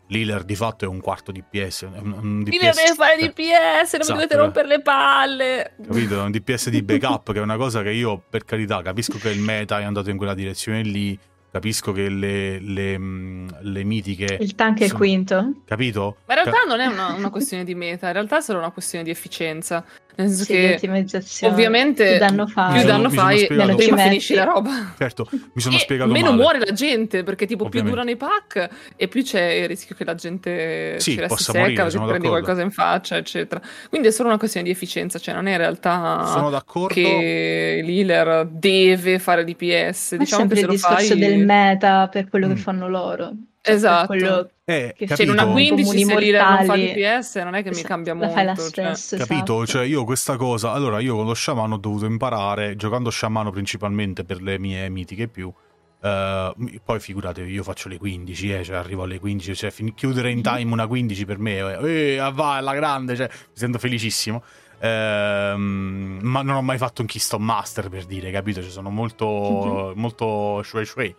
L'healer 0.07 0.43
di 0.43 0.55
fatto 0.55 0.85
è 0.85 0.87
un 0.87 1.01
quarto 1.01 1.31
DPS. 1.31 1.81
Un, 1.93 2.11
un 2.13 2.43
DPS 2.43 2.51
L'healer 2.57 2.73
deve 2.73 2.93
fare 2.95 3.17
DPS, 3.17 3.91
non 3.91 4.01
esatto, 4.01 4.01
mi 4.01 4.13
dovete 4.13 4.35
rompere 4.37 4.67
le 4.67 4.81
palle. 4.81 5.75
Capito? 5.85 6.23
Un 6.23 6.31
DPS 6.31 6.69
di 6.69 6.81
backup 6.81 7.31
che 7.31 7.37
è 7.37 7.43
una 7.43 7.57
cosa 7.57 7.83
che 7.83 7.91
io, 7.91 8.23
per 8.27 8.43
carità, 8.43 8.81
capisco 8.81 9.19
che 9.19 9.29
il 9.29 9.39
meta 9.39 9.79
è 9.79 9.83
andato 9.83 10.09
in 10.09 10.17
quella 10.17 10.33
direzione 10.33 10.81
lì 10.81 11.19
Capisco 11.49 11.91
che 11.91 12.09
le, 12.09 12.59
le, 12.59 12.97
mm, 12.97 13.47
le 13.61 13.83
mitiche. 13.83 14.37
Il 14.39 14.53
tank 14.55 14.81
è 14.81 14.85
il 14.85 14.93
quinto. 14.93 15.61
Capito? 15.65 16.17
Ma 16.25 16.35
in 16.35 16.43
realtà 16.43 16.63
non 16.67 16.79
è 16.79 16.85
una, 16.85 17.13
una, 17.13 17.29
questione 17.29 17.63
di 17.63 17.73
meta, 17.73 18.07
in 18.07 18.13
realtà 18.13 18.37
è 18.37 18.41
solo 18.41 18.59
una 18.59 18.71
questione 18.71 19.03
di 19.03 19.09
efficienza. 19.09 19.83
Nel 20.17 20.29
senso 20.29 20.45
sì, 20.45 20.53
che 20.53 20.73
ottimizzazione. 20.73 21.53
ovviamente 21.53 22.09
più 22.09 22.17
danno 22.17 22.47
fai, 22.47 22.77
più 22.79 22.87
danno 22.87 23.09
fai 23.09 23.47
meno 23.51 23.75
prima 23.75 23.97
finisci 23.97 24.33
la 24.33 24.45
roba. 24.45 24.93
Certo, 24.97 25.27
mi 25.31 25.61
sono 25.61 25.75
e 25.75 25.79
spiegato 25.79 26.11
meno 26.11 26.31
male. 26.31 26.41
muore 26.41 26.59
la 26.59 26.71
gente, 26.71 27.21
perché 27.21 27.45
tipo 27.45 27.65
ovviamente. 27.65 27.93
più 27.93 28.03
durano 28.03 28.09
i 28.09 28.17
pack 28.17 28.69
e 28.95 29.07
più 29.07 29.21
c'è 29.21 29.43
il 29.43 29.67
rischio 29.67 29.95
che 29.95 30.03
la 30.03 30.15
gente 30.15 30.99
sì, 30.99 31.11
ci 31.11 31.19
resti 31.19 31.43
secca, 31.43 31.59
morire, 31.61 31.83
perché 31.83 32.05
prendi 32.07 32.27
qualcosa 32.27 32.61
in 32.63 32.71
faccia, 32.71 33.15
eccetera. 33.15 33.61
Quindi 33.89 34.07
è 34.07 34.11
solo 34.11 34.29
una 34.29 34.39
questione 34.39 34.65
di 34.65 34.71
efficienza, 34.71 35.19
cioè 35.19 35.35
non 35.35 35.45
è 35.45 35.51
in 35.51 35.57
realtà 35.57 36.25
sono 36.25 36.49
d'accordo. 36.49 36.93
che 36.95 37.81
l'healer 37.85 38.47
deve 38.47 39.19
fare 39.19 39.43
DPS. 39.43 40.13
Ma 40.13 40.17
diciamo 40.17 40.43
è 40.43 40.47
sempre 40.47 40.55
che 40.55 40.61
il 40.61 40.67
discorso 40.69 41.07
fai... 41.09 41.19
del 41.19 41.45
meta 41.45 42.07
per 42.07 42.27
quello 42.27 42.47
mm. 42.47 42.53
che 42.53 42.55
fanno 42.55 42.89
loro. 42.89 43.31
Cioè, 43.67 43.75
esatto. 43.75 44.49
Eh, 44.63 44.93
che 44.97 45.05
c'è 45.05 45.23
in 45.23 45.31
una 45.31 45.45
15 45.45 46.05
se 46.05 46.19
l'Ira 46.19 46.55
non 46.55 46.65
fa 46.65 46.75
DPS 46.75 47.35
non 47.37 47.55
è 47.55 47.63
che 47.63 47.71
mi 47.71 47.81
cambia 47.81 48.13
molto. 48.13 48.33
Fai 48.33 48.45
la 48.45 48.55
stessa, 48.55 49.17
cioè. 49.17 49.25
Capito? 49.25 49.65
Cioè 49.65 49.85
io 49.85 50.03
questa 50.03 50.37
cosa... 50.37 50.71
Allora 50.71 50.99
io 50.99 51.15
con 51.15 51.25
lo 51.25 51.33
sciamano 51.33 51.75
ho 51.75 51.77
dovuto 51.77 52.05
imparare, 52.05 52.75
giocando 52.75 53.09
sciamano 53.09 53.51
principalmente 53.51 54.23
per 54.23 54.41
le 54.41 54.57
mie 54.57 54.89
mitiche 54.89 55.27
più, 55.27 55.51
Uh, 55.99 56.79
poi 56.85 56.99
figuratevi, 56.99 57.51
io 57.51 57.63
faccio 57.63 57.89
le 57.89 57.97
15, 57.97 58.53
eh, 58.53 58.63
cioè 58.63 58.75
arrivo 58.75 59.01
alle 59.03 59.19
15, 59.19 59.55
cioè 59.55 59.71
fin- 59.71 59.95
chiudere 59.95 60.29
in 60.29 60.43
time 60.43 60.71
una 60.71 60.85
15 60.85 61.25
per 61.25 61.39
me, 61.39 61.57
eh, 61.57 62.17
eh, 62.17 62.31
va, 62.33 62.57
alla 62.57 62.75
grande, 62.75 63.15
cioè, 63.15 63.27
mi 63.27 63.51
sento 63.53 63.79
felicissimo. 63.79 64.43
Uh, 64.79 65.57
ma 65.57 66.43
non 66.43 66.51
ho 66.51 66.61
mai 66.61 66.77
fatto 66.77 67.01
un 67.01 67.07
Keystone 67.07 67.43
Master 67.43 67.89
per 67.89 68.05
dire, 68.05 68.29
capito? 68.29 68.61
Cioè, 68.61 68.69
sono 68.69 68.91
molto, 68.91 69.25
mm-hmm. 69.87 69.99
molto 69.99 70.61
shui 70.63 70.85
shui. 70.85 71.15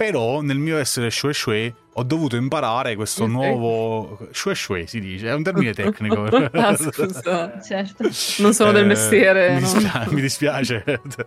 Però 0.00 0.40
nel 0.40 0.56
mio 0.56 0.78
essere 0.78 1.10
shue 1.10 1.34
shue 1.34 1.74
ho 1.92 2.02
dovuto 2.04 2.36
imparare 2.36 2.96
questo 2.96 3.26
nuovo 3.26 4.30
shue 4.30 4.54
shue 4.54 4.86
si 4.86 4.98
dice, 4.98 5.28
è 5.28 5.34
un 5.34 5.42
termine 5.42 5.74
tecnico. 5.76 6.22
ah, 6.24 6.74
scusa, 6.74 7.60
certo. 7.60 8.08
Non 8.38 8.54
sono 8.54 8.72
del 8.72 8.84
eh, 8.84 8.86
mestiere. 8.86 9.52
Mi, 9.52 9.58
dispia- 9.60 10.04
no. 10.06 10.06
mi 10.16 10.20
dispiace. 10.22 10.84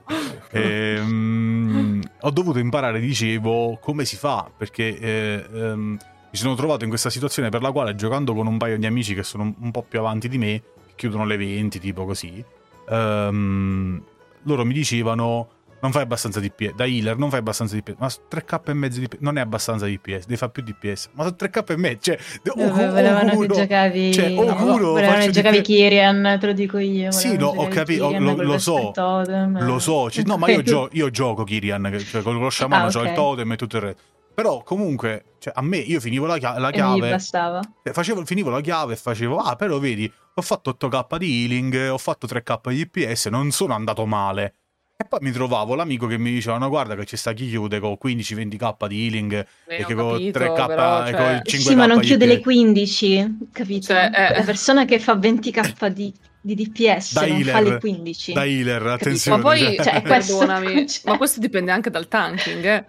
ehm, 0.49 2.01
ho 2.21 2.32
dovuto 2.32 2.57
imparare, 2.57 2.99
dicevo, 2.99 3.78
come 3.80 4.05
si 4.05 4.15
fa, 4.15 4.49
perché 4.57 4.97
eh, 4.97 5.45
ehm, 5.53 5.99
mi 6.32 6.38
sono 6.39 6.55
trovato 6.55 6.84
in 6.84 6.89
questa 6.89 7.11
situazione 7.11 7.49
per 7.49 7.61
la 7.61 7.71
quale 7.71 7.93
giocando 7.93 8.34
con 8.34 8.47
un 8.47 8.57
paio 8.57 8.80
di 8.80 8.88
amici 8.88 9.13
che 9.13 9.21
sono 9.21 9.53
un 9.55 9.69
po' 9.69 9.86
più 9.88 9.99
avanti 9.99 10.28
di 10.28 10.39
me, 10.39 10.63
che 10.88 10.93
chiudono 10.95 11.28
le 11.28 11.38
20, 11.38 11.80
tipo 11.80 12.05
così, 12.05 12.43
ehm, 12.89 14.03
loro 14.41 14.65
mi 14.65 14.74
dicevano 14.74 15.52
non 15.84 15.91
fai 15.91 16.03
abbastanza 16.03 16.39
DPS. 16.39 16.75
Da 16.75 16.86
healer 16.86 17.17
non 17.17 17.29
fai 17.29 17.39
abbastanza 17.39 17.75
DPS. 17.75 17.95
Ma 17.99 18.07
3k 18.07 18.69
e 18.69 18.73
mezzo 18.73 18.99
DPS 19.01 19.17
non 19.19 19.38
è 19.38 19.41
abbastanza 19.41 19.86
DPS, 19.86 20.21
devi 20.21 20.38
fare 20.38 20.51
più 20.51 20.63
DPS. 20.63 21.09
Ma 21.11 21.23
sono 21.23 21.36
3k 21.38 21.71
e 21.71 21.75
mezzo. 21.75 21.99
Cioè, 21.99 22.19
oh, 22.47 22.73
volevano 22.73 23.38
che 23.38 23.47
giocavi. 23.47 24.13
Cioè, 24.13 24.38
oh, 24.38 24.45
no, 24.45 24.77
volevano 24.77 25.25
che 25.25 25.31
giocavi 25.31 25.57
DPS. 25.57 25.67
Kyrian, 25.67 26.38
te 26.39 26.45
lo 26.45 26.53
dico 26.53 26.77
io. 26.77 27.11
Sì, 27.11 27.36
no, 27.36 27.47
ho 27.47 27.67
capito, 27.67 28.17
lo, 28.17 28.41
lo 28.41 28.57
so. 28.57 28.91
Totem, 28.93 29.61
lo 29.63 29.77
so. 29.79 30.09
Cioè, 30.09 30.23
no, 30.25 30.38
ma 30.38 30.49
io, 30.49 30.61
gio- 30.61 30.88
io 30.93 31.09
gioco 31.09 31.43
Kyrian, 31.43 32.01
cioè 32.07 32.21
con 32.21 32.39
lo 32.39 32.49
sciamano 32.49 32.86
ah, 32.86 32.88
okay. 32.88 33.01
ho 33.01 33.05
il 33.05 33.13
totem 33.13 33.51
e 33.51 33.55
tutto 33.57 33.75
il 33.75 33.81
resto. 33.84 34.01
Però 34.34 34.63
comunque, 34.63 35.36
cioè, 35.38 35.53
a 35.55 35.61
me 35.61 35.77
io 35.77 35.99
finivo 35.99 36.25
la, 36.25 36.38
chia- 36.38 36.57
la 36.57 36.71
chiave. 36.71 37.07
E 37.07 37.11
bastava. 37.11 37.59
Facevo, 37.84 38.25
finivo 38.25 38.49
la 38.49 38.61
chiave 38.61 38.93
e 38.93 38.95
facevo, 38.95 39.38
ah, 39.38 39.55
però 39.55 39.77
vedi, 39.79 40.11
ho 40.34 40.41
fatto 40.41 40.75
8k 40.79 41.17
di 41.17 41.43
healing, 41.43 41.89
ho 41.91 41.97
fatto 41.97 42.25
3k 42.25 42.69
di 42.69 42.86
DPS, 42.86 43.27
non 43.27 43.51
sono 43.51 43.73
andato 43.73 44.05
male. 44.05 44.55
E 45.03 45.05
poi 45.05 45.19
mi 45.21 45.31
trovavo 45.31 45.75
l'amico 45.75 46.07
che 46.07 46.17
mi 46.17 46.31
diceva: 46.31 46.57
No, 46.57 46.69
guarda 46.69 46.95
che 46.95 47.03
ci 47.05 47.17
sta 47.17 47.33
chi 47.33 47.49
chiude 47.49 47.79
con 47.79 47.97
15-20k 48.01 48.87
di 48.87 49.05
healing 49.05 49.45
eh, 49.67 49.81
e 49.81 49.85
che 49.85 49.93
con 49.93 50.15
3k 50.17 50.65
però, 50.65 51.05
cioè... 51.05 51.13
con 51.13 51.41
5k. 51.43 51.57
Sì, 51.59 51.75
ma 51.75 51.85
non 51.85 51.99
chiude 51.99 52.25
le 52.25 52.39
15, 52.39 53.37
capito? 53.51 53.87
Cioè, 53.87 54.11
eh... 54.13 54.37
La 54.37 54.43
persona 54.43 54.85
che 54.85 54.99
fa 54.99 55.15
20k 55.15 55.87
di, 55.91 56.13
di 56.39 56.55
DPS 56.55 57.13
da 57.13 57.21
non 57.27 57.37
healer, 57.37 57.53
fa 57.53 57.61
le 57.61 57.79
15. 57.79 58.33
Da 58.33 58.45
healer, 58.45 58.87
attenzione. 58.87 59.37
Ma 59.37 59.43
poi, 59.43 59.75
cioè, 59.75 60.01
perdonami, 60.07 60.85
ma 61.03 61.17
questo 61.17 61.39
dipende 61.41 61.71
anche 61.71 61.89
dal 61.89 62.07
tanking, 62.07 62.63
eh? 62.63 62.85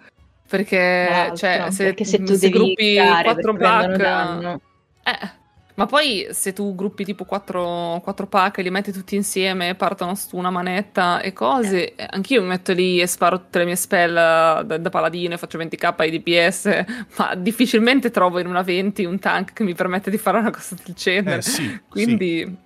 Perché, 0.46 1.32
cioè, 1.34 1.66
se, 1.70 1.84
perché 1.84 2.04
se 2.04 2.18
tu 2.18 2.34
se 2.34 2.38
devi 2.38 2.52
gruppi 2.52 2.96
4 2.96 3.56
pack. 3.56 4.60
Eh, 5.06 5.42
ma 5.74 5.86
poi 5.86 6.28
se 6.30 6.52
tu 6.52 6.74
gruppi 6.74 7.04
tipo 7.04 7.24
4, 7.24 8.00
4 8.02 8.26
pack 8.26 8.58
e 8.58 8.62
li 8.62 8.70
metti 8.70 8.92
tutti 8.92 9.16
insieme, 9.16 9.74
partono 9.74 10.14
su 10.14 10.36
una 10.36 10.50
manetta 10.50 11.20
e 11.20 11.32
cose, 11.32 11.94
eh. 11.94 12.06
anch'io 12.08 12.42
mi 12.42 12.48
metto 12.48 12.72
lì 12.72 13.00
e 13.00 13.06
sparo 13.08 13.38
tutte 13.38 13.58
le 13.58 13.64
mie 13.64 13.76
spell 13.76 14.14
da, 14.14 14.62
da 14.62 14.90
paladino 14.90 15.34
e 15.34 15.38
faccio 15.38 15.58
20k 15.58 16.08
di 16.08 16.20
DPS, 16.20 16.84
ma 17.18 17.34
difficilmente 17.34 18.10
trovo 18.12 18.38
in 18.38 18.46
una 18.46 18.62
20 18.62 19.04
un 19.04 19.18
tank 19.18 19.52
che 19.52 19.64
mi 19.64 19.74
permette 19.74 20.10
di 20.10 20.18
fare 20.18 20.38
una 20.38 20.50
cosa 20.50 20.76
del 20.84 20.94
genere. 20.94 21.38
Eh, 21.38 21.42
sì, 21.42 21.80
Quindi... 21.88 22.40
Sì. 22.40 22.62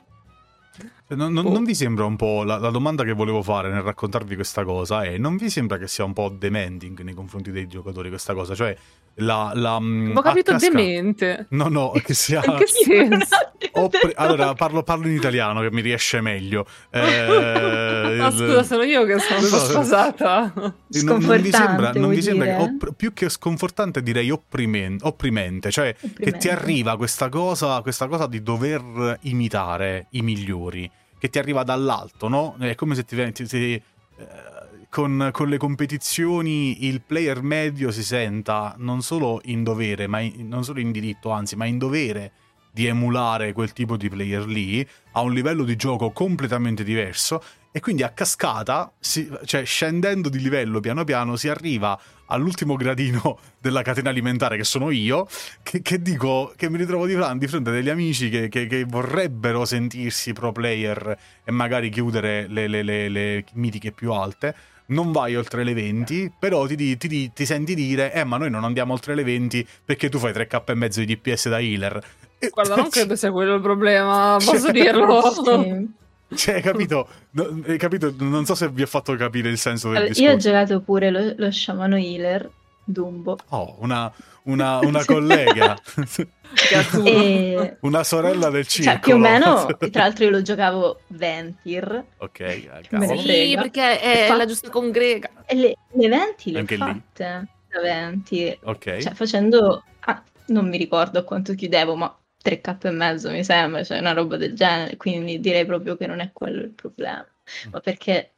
Non, 1.11 1.33
non, 1.33 1.47
oh. 1.47 1.53
non, 1.53 1.65
vi 1.65 1.75
sembra 1.75 2.05
un 2.05 2.17
po' 2.17 2.45
la, 2.45 2.59
la, 2.59 2.69
domanda 2.69 3.03
che 3.03 3.15
volevo 3.15 3.43
fare 3.43 3.71
nel 3.71 3.81
raccontarvi 3.81 4.35
questa 4.35 4.63
cosa 4.63 5.03
è 5.05 5.17
non 5.17 5.39
vi 5.39 5.49
sembra 5.49 5.79
che 5.79 5.89
sia 5.89 6.05
un 6.05 6.13
po' 6.13 6.29
demanding 6.29 7.01
nei 7.01 7.15
confronti 7.15 7.51
dei 7.51 7.67
giocatori 7.67 8.11
questa 8.11 8.35
cosa? 8.35 8.55
Cioè 8.55 8.77
la, 9.19 9.53
la 9.55 9.81
mm, 9.81 10.17
Ho 10.17 10.21
capito 10.21 10.53
casca... 10.53 10.69
demente. 10.69 11.47
No, 11.51 11.69
no, 11.69 11.91
che 12.05 12.15
sia 12.15 12.43
In 12.45 12.57
che 12.57 12.67
senso? 12.67 13.37
Pre... 13.59 14.13
Allora, 14.17 14.55
parlo, 14.55 14.83
parlo, 14.83 15.07
in 15.07 15.15
italiano 15.15 15.61
che 15.61 15.71
mi 15.71 15.81
riesce 15.81 16.21
meglio. 16.21 16.67
Eh... 16.91 18.17
Ma 18.19 18.31
scusa, 18.31 18.63
sono 18.63 18.83
io 18.83 19.05
che 19.05 19.19
sono 19.19 19.41
un 19.41 19.49
po' 19.49 19.59
sposata. 19.59 20.53
Non, 20.55 21.19
non 21.21 21.41
vi 21.41 21.51
sembra, 21.51 21.93
non 21.93 22.11
vi 22.11 22.23
sembra 22.23 22.47
che, 22.47 22.63
opp... 22.63 22.85
più 22.97 23.13
che 23.13 23.29
sconfortante 23.29 24.03
direi 24.03 24.31
opprimen... 24.31 24.99
opprimente, 25.03 25.71
cioè 25.71 25.95
opprimente. 25.95 26.31
che 26.31 26.39
ti 26.39 26.49
arriva 26.49 26.97
questa 26.97 27.29
cosa, 27.29 27.81
questa 27.83 28.07
cosa 28.07 28.27
di 28.27 28.43
dover 28.43 29.19
imitare 29.23 30.07
i 30.11 30.23
migliori 30.23 30.91
che 31.19 31.29
ti 31.31 31.39
arriva 31.39 31.65
dall'alto, 31.65 32.29
no? 32.29 32.57
È 32.61 32.75
come 32.77 32.95
se 32.95 33.05
ti, 33.05 33.33
ti, 33.33 33.47
ti 33.47 33.75
eh, 33.75 34.58
con, 34.89 35.31
con, 35.33 35.49
le 35.49 35.59
competizioni 35.59 36.87
il 36.87 37.03
player 37.03 37.43
medio 37.43 37.91
si 37.91 38.03
senta 38.03 38.75
non 38.79 39.03
solo 39.03 39.41
in 39.45 39.63
dovere, 39.63 40.07
ma 40.07 40.21
in, 40.21 40.49
non 40.49 40.65
solo 40.65 40.81
in 40.81 40.91
diritto, 40.91 41.31
anzi, 41.31 41.57
ma 41.57 41.67
in 41.67 41.79
dovere 41.79 42.33
di 42.71 42.87
emulare 42.87 43.53
quel 43.53 43.73
tipo 43.73 43.97
di 43.97 44.09
player 44.09 44.47
lì 44.47 44.87
a 45.13 45.23
un 45.23 45.33
livello 45.33 45.65
di 45.65 45.75
gioco 45.77 46.11
completamente 46.11 46.85
diverso 46.85 47.43
e 47.71 47.81
quindi 47.81 48.03
a 48.03 48.11
cascata, 48.11 48.93
si, 48.99 49.31
cioè 49.45 49.65
scendendo 49.65 50.29
di 50.29 50.41
livello 50.41 50.81
piano 50.81 51.05
piano, 51.05 51.37
si 51.37 51.49
arriva 51.49 51.99
all'ultimo 52.27 52.77
gradino 52.77 53.39
della 53.61 53.83
catena 53.83 54.11
alimentare 54.11 54.57
che 54.57 54.65
sono 54.65 54.91
io, 54.91 55.29
che, 55.63 55.83
che 55.83 56.01
dico 56.01 56.53
che 56.57 56.71
mi 56.71 56.79
ritrovo 56.79 57.07
di, 57.07 57.15
di 57.15 57.47
fronte 57.47 57.71
a 57.71 57.73
degli 57.73 57.89
amici 57.91 58.31
che, 58.31 58.49
che, 58.49 58.67
che, 58.67 58.85
vorrebbero 58.85 59.65
sentirsi 59.65 60.33
pro 60.33 60.51
player 60.51 61.19
e 61.45 61.51
magari 61.51 61.91
chiudere 61.91 62.47
le, 62.49 62.69
le, 62.69 62.83
le, 62.83 63.09
le 63.09 63.45
mitiche 63.55 63.93
più 63.93 64.13
alte. 64.13 64.55
Non 64.91 65.13
vai 65.13 65.37
oltre 65.37 65.65
le 65.65 65.75
20, 65.75 66.33
però 66.39 66.67
ti, 66.67 66.97
ti, 66.97 67.33
ti, 67.33 67.47
senti 67.47 67.75
dire: 67.75 68.13
Eh, 68.13 68.25
ma 68.25 68.39
noi 68.39 68.51
non 68.51 68.65
andiamo 68.65 68.95
oltre 68.95 69.15
le 69.15 69.23
20 69.23 69.67
perché 69.85 70.09
tu 70.09 70.19
fai 70.19 70.33
3k 70.33 70.63
e 70.65 70.75
mezzo 70.75 71.01
di 71.01 71.15
DPS 71.15 71.49
da 71.51 71.61
healer. 71.61 72.03
Guarda, 72.51 72.77
non 72.77 72.89
credo 72.91 73.15
sia 73.15 73.31
quello 73.31 73.55
il 73.55 73.61
problema, 73.61 74.37
posso 74.39 74.59
cioè, 74.73 74.73
dirlo. 74.73 75.23
Sì. 75.31 75.89
Cioè, 76.35 76.61
capito? 76.61 77.09
No, 77.31 77.63
capito? 77.77 78.15
Non 78.19 78.45
so 78.45 78.55
se 78.55 78.69
vi 78.69 78.83
ho 78.83 78.87
fatto 78.87 79.15
capire 79.17 79.49
il 79.49 79.59
senso 79.59 79.89
del 79.89 79.97
allora, 79.97 80.13
discorso. 80.13 80.31
Io 80.31 80.37
ho 80.37 80.41
giocato 80.41 80.81
pure 80.81 81.11
lo, 81.11 81.35
lo 81.37 81.51
sciamano 81.51 81.97
healer, 81.97 82.51
Dumbo. 82.91 83.39
Oh, 83.51 83.77
una, 83.81 84.11
una, 84.45 84.79
una 84.79 85.05
collega. 85.05 85.77
e... 87.05 87.77
Una 87.83 88.03
sorella 88.03 88.49
del 88.49 88.67
circolo. 88.67 88.95
Cioè, 88.95 89.03
più 89.03 89.15
o 89.15 89.19
meno, 89.19 89.67
tra 89.77 90.03
l'altro 90.03 90.25
io 90.25 90.31
lo 90.31 90.43
giocavo 90.43 91.01
Ventir. 91.09 92.05
Ok, 92.17 92.41
eh, 92.41 92.71
Sì, 93.19 93.55
perché 93.57 94.01
è 94.01 94.27
Fa... 94.27 94.37
la 94.37 94.47
giusta 94.47 94.71
congrega. 94.71 95.31
E 95.45 95.55
le, 95.55 95.77
le 95.93 96.09
Venti 96.09 96.53
le 96.53 96.61
ho 96.61 96.65
fatte 96.65 97.49
da 97.69 97.81
Venti. 97.83 98.59
Ok. 98.63 98.97
Cioè, 98.99 99.13
facendo... 99.13 99.85
Ah, 100.01 100.23
non 100.47 100.67
mi 100.69 100.79
ricordo 100.79 101.25
quanto 101.25 101.55
chiudevo, 101.55 101.95
ma 101.95 102.19
3k 102.43 102.87
e 102.87 102.91
mezzo 102.91 103.31
mi 103.31 103.45
sembra, 103.45 103.85
cioè 103.85 103.99
una 103.99 104.13
roba 104.13 104.39
del 104.39 104.55
genere, 104.55 104.97
quindi 104.97 105.41
direi 105.41 105.67
proprio 105.67 105.97
che 105.97 106.07
non 106.07 106.21
è 106.21 106.31
quello 106.33 106.63
il 106.63 106.71
problema, 106.71 107.27
mm. 107.67 107.71
ma 107.73 107.81
perché 107.81 108.33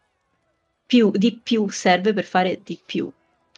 più, 0.84 1.12
di 1.12 1.38
più 1.40 1.68
serve 1.68 2.12
per 2.12 2.24
fare 2.24 2.60
di 2.64 2.80
più, 2.84 3.08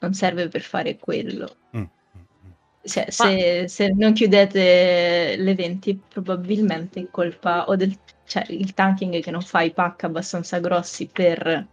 non 0.02 0.14
serve 0.14 0.48
per 0.48 0.60
fare 0.62 0.96
quello. 0.98 1.56
Mm. 1.76 1.80
mm, 1.80 1.84
mm. 1.84 2.50
Cioè, 2.84 3.06
se, 3.10 3.60
ma... 3.60 3.68
se, 3.68 3.88
non 3.94 4.12
chiudete 4.12 5.36
le 5.36 5.54
20 5.54 6.00
probabilmente 6.08 7.00
è 7.00 7.06
colpa 7.10 7.68
o 7.68 7.76
del 7.76 7.96
cioè, 8.24 8.44
il 8.48 8.72
tanking 8.74 9.20
che 9.20 9.30
non 9.30 9.42
fa 9.42 9.62
i 9.62 9.72
pack 9.72 10.04
abbastanza 10.04 10.58
grossi 10.58 11.06
per 11.06 11.66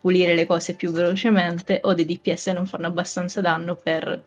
pulire 0.00 0.34
le 0.34 0.46
cose 0.46 0.74
più 0.74 0.90
velocemente 0.90 1.80
o 1.82 1.94
dei 1.94 2.04
DPS 2.04 2.48
non 2.48 2.66
fanno 2.66 2.86
abbastanza 2.88 3.40
danno 3.40 3.76
per 3.76 4.24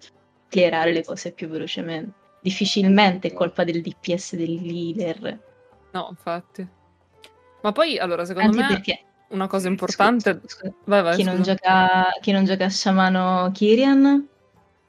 clearare 0.47 0.93
le 0.93 1.03
cose 1.03 1.31
più 1.31 1.47
velocemente 1.49 2.23
difficilmente 2.45 3.29
è 3.29 3.33
colpa 3.33 3.63
del 3.63 3.81
DPS 3.81 4.35
del 4.35 4.61
leader. 4.61 5.39
No, 5.89 6.07
infatti. 6.11 6.67
Ma 7.63 7.71
poi, 7.71 7.97
allora, 7.97 8.23
secondo 8.23 8.49
Anche 8.49 8.61
me 8.61 8.67
perché... 8.67 9.03
una 9.35 9.47
cosa 9.47 9.67
importante... 9.67 10.39
Scusa, 10.41 10.55
scusa. 10.55 10.73
Vai, 10.85 11.01
vai, 11.03 11.15
chi, 11.15 11.23
non 11.23 11.41
gioca, 11.41 12.09
chi 12.21 12.31
non 12.31 12.45
gioca 12.45 12.65
a 12.65 12.69
Shamano 12.69 13.51
Kyrian, 13.53 14.27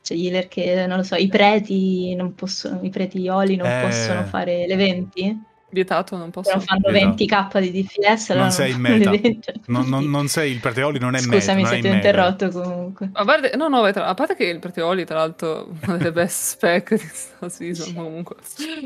cioè 0.00 0.16
gli 0.16 0.26
healer 0.26 0.48
che, 0.48 0.86
non 0.86 0.98
lo 0.98 1.02
so, 1.02 1.16
i 1.16 1.28
preti 1.28 2.14
non 2.14 2.34
possono, 2.34 2.80
i 2.82 2.90
preti 2.90 3.28
Oli 3.28 3.56
non 3.56 3.66
eh... 3.66 3.82
possono 3.82 4.24
fare 4.24 4.66
le 4.66 4.76
20? 4.76 5.42
Vietato, 5.68 6.16
non 6.16 6.30
posso. 6.30 6.50
Però 6.50 6.60
fanno 6.60 6.90
Vietato. 6.90 7.24
20k 7.24 7.60
di 7.60 7.82
DPS. 7.82 8.30
Non 8.30 8.50
sei 8.50 8.72
in 8.72 8.80
meta. 8.80 9.10
Non, 9.66 9.88
non, 9.88 10.08
non, 10.08 10.28
sei 10.28 10.52
il 10.52 10.60
Preteoli, 10.60 10.98
non 10.98 11.14
è 11.14 11.18
Scusami 11.18 11.62
meta. 11.62 11.66
Scusami 11.66 11.66
se 11.66 11.80
ti 11.80 11.88
ho 11.88 11.94
interrotto 11.94 12.48
comunque. 12.50 13.10
A 13.12 13.24
parte, 13.24 13.56
no, 13.56 13.68
no, 13.68 13.82
a 13.82 14.14
parte 14.14 14.36
che 14.36 14.44
il 14.44 14.60
Preteoli, 14.60 15.04
tra 15.04 15.16
l'altro, 15.16 15.68
una 15.86 15.96
delle 15.96 16.12
best 16.12 16.54
spec 16.54 16.90
di 16.90 16.98
questa 16.98 17.48
season, 17.48 17.94
comunque. 17.94 18.36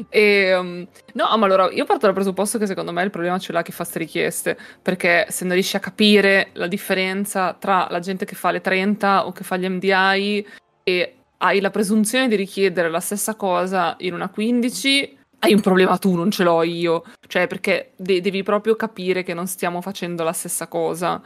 E, 0.08 0.54
um, 0.56 0.86
no, 1.12 1.36
ma 1.36 1.46
allora, 1.46 1.70
io 1.70 1.84
parto 1.84 2.06
dal 2.06 2.14
presupposto 2.14 2.58
che 2.58 2.66
secondo 2.66 2.92
me 2.92 3.02
il 3.02 3.10
problema 3.10 3.38
ce 3.38 3.52
l'ha 3.52 3.62
chi 3.62 3.72
fa 3.72 3.82
queste 3.82 3.98
richieste, 3.98 4.58
perché 4.80 5.26
se 5.28 5.44
non 5.44 5.54
riesci 5.54 5.76
a 5.76 5.80
capire 5.80 6.48
la 6.54 6.66
differenza 6.66 7.52
tra 7.52 7.88
la 7.90 8.00
gente 8.00 8.24
che 8.24 8.34
fa 8.34 8.50
le 8.50 8.60
30 8.60 9.26
o 9.26 9.32
che 9.32 9.44
fa 9.44 9.56
gli 9.56 9.68
MDI 9.68 10.46
e 10.82 11.14
hai 11.38 11.60
la 11.60 11.70
presunzione 11.70 12.28
di 12.28 12.36
richiedere 12.36 12.88
la 12.88 13.00
stessa 13.00 13.34
cosa 13.34 13.96
in 14.00 14.14
una 14.14 14.28
15 14.28 15.18
hai 15.40 15.52
un 15.52 15.60
problema 15.60 15.98
tu, 15.98 16.14
non 16.14 16.30
ce 16.30 16.44
l'ho 16.44 16.62
io. 16.62 17.04
Cioè, 17.26 17.46
perché 17.46 17.92
de- 17.96 18.20
devi 18.20 18.42
proprio 18.42 18.76
capire 18.76 19.22
che 19.22 19.34
non 19.34 19.46
stiamo 19.46 19.80
facendo 19.80 20.22
la 20.22 20.32
stessa 20.32 20.66
cosa. 20.68 21.20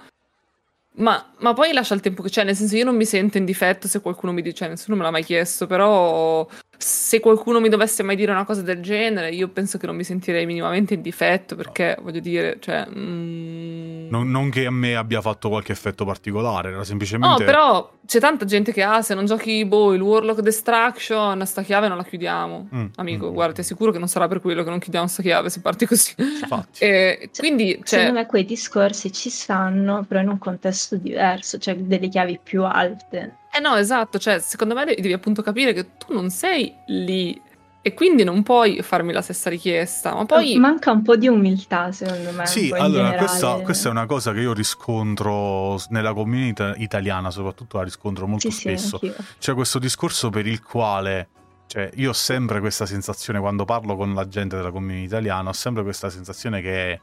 Ma, 0.96 1.32
ma, 1.38 1.52
poi 1.54 1.72
lascia 1.72 1.94
il 1.94 2.00
tempo 2.00 2.22
che 2.22 2.28
c'è, 2.30 2.44
nel 2.44 2.54
senso 2.54 2.76
io 2.76 2.84
non 2.84 2.94
mi 2.94 3.04
sento 3.04 3.36
in 3.36 3.44
difetto 3.44 3.88
se 3.88 4.00
qualcuno 4.00 4.32
mi 4.32 4.42
dice, 4.42 4.68
nessuno 4.68 4.96
me 4.96 5.02
l'ha 5.02 5.10
mai 5.10 5.24
chiesto, 5.24 5.66
però 5.66 6.46
se 6.76 7.18
qualcuno 7.18 7.58
mi 7.58 7.68
dovesse 7.68 8.04
mai 8.04 8.14
dire 8.14 8.30
una 8.30 8.44
cosa 8.44 8.62
del 8.62 8.80
genere, 8.80 9.30
io 9.30 9.48
penso 9.48 9.76
che 9.76 9.86
non 9.86 9.96
mi 9.96 10.04
sentirei 10.04 10.46
minimamente 10.46 10.94
in 10.94 11.02
difetto, 11.02 11.56
perché 11.56 11.96
voglio 12.00 12.20
dire, 12.20 12.58
cioè... 12.60 12.86
Mm... 12.96 13.83
Non, 14.14 14.30
non, 14.30 14.48
che 14.48 14.66
a 14.66 14.70
me 14.70 14.94
abbia 14.94 15.20
fatto 15.20 15.48
qualche 15.48 15.72
effetto 15.72 16.04
particolare, 16.04 16.70
era 16.70 16.84
semplicemente... 16.84 17.40
No, 17.40 17.44
però 17.44 17.90
c'è 18.06 18.20
tanta 18.20 18.44
gente 18.44 18.72
che 18.72 18.84
ha, 18.84 18.96
ah, 18.96 19.02
se 19.02 19.12
non 19.14 19.26
giochi, 19.26 19.64
boh, 19.64 19.92
il 19.92 20.00
Warlock 20.00 20.40
Destruction, 20.40 21.44
sta 21.44 21.62
chiave 21.62 21.88
non 21.88 21.96
la 21.96 22.04
chiudiamo. 22.04 22.68
Mm, 22.72 22.86
Amico, 22.94 23.30
mm, 23.30 23.32
guarda, 23.32 23.54
ti 23.54 23.60
assicuro 23.62 23.90
che 23.90 23.98
non 23.98 24.06
sarà 24.06 24.28
per 24.28 24.40
quello 24.40 24.62
che 24.62 24.70
non 24.70 24.78
chiudiamo 24.78 25.08
sta 25.08 25.20
chiave 25.20 25.50
se 25.50 25.60
parti 25.60 25.86
così. 25.86 26.14
Infatti. 26.16 26.78
e, 26.84 27.28
cioè, 27.32 27.44
quindi, 27.44 27.72
cioè... 27.82 27.98
Secondo 27.98 28.20
me 28.20 28.26
quei 28.26 28.44
discorsi 28.44 29.12
ci 29.12 29.30
stanno, 29.30 30.04
però 30.06 30.20
in 30.20 30.28
un 30.28 30.38
contesto 30.38 30.94
diverso, 30.94 31.58
cioè 31.58 31.74
delle 31.74 32.06
chiavi 32.08 32.38
più 32.40 32.62
alte. 32.62 33.38
Eh 33.52 33.58
no, 33.58 33.74
esatto, 33.74 34.20
cioè 34.20 34.38
secondo 34.38 34.74
me 34.74 34.84
devi 34.84 35.12
appunto 35.12 35.42
capire 35.42 35.72
che 35.72 35.96
tu 35.98 36.12
non 36.12 36.30
sei 36.30 36.72
lì 36.86 37.40
e 37.86 37.92
quindi 37.92 38.24
non 38.24 38.42
puoi 38.42 38.80
farmi 38.80 39.12
la 39.12 39.20
stessa 39.20 39.50
richiesta, 39.50 40.14
ma 40.14 40.24
poi... 40.24 40.56
Manca 40.56 40.90
un 40.90 41.02
po' 41.02 41.16
di 41.16 41.28
umiltà, 41.28 41.92
secondo 41.92 42.30
me. 42.32 42.46
Sì, 42.46 42.72
allora, 42.74 43.12
questa, 43.12 43.56
questa, 43.56 43.88
è 43.88 43.90
una 43.90 44.06
cosa 44.06 44.32
che 44.32 44.40
io 44.40 44.54
riscontro 44.54 45.78
nella 45.90 46.14
comunità 46.14 46.74
italiana, 46.76 47.30
soprattutto 47.30 47.76
la 47.76 47.82
riscontro 47.82 48.26
molto 48.26 48.48
sì, 48.48 48.56
spesso. 48.56 48.96
Sì, 48.96 49.12
C'è 49.38 49.52
questo 49.52 49.78
discorso 49.78 50.30
per 50.30 50.46
il 50.46 50.62
quale... 50.62 51.28
Cioè, 51.66 51.90
io 51.96 52.08
ho 52.08 52.14
sempre 52.14 52.60
questa 52.60 52.86
sensazione, 52.86 53.38
quando 53.38 53.66
parlo 53.66 53.96
con 53.96 54.14
la 54.14 54.26
gente 54.28 54.56
della 54.56 54.70
comunità 54.70 55.02
italiana, 55.02 55.50
ho 55.50 55.52
sempre 55.52 55.82
questa 55.82 56.08
sensazione 56.08 56.62
che 56.62 57.00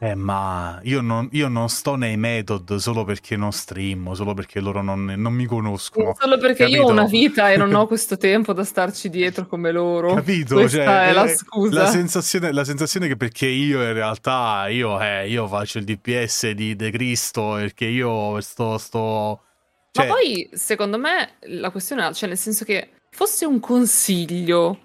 eh, 0.00 0.14
ma 0.14 0.78
io 0.84 1.00
non, 1.00 1.28
io 1.32 1.48
non, 1.48 1.68
sto 1.68 1.96
nei 1.96 2.16
method 2.16 2.76
solo 2.76 3.04
perché 3.04 3.36
non 3.36 3.50
stream, 3.50 4.12
solo 4.12 4.32
perché 4.32 4.60
loro 4.60 4.80
non, 4.80 5.04
non 5.04 5.32
mi 5.32 5.44
conoscono. 5.44 6.14
Solo 6.16 6.38
perché 6.38 6.64
capito? 6.64 6.76
io 6.76 6.84
ho 6.84 6.90
una 6.90 7.06
vita 7.06 7.50
e 7.50 7.56
non 7.56 7.74
ho 7.74 7.84
questo 7.88 8.16
tempo 8.16 8.52
da 8.52 8.62
starci 8.62 9.08
dietro 9.08 9.48
come 9.48 9.72
loro. 9.72 10.14
Capito? 10.14 10.54
Questa 10.54 10.84
cioè, 10.84 11.08
è 11.08 11.12
la 11.12 11.26
scusa. 11.26 11.82
La 11.82 11.86
sensazione, 11.88 12.52
la 12.52 12.62
sensazione 12.62 13.08
che 13.08 13.16
perché 13.16 13.46
io 13.46 13.82
in 13.82 13.92
realtà 13.92 14.68
io, 14.68 15.00
eh, 15.00 15.28
io 15.28 15.48
faccio 15.48 15.78
il 15.78 15.84
DPS 15.84 16.50
di 16.50 16.76
De 16.76 16.92
Cristo 16.92 17.54
perché 17.54 17.86
io 17.86 18.40
sto... 18.40 18.78
sto 18.78 19.42
cioè... 19.90 20.06
Ma 20.06 20.12
poi, 20.12 20.48
secondo 20.52 20.96
me, 20.96 21.38
la 21.40 21.70
questione 21.70 22.06
è, 22.06 22.12
cioè, 22.12 22.28
nel 22.28 22.38
senso 22.38 22.64
che 22.64 22.90
fosse 23.10 23.46
un 23.46 23.58
consiglio. 23.58 24.78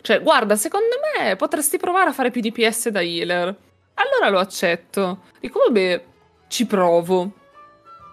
Cioè, 0.00 0.22
guarda, 0.22 0.56
secondo 0.56 0.96
me 1.18 1.36
potresti 1.36 1.76
provare 1.76 2.08
a 2.08 2.12
fare 2.14 2.30
più 2.30 2.40
DPS 2.40 2.88
da 2.88 3.02
healer 3.02 3.64
allora 3.96 4.30
lo 4.30 4.38
accetto. 4.38 5.20
Dico, 5.40 5.60
vabbè, 5.66 6.04
ci 6.48 6.66
provo. 6.66 7.32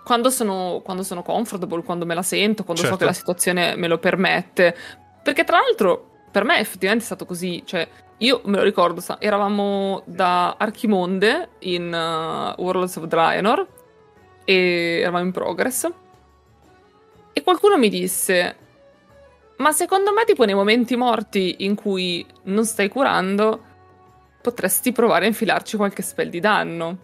Quando 0.04 0.30
sono, 0.30 0.82
quando 0.84 1.04
sono 1.04 1.24
comfortable, 1.24 1.84
quando 1.84 2.06
me 2.06 2.14
la 2.14 2.22
sento, 2.22 2.64
quando 2.64 2.82
certo. 2.82 2.98
so 2.98 3.02
che 3.02 3.08
la 3.08 3.18
situazione 3.18 3.76
me 3.76 3.88
lo 3.88 3.98
permette. 3.98 4.76
Perché 5.24 5.44
tra 5.44 5.60
l'altro, 5.60 6.12
per 6.30 6.44
me 6.44 6.60
effettivamente 6.60 7.04
è 7.04 7.08
stato 7.08 7.26
così. 7.26 7.64
Cioè, 7.66 7.88
io 8.18 8.42
me 8.46 8.58
lo 8.58 8.64
ricordo, 8.64 9.02
eravamo 9.20 10.04
da 10.06 10.56
Archimonde 10.58 11.50
in 11.60 11.88
uh, 11.94 12.62
Worlds 12.62 12.96
of 12.98 13.06
Draenor 13.06 13.68
e 14.44 15.00
eravamo 15.02 15.26
in 15.26 15.32
progress. 15.32 15.90
E 17.34 17.44
qualcuno 17.44 17.78
mi 17.78 17.90
disse: 17.90 18.56
Ma 19.58 19.72
secondo 19.72 20.14
me, 20.14 20.24
tipo, 20.26 20.46
nei 20.46 20.56
momenti 20.56 20.96
morti 20.96 21.58
in 21.60 21.76
cui 21.76 22.26
non 22.44 22.66
stai 22.66 22.90
curando 22.90 23.72
potresti 24.44 24.92
provare 24.92 25.24
a 25.24 25.30
infilarci 25.30 25.78
qualche 25.78 26.02
spell 26.02 26.30
di 26.30 26.42
danno. 26.42 26.98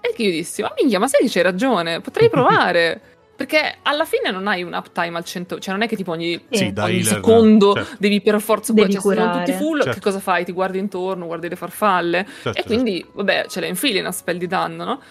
E 0.00 0.14
che 0.14 0.22
io 0.22 0.30
dissi, 0.30 0.62
ma 0.62 0.72
minchia, 0.80 0.98
ma 0.98 1.06
sai 1.06 1.20
che 1.20 1.28
c'hai 1.28 1.42
ragione, 1.42 2.00
potrei 2.00 2.30
provare. 2.30 3.00
Perché 3.38 3.76
alla 3.82 4.04
fine 4.04 4.32
non 4.32 4.48
hai 4.48 4.64
un 4.64 4.72
uptime 4.72 5.16
al 5.16 5.24
100, 5.24 5.60
cioè 5.60 5.72
non 5.72 5.84
è 5.84 5.86
che 5.86 5.94
tipo 5.94 6.10
ogni, 6.10 6.42
sì, 6.50 6.72
ogni 6.76 7.04
secondo 7.04 7.72
certo. 7.72 7.96
devi 8.00 8.20
per 8.20 8.40
forza 8.40 8.72
devi 8.72 8.94
cioè, 8.94 9.00
curare. 9.00 9.44
tutti 9.44 9.56
full, 9.56 9.76
certo. 9.76 9.92
che 9.92 10.00
cosa 10.00 10.18
fai? 10.18 10.44
Ti 10.44 10.50
guardi 10.50 10.78
intorno, 10.78 11.26
guardi 11.26 11.48
le 11.48 11.54
farfalle 11.54 12.26
certo, 12.42 12.58
e 12.58 12.64
quindi, 12.64 13.06
vabbè, 13.12 13.46
ce 13.48 13.60
le 13.60 13.68
infili 13.68 14.00
una 14.00 14.10
spell 14.10 14.38
di 14.38 14.48
danno, 14.48 14.84
no? 14.84 15.02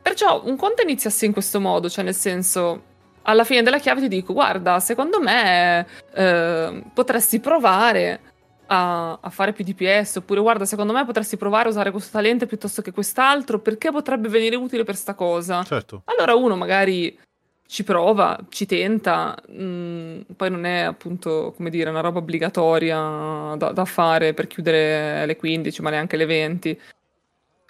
Perciò 0.00 0.42
un 0.44 0.56
conto 0.56 0.82
iniziasse 0.82 1.26
in 1.26 1.32
questo 1.32 1.58
modo, 1.58 1.90
cioè 1.90 2.04
nel 2.04 2.14
senso 2.14 2.82
alla 3.22 3.42
fine 3.42 3.62
della 3.62 3.78
chiave 3.78 4.00
ti 4.02 4.08
dico, 4.08 4.32
guarda, 4.32 4.78
secondo 4.78 5.20
me 5.20 5.84
eh, 6.14 6.82
potresti 6.94 7.40
provare 7.40 8.20
a, 8.66 9.18
a, 9.20 9.30
fare 9.30 9.52
più 9.52 9.64
DPS, 9.64 10.16
oppure 10.16 10.40
guarda, 10.40 10.64
secondo 10.64 10.92
me 10.92 11.04
potresti 11.04 11.36
provare 11.36 11.66
a 11.66 11.70
usare 11.70 11.90
questo 11.90 12.10
talento 12.12 12.46
piuttosto 12.46 12.82
che 12.82 12.92
quest'altro, 12.92 13.58
perché 13.58 13.90
potrebbe 13.90 14.28
venire 14.28 14.56
utile 14.56 14.84
per 14.84 14.96
sta 14.96 15.14
cosa. 15.14 15.62
Certo. 15.62 16.02
Allora 16.06 16.34
uno 16.34 16.56
magari 16.56 17.18
ci 17.66 17.84
prova, 17.84 18.38
ci 18.50 18.66
tenta, 18.66 19.34
mh, 19.48 19.64
mm, 19.64 20.20
poi 20.36 20.50
non 20.50 20.64
è 20.64 20.80
appunto, 20.80 21.54
come 21.56 21.70
dire, 21.70 21.88
una 21.88 22.00
roba 22.00 22.18
obbligatoria 22.18 23.54
da, 23.56 23.72
da 23.72 23.84
fare 23.84 24.34
per 24.34 24.46
chiudere 24.46 25.22
alle 25.22 25.36
15, 25.36 25.82
ma 25.82 25.90
neanche 25.90 26.16
alle 26.16 26.26
20 26.26 26.80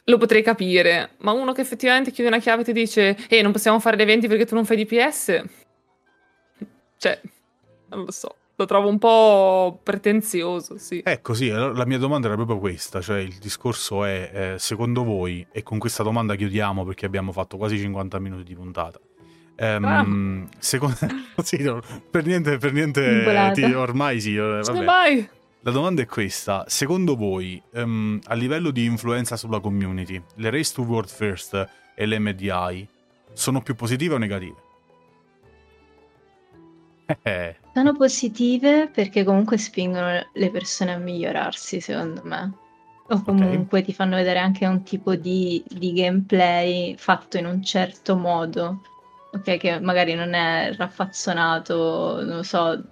lo 0.06 0.18
potrei 0.18 0.42
capire, 0.42 1.10
ma 1.18 1.30
uno 1.30 1.52
che 1.52 1.60
effettivamente 1.60 2.10
chiude 2.10 2.28
una 2.28 2.40
chiave 2.40 2.62
e 2.62 2.64
ti 2.64 2.72
dice 2.72 3.16
ehi 3.28 3.40
non 3.40 3.52
possiamo 3.52 3.78
fare 3.78 3.96
le 3.96 4.04
20 4.04 4.26
perché 4.26 4.46
tu 4.46 4.54
non 4.54 4.64
fai 4.64 4.84
DPS, 4.84 5.44
cioè, 6.98 7.20
non 7.88 8.04
lo 8.04 8.10
so, 8.10 8.34
lo 8.62 8.66
trovo 8.66 8.88
un 8.88 8.98
po' 8.98 9.80
pretenzioso, 9.82 10.78
sì. 10.78 11.02
Ecco, 11.04 11.34
sì, 11.34 11.48
la 11.48 11.84
mia 11.84 11.98
domanda 11.98 12.26
era 12.26 12.36
proprio 12.36 12.58
questa, 12.58 13.00
cioè 13.00 13.18
il 13.18 13.36
discorso 13.38 14.04
è, 14.04 14.30
eh, 14.32 14.58
secondo 14.58 15.04
voi, 15.04 15.46
e 15.52 15.62
con 15.62 15.78
questa 15.78 16.02
domanda 16.02 16.34
chiudiamo 16.34 16.84
perché 16.84 17.06
abbiamo 17.06 17.32
fatto 17.32 17.56
quasi 17.56 17.78
50 17.78 18.18
minuti 18.18 18.44
di 18.44 18.54
puntata, 18.54 18.98
Um, 19.54 19.84
ah. 19.84 20.56
secondo... 20.58 20.96
sì, 21.44 21.62
no, 21.62 21.80
per 22.10 22.24
niente, 22.24 22.56
per 22.56 22.72
niente 22.72 23.52
ti, 23.54 23.62
ormai 23.64 24.18
sì. 24.20 24.34
Eh, 24.34 24.60
vabbè. 24.62 24.84
Vai. 24.84 25.28
La 25.60 25.70
domanda 25.70 26.02
è 26.02 26.06
questa: 26.06 26.64
secondo 26.66 27.14
voi, 27.14 27.62
um, 27.74 28.18
a 28.24 28.34
livello 28.34 28.70
di 28.70 28.84
influenza 28.84 29.36
sulla 29.36 29.60
community, 29.60 30.20
le 30.36 30.50
Race 30.50 30.72
to 30.74 30.82
World 30.82 31.10
First 31.10 31.68
e 31.94 32.06
le 32.06 32.18
MDI 32.18 32.88
sono 33.34 33.60
più 33.60 33.76
positive 33.76 34.14
o 34.14 34.18
negative? 34.18 34.61
Eh. 37.06 37.56
Sono 37.74 37.96
positive 37.96 38.88
perché 38.92 39.24
comunque 39.24 39.56
spingono 39.56 40.26
le 40.32 40.50
persone 40.50 40.92
a 40.92 40.98
migliorarsi, 40.98 41.80
secondo 41.80 42.20
me. 42.24 42.52
O 43.08 43.22
comunque 43.22 43.80
okay. 43.80 43.82
ti 43.82 43.92
fanno 43.92 44.16
vedere 44.16 44.38
anche 44.38 44.66
un 44.66 44.82
tipo 44.82 45.14
di, 45.14 45.62
di 45.68 45.92
gameplay 45.92 46.96
fatto 46.96 47.36
in 47.36 47.46
un 47.46 47.62
certo 47.62 48.16
modo. 48.16 48.82
Ok, 49.32 49.56
che 49.56 49.80
magari 49.80 50.14
non 50.14 50.34
è 50.34 50.74
raffazzonato, 50.76 52.22
non 52.22 52.44
so, 52.44 52.82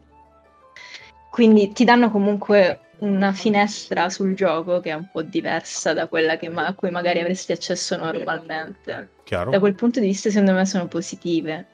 quindi 1.30 1.72
ti 1.72 1.84
danno 1.84 2.10
comunque 2.10 2.80
una 2.98 3.32
finestra 3.32 4.10
sul 4.10 4.34
gioco 4.34 4.80
che 4.80 4.90
è 4.90 4.94
un 4.94 5.08
po' 5.10 5.22
diversa 5.22 5.94
da 5.94 6.06
quella 6.06 6.38
ma- 6.50 6.66
a 6.66 6.74
cui 6.74 6.90
magari 6.90 7.20
avresti 7.20 7.52
accesso 7.52 7.96
normalmente. 7.96 9.10
Chiaro. 9.24 9.50
Da 9.50 9.60
quel 9.60 9.74
punto 9.74 10.00
di 10.00 10.06
vista, 10.06 10.28
secondo 10.28 10.52
me, 10.52 10.66
sono 10.66 10.86
positive. 10.86 11.66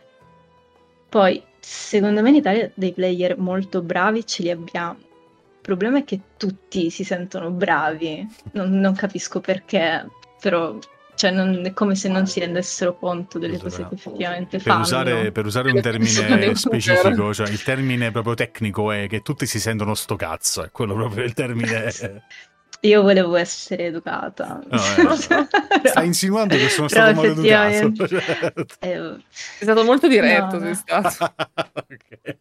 Poi, 1.09 1.43
secondo 1.69 2.23
me, 2.23 2.29
in 2.29 2.37
Italia 2.37 2.71
dei 2.75 2.93
player 2.93 3.37
molto 3.37 3.83
bravi 3.83 4.25
ce 4.25 4.43
li 4.45 4.51
abbiamo. 4.51 4.99
Il 4.99 5.63
problema 5.63 5.99
è 5.99 6.05
che 6.05 6.21
tutti 6.37 6.91
si 6.91 7.03
sentono 7.03 7.51
bravi. 7.51 8.25
Non, 8.53 8.79
non 8.79 8.95
capisco 8.95 9.41
perché, 9.41 10.09
però 10.41 10.79
cioè 11.17 11.33
non, 11.33 11.65
è 11.65 11.73
come 11.73 11.97
se 11.97 12.09
non 12.09 12.27
si 12.29 12.39
rendessero 12.39 12.97
conto 12.97 13.39
delle 13.39 13.59
cose 13.59 13.89
che 13.89 13.95
effettivamente 13.95 14.59
per 14.59 14.61
fanno. 14.61 14.83
Usare, 14.83 15.33
per 15.33 15.47
usare 15.47 15.73
un 15.73 15.81
termine 15.81 16.55
specifico, 16.55 17.35
cioè 17.35 17.49
il 17.49 17.63
termine 17.63 18.13
proprio 18.13 18.35
tecnico 18.35 18.93
è 18.93 19.09
che 19.09 19.23
tutti 19.23 19.45
si 19.47 19.59
sentono 19.59 19.95
sto 19.95 20.15
cazzo, 20.15 20.63
è 20.63 20.71
quello 20.71 20.95
proprio 20.95 21.25
il 21.25 21.33
termine. 21.33 21.91
Io 22.81 23.03
volevo 23.03 23.37
essere 23.37 23.87
educata. 23.87 24.61
No, 24.69 24.77
eh, 25.83 25.89
Stai 25.89 26.07
insinuando 26.07 26.57
che 26.57 26.69
sono 26.69 26.89
stato 26.89 27.15
maleducato. 27.15 28.07
Cioè... 28.07 28.53
Eh, 28.81 29.17
sei 29.31 29.59
stato 29.61 29.85
molto 29.85 30.09
diretto, 30.09 30.59
no, 30.59 30.75
stato. 30.75 31.35
okay. 31.75 32.39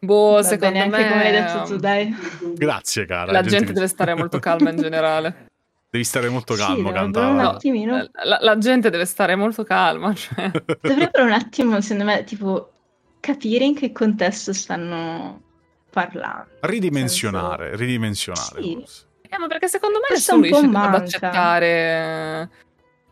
Boh, 0.00 0.32
Va 0.32 0.42
secondo 0.42 0.78
bene, 0.78 0.88
me... 0.88 1.08
come 1.08 1.24
hai 1.24 1.32
detto 1.32 1.62
tu, 1.62 1.76
dai. 1.76 2.14
Grazie, 2.54 3.06
cara. 3.06 3.30
La 3.30 3.42
gente, 3.42 3.56
gente 3.56 3.72
deve 3.72 3.86
stare 3.86 4.14
molto 4.14 4.38
calma 4.40 4.70
in 4.70 4.76
generale. 4.76 5.46
Devi 5.92 6.04
stare 6.04 6.30
molto 6.30 6.54
calmo, 6.54 6.88
sì, 6.88 6.94
cantava. 6.94 7.28
Un 7.28 7.38
attimino. 7.40 8.08
La, 8.24 8.38
la, 8.40 8.56
gente 8.56 8.88
deve 8.88 9.04
stare 9.04 9.36
molto 9.36 9.62
calma. 9.62 10.14
Cioè. 10.14 10.50
Dovrebbero 10.80 11.24
un 11.24 11.32
attimo, 11.32 11.82
secondo 11.82 12.04
me, 12.04 12.24
tipo, 12.24 12.72
capire 13.20 13.66
in 13.66 13.74
che 13.74 13.92
contesto 13.92 14.54
stanno 14.54 15.51
parlando. 15.92 16.48
Ridimensionare, 16.60 17.68
senso... 17.68 17.80
ridimensionare. 17.80 18.62
Sì. 18.62 18.84
Eh, 19.28 19.38
ma 19.38 19.46
perché 19.46 19.68
secondo 19.68 19.98
me 19.98 20.06
Questo 20.08 20.36
nessuno 20.36 20.60
riesce 20.60 20.78
manca. 20.78 20.96
ad 20.96 21.02
accettare 21.02 22.50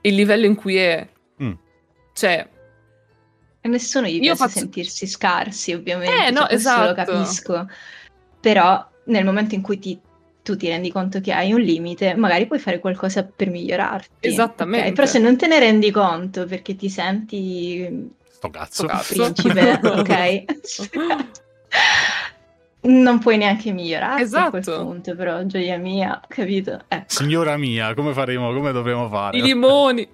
il 0.00 0.14
livello 0.14 0.46
in 0.46 0.54
cui 0.54 0.76
è. 0.76 1.06
Mm. 1.42 1.52
Cioè... 2.12 2.48
E 3.62 3.68
nessuno 3.68 4.06
gli 4.06 4.20
piace 4.20 4.36
faccio... 4.36 4.58
sentirsi 4.58 5.06
scarsi, 5.06 5.72
ovviamente. 5.72 6.26
Eh, 6.26 6.30
no, 6.30 6.40
cioè, 6.40 6.54
esatto. 6.54 6.88
lo 6.88 6.94
capisco. 6.94 7.68
Però 8.40 8.88
nel 9.04 9.24
momento 9.24 9.54
in 9.54 9.62
cui 9.62 9.78
ti 9.78 10.00
tu 10.42 10.56
ti 10.56 10.68
rendi 10.68 10.90
conto 10.90 11.20
che 11.20 11.32
hai 11.32 11.52
un 11.52 11.60
limite, 11.60 12.14
magari 12.14 12.46
puoi 12.46 12.58
fare 12.58 12.78
qualcosa 12.78 13.24
per 13.24 13.50
migliorarti. 13.50 14.26
Esattamente. 14.26 14.86
Okay? 14.86 14.92
Però 14.94 15.06
se 15.06 15.18
non 15.18 15.36
te 15.36 15.46
ne 15.46 15.58
rendi 15.58 15.90
conto 15.90 16.46
perché 16.46 16.74
ti 16.76 16.88
senti 16.88 18.10
sto 18.40 18.48
cazzo, 18.48 18.86
principe, 18.86 19.80
ok? 19.84 20.44
non 22.82 23.18
puoi 23.18 23.36
neanche 23.36 23.72
migliorarti 23.72 24.22
esatto. 24.22 24.46
a 24.46 24.50
quel 24.50 24.62
esatto. 24.62 24.84
punto, 24.84 25.14
però 25.14 25.44
gioia 25.44 25.76
mia, 25.76 26.20
capito? 26.26 26.80
Ecco. 26.88 27.04
Signora 27.06 27.56
mia, 27.56 27.94
come 27.94 28.12
faremo? 28.12 28.52
Come 28.52 28.72
dovremo 28.72 29.08
fare? 29.08 29.36
I 29.36 29.42
limoni. 29.42 30.08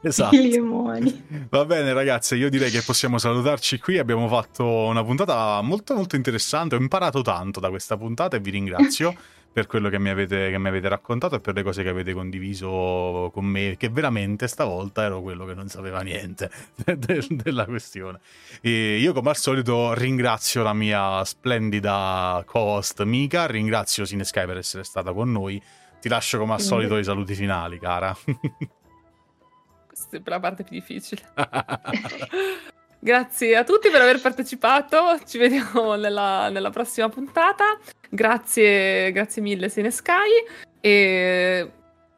Esatto. 0.00 0.34
I 0.34 0.48
limoni. 0.48 1.46
Va 1.48 1.64
bene 1.64 1.92
ragazzi, 1.92 2.34
io 2.34 2.50
direi 2.50 2.70
che 2.70 2.82
possiamo 2.82 3.18
salutarci 3.18 3.78
qui, 3.78 3.98
abbiamo 3.98 4.28
fatto 4.28 4.64
una 4.64 5.04
puntata 5.04 5.60
molto 5.62 5.94
molto 5.94 6.16
interessante, 6.16 6.74
ho 6.74 6.80
imparato 6.80 7.22
tanto 7.22 7.60
da 7.60 7.70
questa 7.70 7.96
puntata 7.96 8.36
e 8.36 8.40
vi 8.40 8.50
ringrazio. 8.50 9.14
per 9.52 9.66
quello 9.66 9.88
che 9.88 9.98
mi, 9.98 10.08
avete, 10.08 10.50
che 10.50 10.58
mi, 10.58 10.68
avete, 10.68 10.88
raccontato 10.88 11.36
e 11.36 11.40
per 11.40 11.54
le 11.54 11.62
cose 11.62 11.82
che 11.82 11.90
avete 11.90 12.12
condiviso 12.12 13.30
con 13.32 13.44
me, 13.44 13.76
che 13.76 13.90
veramente 13.90 14.48
stavolta 14.48 15.02
ero 15.02 15.20
quello 15.20 15.44
che 15.44 15.54
non 15.54 15.68
sapeva 15.68 16.00
niente 16.00 16.50
de- 16.74 16.98
de- 16.98 17.26
della 17.30 17.66
questione. 17.66 18.20
E 18.60 18.96
io 18.96 19.12
come 19.12 19.30
al 19.30 19.36
solito 19.36 19.92
ringrazio 19.94 20.62
la 20.62 20.72
mia 20.72 21.22
splendida 21.24 22.42
co-host 22.46 23.02
Mika, 23.02 23.46
ringrazio 23.46 24.04
Sinesky 24.04 24.46
per 24.46 24.56
essere 24.56 24.84
stata 24.84 25.12
con 25.12 25.30
noi, 25.30 25.62
ti 26.00 26.08
lascio 26.08 26.38
come 26.38 26.54
al 26.54 26.60
solito 26.60 26.96
i 26.96 27.04
saluti 27.04 27.34
finali, 27.34 27.78
cara. 27.78 28.16
Questa 29.86 30.16
è 30.16 30.20
la 30.24 30.40
parte 30.40 30.64
più 30.64 30.78
difficile. 30.78 31.22
Grazie 33.04 33.56
a 33.56 33.64
tutti 33.64 33.90
per 33.90 34.00
aver 34.00 34.20
partecipato, 34.20 35.18
ci 35.26 35.36
vediamo 35.36 35.96
nella, 35.98 36.48
nella 36.50 36.70
prossima 36.70 37.08
puntata. 37.08 37.76
Grazie, 38.08 39.10
grazie 39.10 39.42
mille 39.42 39.68
Sinesky. 39.68 40.12
E 40.80 41.68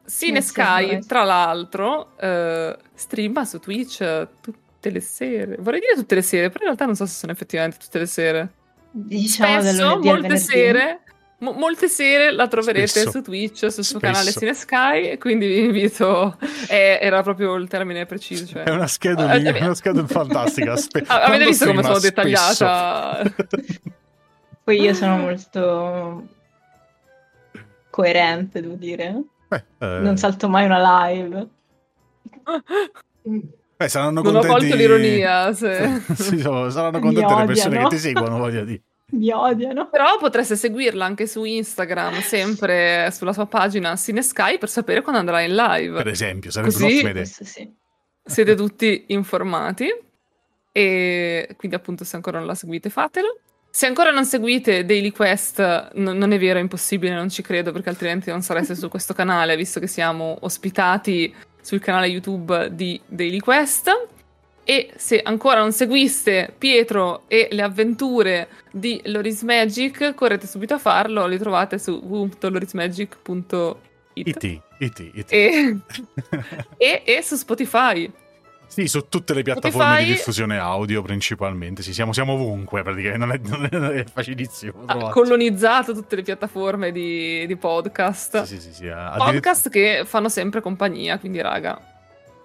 Sinesky, 0.04 0.98
tra 1.06 1.24
l'altro, 1.24 2.14
eh, 2.18 2.76
streama 2.92 3.46
su 3.46 3.60
Twitch 3.60 4.28
tutte 4.42 4.90
le 4.90 5.00
sere. 5.00 5.56
Vorrei 5.58 5.80
dire 5.80 5.94
tutte 5.94 6.16
le 6.16 6.22
sere, 6.22 6.48
però 6.48 6.58
in 6.58 6.66
realtà 6.66 6.84
non 6.84 6.96
so 6.96 7.06
se 7.06 7.14
sono 7.14 7.32
effettivamente 7.32 7.78
tutte 7.78 8.00
le 8.00 8.06
sere. 8.06 8.52
Diciamo 8.90 9.62
Spesso, 9.62 9.98
molte 10.00 10.36
sere, 10.36 11.00
mo- 11.44 11.52
molte 11.52 11.88
sere 11.88 12.32
la 12.32 12.48
troverete 12.48 12.86
Spesso. 12.86 13.10
su 13.10 13.22
Twitch, 13.22 13.70
sul 13.70 13.84
suo 13.84 13.98
canale 14.00 14.32
Cinesky, 14.32 15.18
quindi 15.18 15.46
vi 15.46 15.58
invito, 15.64 16.38
eh, 16.68 16.98
era 17.00 17.22
proprio 17.22 17.54
il 17.54 17.68
termine 17.68 18.06
preciso. 18.06 18.46
Cioè. 18.46 18.62
È 18.62 18.70
una 18.70 18.86
schedule, 18.86 19.36
uh, 19.36 19.64
una 19.64 19.74
schedule 19.74 20.06
fantastica. 20.06 20.74
Spe- 20.76 21.04
avete 21.06 21.44
visto 21.44 21.66
come 21.66 21.82
sono 21.82 21.98
dettagliata? 21.98 23.22
Poi 24.64 24.80
io 24.80 24.94
sono 24.94 25.18
molto 25.18 26.26
coerente, 27.90 28.60
devo 28.62 28.74
dire. 28.74 29.22
Beh, 29.46 29.64
eh... 29.78 29.98
Non 30.00 30.16
salto 30.16 30.48
mai 30.48 30.64
una 30.64 31.10
live. 31.10 31.48
Beh, 33.76 33.88
saranno 33.88 34.22
non 34.22 34.32
contenti... 34.32 34.46
ho 34.46 34.50
colto 34.50 34.74
l'ironia. 34.76 35.52
Se... 35.52 36.02
sì, 36.16 36.40
saranno 36.40 36.98
contente 36.98 37.34
le 37.34 37.44
persone 37.44 37.78
che 37.82 37.88
ti 37.88 37.98
seguono, 37.98 38.38
voglio 38.38 38.64
dire 38.64 38.82
mi 39.12 39.30
odiano. 39.30 39.88
Però 39.88 40.16
potreste 40.18 40.56
seguirla 40.56 41.04
anche 41.04 41.26
su 41.26 41.44
Instagram, 41.44 42.20
sempre 42.20 43.10
sulla 43.12 43.32
sua 43.32 43.46
pagina 43.46 43.96
Cinesky 43.96 44.58
per 44.58 44.68
sapere 44.68 45.02
quando 45.02 45.20
andrà 45.20 45.40
in 45.40 45.54
live. 45.54 45.96
Per 45.96 46.08
esempio, 46.08 46.50
sarebbe 46.50 46.72
Così 46.72 46.84
un'ottima 46.84 47.10
idea. 47.10 47.24
Sì. 47.24 47.72
Siete 48.26 48.54
tutti 48.54 49.04
informati 49.08 49.88
e 50.72 51.54
quindi 51.56 51.76
appunto 51.76 52.04
se 52.04 52.16
ancora 52.16 52.38
non 52.38 52.46
la 52.46 52.54
seguite 52.54 52.90
fatelo. 52.90 53.38
Se 53.70 53.86
ancora 53.86 54.12
non 54.12 54.24
seguite 54.24 54.84
Daily 54.84 55.10
Quest, 55.10 55.58
n- 55.58 56.16
non 56.16 56.32
è 56.32 56.38
vero, 56.38 56.58
è 56.58 56.62
impossibile, 56.62 57.12
non 57.12 57.28
ci 57.28 57.42
credo, 57.42 57.72
perché 57.72 57.88
altrimenti 57.88 58.30
non 58.30 58.40
sareste 58.40 58.76
su 58.76 58.88
questo 58.88 59.14
canale, 59.14 59.56
visto 59.56 59.80
che 59.80 59.88
siamo 59.88 60.38
ospitati 60.42 61.34
sul 61.60 61.80
canale 61.80 62.06
YouTube 62.06 62.72
di 62.72 63.00
Daily 63.06 63.40
Quest. 63.40 63.90
E 64.64 64.92
se 64.96 65.20
ancora 65.22 65.60
non 65.60 65.72
seguiste 65.72 66.54
Pietro 66.56 67.24
e 67.28 67.48
le 67.50 67.60
avventure 67.60 68.48
di 68.72 68.98
Loris 69.04 69.42
Magic, 69.42 70.14
correte 70.14 70.46
subito 70.46 70.72
a 70.74 70.78
farlo, 70.78 71.26
li 71.26 71.38
trovate 71.38 71.78
su 71.78 72.00
www.lorismagic.it. 72.02 73.82
It, 74.14 74.62
it, 74.78 74.98
it. 75.14 75.32
E, 75.32 75.76
e, 76.78 77.02
e 77.04 77.22
su 77.22 77.36
Spotify. 77.36 78.10
Sì, 78.66 78.88
su 78.88 79.06
tutte 79.08 79.34
le 79.34 79.42
piattaforme 79.42 79.84
Spotify... 79.84 80.04
di 80.06 80.12
diffusione 80.12 80.56
audio 80.58 81.02
principalmente. 81.02 81.82
Sì, 81.82 81.92
siamo, 81.92 82.14
siamo 82.14 82.32
ovunque 82.32 82.82
praticamente, 82.82 83.46
non 83.46 83.66
è, 83.66 83.68
non 83.70 83.96
è 83.96 84.04
facilissimo. 84.10 84.84
Ha 84.86 85.10
colonizzato 85.10 85.92
tutte 85.92 86.16
le 86.16 86.22
piattaforme 86.22 86.90
di, 86.90 87.46
di 87.46 87.56
podcast. 87.56 88.44
Sì, 88.44 88.58
sì, 88.58 88.72
sì, 88.72 88.72
sì 88.72 88.88
Podcast 88.88 89.68
che 89.68 90.04
fanno 90.06 90.30
sempre 90.30 90.62
compagnia, 90.62 91.18
quindi 91.18 91.42
raga, 91.42 91.78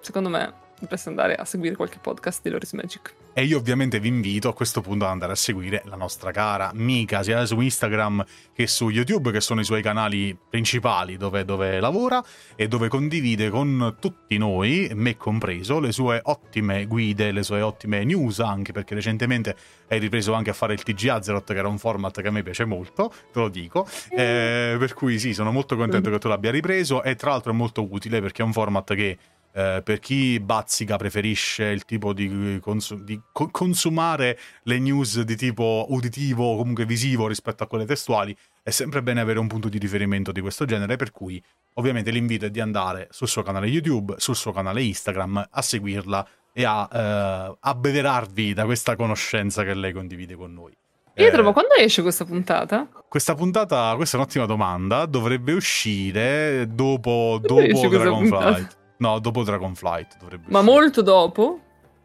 secondo 0.01 0.27
me 0.27 0.58
dovreste 0.79 1.09
andare 1.09 1.35
a 1.35 1.45
seguire 1.45 1.75
qualche 1.75 1.99
podcast 1.99 2.41
di 2.41 2.49
Loris 2.49 2.73
Magic. 2.73 3.13
E 3.33 3.43
io 3.43 3.57
ovviamente 3.57 3.99
vi 3.99 4.07
invito 4.07 4.49
a 4.49 4.53
questo 4.53 4.81
punto 4.81 5.05
ad 5.05 5.11
andare 5.11 5.31
a 5.31 5.35
seguire 5.35 5.81
la 5.85 5.95
nostra 5.95 6.31
cara 6.31 6.71
Mika, 6.73 7.23
sia 7.23 7.45
su 7.45 7.59
Instagram 7.59 8.25
che 8.53 8.67
su 8.67 8.89
YouTube, 8.89 9.31
che 9.31 9.39
sono 9.39 9.61
i 9.61 9.63
suoi 9.63 9.81
canali 9.81 10.37
principali 10.49 11.15
dove, 11.15 11.45
dove 11.45 11.79
lavora 11.79 12.23
e 12.55 12.67
dove 12.67 12.87
condivide 12.89 13.49
con 13.49 13.95
tutti 13.99 14.37
noi, 14.37 14.91
me 14.93 15.15
compreso, 15.15 15.79
le 15.79 15.91
sue 15.91 16.19
ottime 16.23 16.85
guide, 16.85 17.31
le 17.31 17.43
sue 17.43 17.61
ottime 17.61 18.03
news, 18.03 18.39
anche 18.39 18.73
perché 18.73 18.95
recentemente 18.95 19.55
hai 19.87 19.99
ripreso 19.99 20.33
anche 20.33 20.49
a 20.49 20.53
fare 20.53 20.73
il 20.73 20.83
TG 20.83 21.07
Azeroth, 21.07 21.53
che 21.53 21.57
era 21.57 21.67
un 21.67 21.77
format 21.77 22.21
che 22.21 22.27
a 22.27 22.31
me 22.31 22.43
piace 22.43 22.65
molto, 22.65 23.13
te 23.31 23.39
lo 23.39 23.47
dico. 23.47 23.87
Eh, 24.09 24.75
per 24.77 24.93
cui 24.93 25.17
sì, 25.19 25.33
sono 25.33 25.51
molto 25.51 25.75
contento 25.75 26.09
che 26.09 26.19
tu 26.19 26.27
l'abbia 26.27 26.51
ripreso 26.51 27.03
e 27.03 27.15
tra 27.15 27.29
l'altro 27.31 27.51
è 27.51 27.55
molto 27.55 27.87
utile 27.89 28.19
perché 28.21 28.41
è 28.41 28.45
un 28.45 28.53
format 28.53 28.93
che 28.95 29.17
eh, 29.51 29.81
per 29.83 29.99
chi 29.99 30.39
bazzica 30.39 30.97
preferisce 30.97 31.65
il 31.65 31.85
tipo 31.85 32.13
di, 32.13 32.59
cons- 32.61 32.95
di 32.95 33.19
co- 33.31 33.49
consumare 33.49 34.37
le 34.63 34.79
news 34.79 35.21
di 35.21 35.35
tipo 35.35 35.87
uditivo 35.89 36.53
o 36.53 36.57
comunque 36.57 36.85
visivo 36.85 37.27
rispetto 37.27 37.63
a 37.63 37.67
quelle 37.67 37.85
testuali, 37.85 38.35
è 38.61 38.69
sempre 38.69 39.01
bene 39.01 39.21
avere 39.21 39.39
un 39.39 39.47
punto 39.47 39.69
di 39.69 39.77
riferimento 39.77 40.31
di 40.31 40.41
questo 40.41 40.65
genere, 40.65 40.95
per 40.95 41.11
cui 41.11 41.41
ovviamente 41.75 42.11
l'invito 42.11 42.45
è 42.45 42.49
di 42.49 42.59
andare 42.59 43.07
sul 43.11 43.27
suo 43.27 43.43
canale 43.43 43.67
YouTube, 43.67 44.15
sul 44.17 44.35
suo 44.35 44.51
canale 44.51 44.83
Instagram, 44.83 45.47
a 45.49 45.61
seguirla 45.61 46.27
e 46.53 46.65
a 46.65 46.89
eh, 46.91 47.57
abbeverarvi 47.59 48.53
da 48.53 48.65
questa 48.65 48.95
conoscenza 48.95 49.63
che 49.63 49.73
lei 49.73 49.93
condivide 49.93 50.35
con 50.35 50.53
noi. 50.53 50.75
Pietro, 51.13 51.41
eh, 51.41 51.43
ma 51.43 51.51
quando 51.51 51.73
esce 51.73 52.01
questa 52.01 52.23
puntata? 52.23 52.87
Questa 53.07 53.35
puntata, 53.35 53.93
questa 53.95 54.15
è 54.15 54.19
un'ottima 54.19 54.45
domanda, 54.45 55.05
dovrebbe 55.05 55.53
uscire 55.53 56.67
dopo, 56.69 57.39
dopo 57.41 57.87
Dragonflight. 57.87 58.78
No, 58.99 59.19
dopo 59.19 59.43
Dragonflight 59.43 60.17
dovrebbe 60.19 60.45
Ma 60.47 60.59
uscire. 60.59 60.75
molto 60.75 61.01
dopo? 61.01 61.59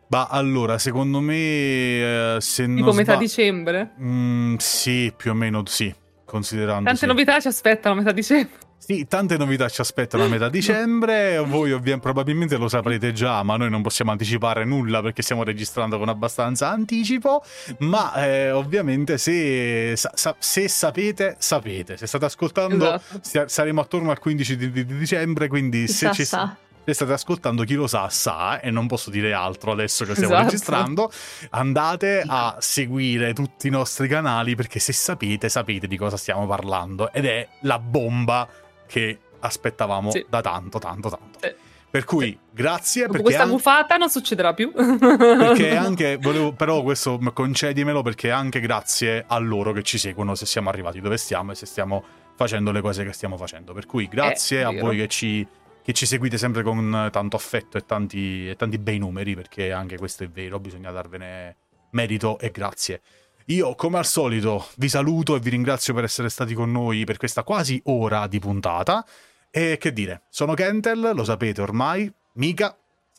Ma 0.08 0.28
allora, 0.28 0.78
secondo 0.78 1.18
me, 1.20 1.34
eh, 1.34 2.36
se 2.38 2.66
tipo 2.66 2.86
non 2.86 2.94
metà 2.94 3.12
sbag... 3.14 3.18
dicembre? 3.18 3.90
Mm, 4.00 4.56
sì, 4.58 5.12
più 5.16 5.32
o 5.32 5.34
meno 5.34 5.62
sì, 5.66 5.92
considerando... 6.24 6.84
Tante 6.84 7.00
sì. 7.00 7.06
novità 7.06 7.40
ci 7.40 7.48
aspettano 7.48 7.96
a 7.96 7.98
metà 7.98 8.12
dicembre. 8.12 8.62
Sì, 8.78 9.06
tante 9.08 9.36
novità 9.38 9.68
ci 9.68 9.80
aspettano 9.80 10.24
a 10.24 10.28
metà 10.28 10.48
dicembre, 10.50 11.38
voi 11.38 11.72
ovviamente 11.72 12.00
probabilmente 12.00 12.56
lo 12.58 12.68
saprete 12.68 13.12
già, 13.12 13.42
ma 13.42 13.56
noi 13.56 13.70
non 13.70 13.82
possiamo 13.82 14.12
anticipare 14.12 14.64
nulla 14.64 15.02
perché 15.02 15.22
stiamo 15.22 15.42
registrando 15.42 15.98
con 15.98 16.08
abbastanza 16.08 16.68
anticipo, 16.68 17.42
ma 17.78 18.14
eh, 18.24 18.50
ovviamente 18.52 19.18
se, 19.18 19.96
sa, 19.96 20.36
se, 20.38 20.68
sapete, 20.68 21.34
sapete, 21.38 21.96
se 21.96 22.06
state 22.06 22.26
ascoltando 22.26 23.00
esatto. 23.20 23.48
saremo 23.48 23.80
attorno 23.80 24.10
al 24.10 24.18
15 24.20 24.56
di, 24.56 24.70
di 24.70 24.84
dicembre, 24.84 25.48
quindi 25.48 25.88
se 25.88 26.12
ci... 26.12 26.24
Sa 26.24 26.56
se 26.92 26.94
state 26.94 27.12
ascoltando 27.12 27.64
chi 27.64 27.74
lo 27.74 27.86
sa 27.86 28.08
sa 28.08 28.60
e 28.60 28.70
non 28.70 28.86
posso 28.86 29.10
dire 29.10 29.32
altro 29.32 29.72
adesso 29.72 30.04
che 30.04 30.14
stiamo 30.14 30.34
esatto. 30.34 30.50
registrando 30.50 31.12
andate 31.50 32.22
a 32.26 32.56
seguire 32.60 33.32
tutti 33.32 33.68
i 33.68 33.70
nostri 33.70 34.06
canali 34.08 34.54
perché 34.54 34.78
se 34.78 34.92
sapete 34.92 35.48
sapete 35.48 35.86
di 35.86 35.96
cosa 35.96 36.16
stiamo 36.16 36.46
parlando 36.46 37.12
ed 37.12 37.24
è 37.24 37.48
la 37.60 37.78
bomba 37.78 38.46
che 38.86 39.18
aspettavamo 39.40 40.10
sì. 40.10 40.24
da 40.28 40.40
tanto 40.40 40.78
tanto 40.78 41.08
tanto 41.08 41.38
sì. 41.40 41.54
per 41.90 42.04
cui 42.04 42.26
sì. 42.26 42.38
grazie 42.50 43.06
Dopo 43.06 43.22
questa 43.22 43.46
buffata 43.46 43.96
non 43.96 44.10
succederà 44.10 44.52
più 44.52 44.72
perché 44.72 45.76
anche 45.76 46.18
volevo 46.20 46.52
però 46.52 46.82
questo 46.82 47.18
concedimelo 47.18 48.02
perché 48.02 48.30
anche 48.30 48.60
grazie 48.60 49.24
a 49.26 49.38
loro 49.38 49.72
che 49.72 49.82
ci 49.82 49.98
seguono 49.98 50.34
se 50.34 50.44
siamo 50.44 50.68
arrivati 50.68 51.00
dove 51.00 51.16
stiamo 51.16 51.52
e 51.52 51.54
se 51.54 51.66
stiamo 51.66 52.04
facendo 52.36 52.72
le 52.72 52.80
cose 52.80 53.04
che 53.04 53.12
stiamo 53.12 53.36
facendo 53.36 53.72
per 53.72 53.86
cui 53.86 54.08
grazie 54.08 54.60
eh, 54.60 54.64
a 54.64 54.72
voi 54.72 54.96
che 54.96 55.08
ci 55.08 55.46
che 55.84 55.92
ci 55.92 56.06
seguite 56.06 56.38
sempre 56.38 56.62
con 56.62 57.10
tanto 57.12 57.36
affetto 57.36 57.76
e 57.76 57.84
tanti, 57.84 58.48
e 58.48 58.56
tanti 58.56 58.78
bei 58.78 58.96
numeri, 58.98 59.34
perché 59.34 59.70
anche 59.70 59.98
questo 59.98 60.24
è 60.24 60.28
vero, 60.28 60.58
bisogna 60.58 60.90
darvene 60.90 61.56
merito 61.90 62.38
e 62.38 62.50
grazie. 62.50 63.02
Io, 63.48 63.74
come 63.74 63.98
al 63.98 64.06
solito, 64.06 64.68
vi 64.76 64.88
saluto 64.88 65.36
e 65.36 65.40
vi 65.40 65.50
ringrazio 65.50 65.92
per 65.92 66.04
essere 66.04 66.30
stati 66.30 66.54
con 66.54 66.72
noi 66.72 67.04
per 67.04 67.18
questa 67.18 67.42
quasi 67.42 67.78
ora 67.84 68.26
di 68.26 68.38
puntata. 68.38 69.04
E 69.50 69.76
che 69.78 69.92
dire, 69.92 70.22
sono 70.30 70.54
Kentel, 70.54 71.12
lo 71.14 71.22
sapete 71.22 71.60
ormai, 71.60 72.10
Mika, 72.32 72.74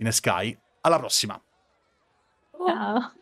Sky, 0.09 0.57
alla 0.81 0.97
prossima. 0.97 1.39
Ciao. 2.65 3.13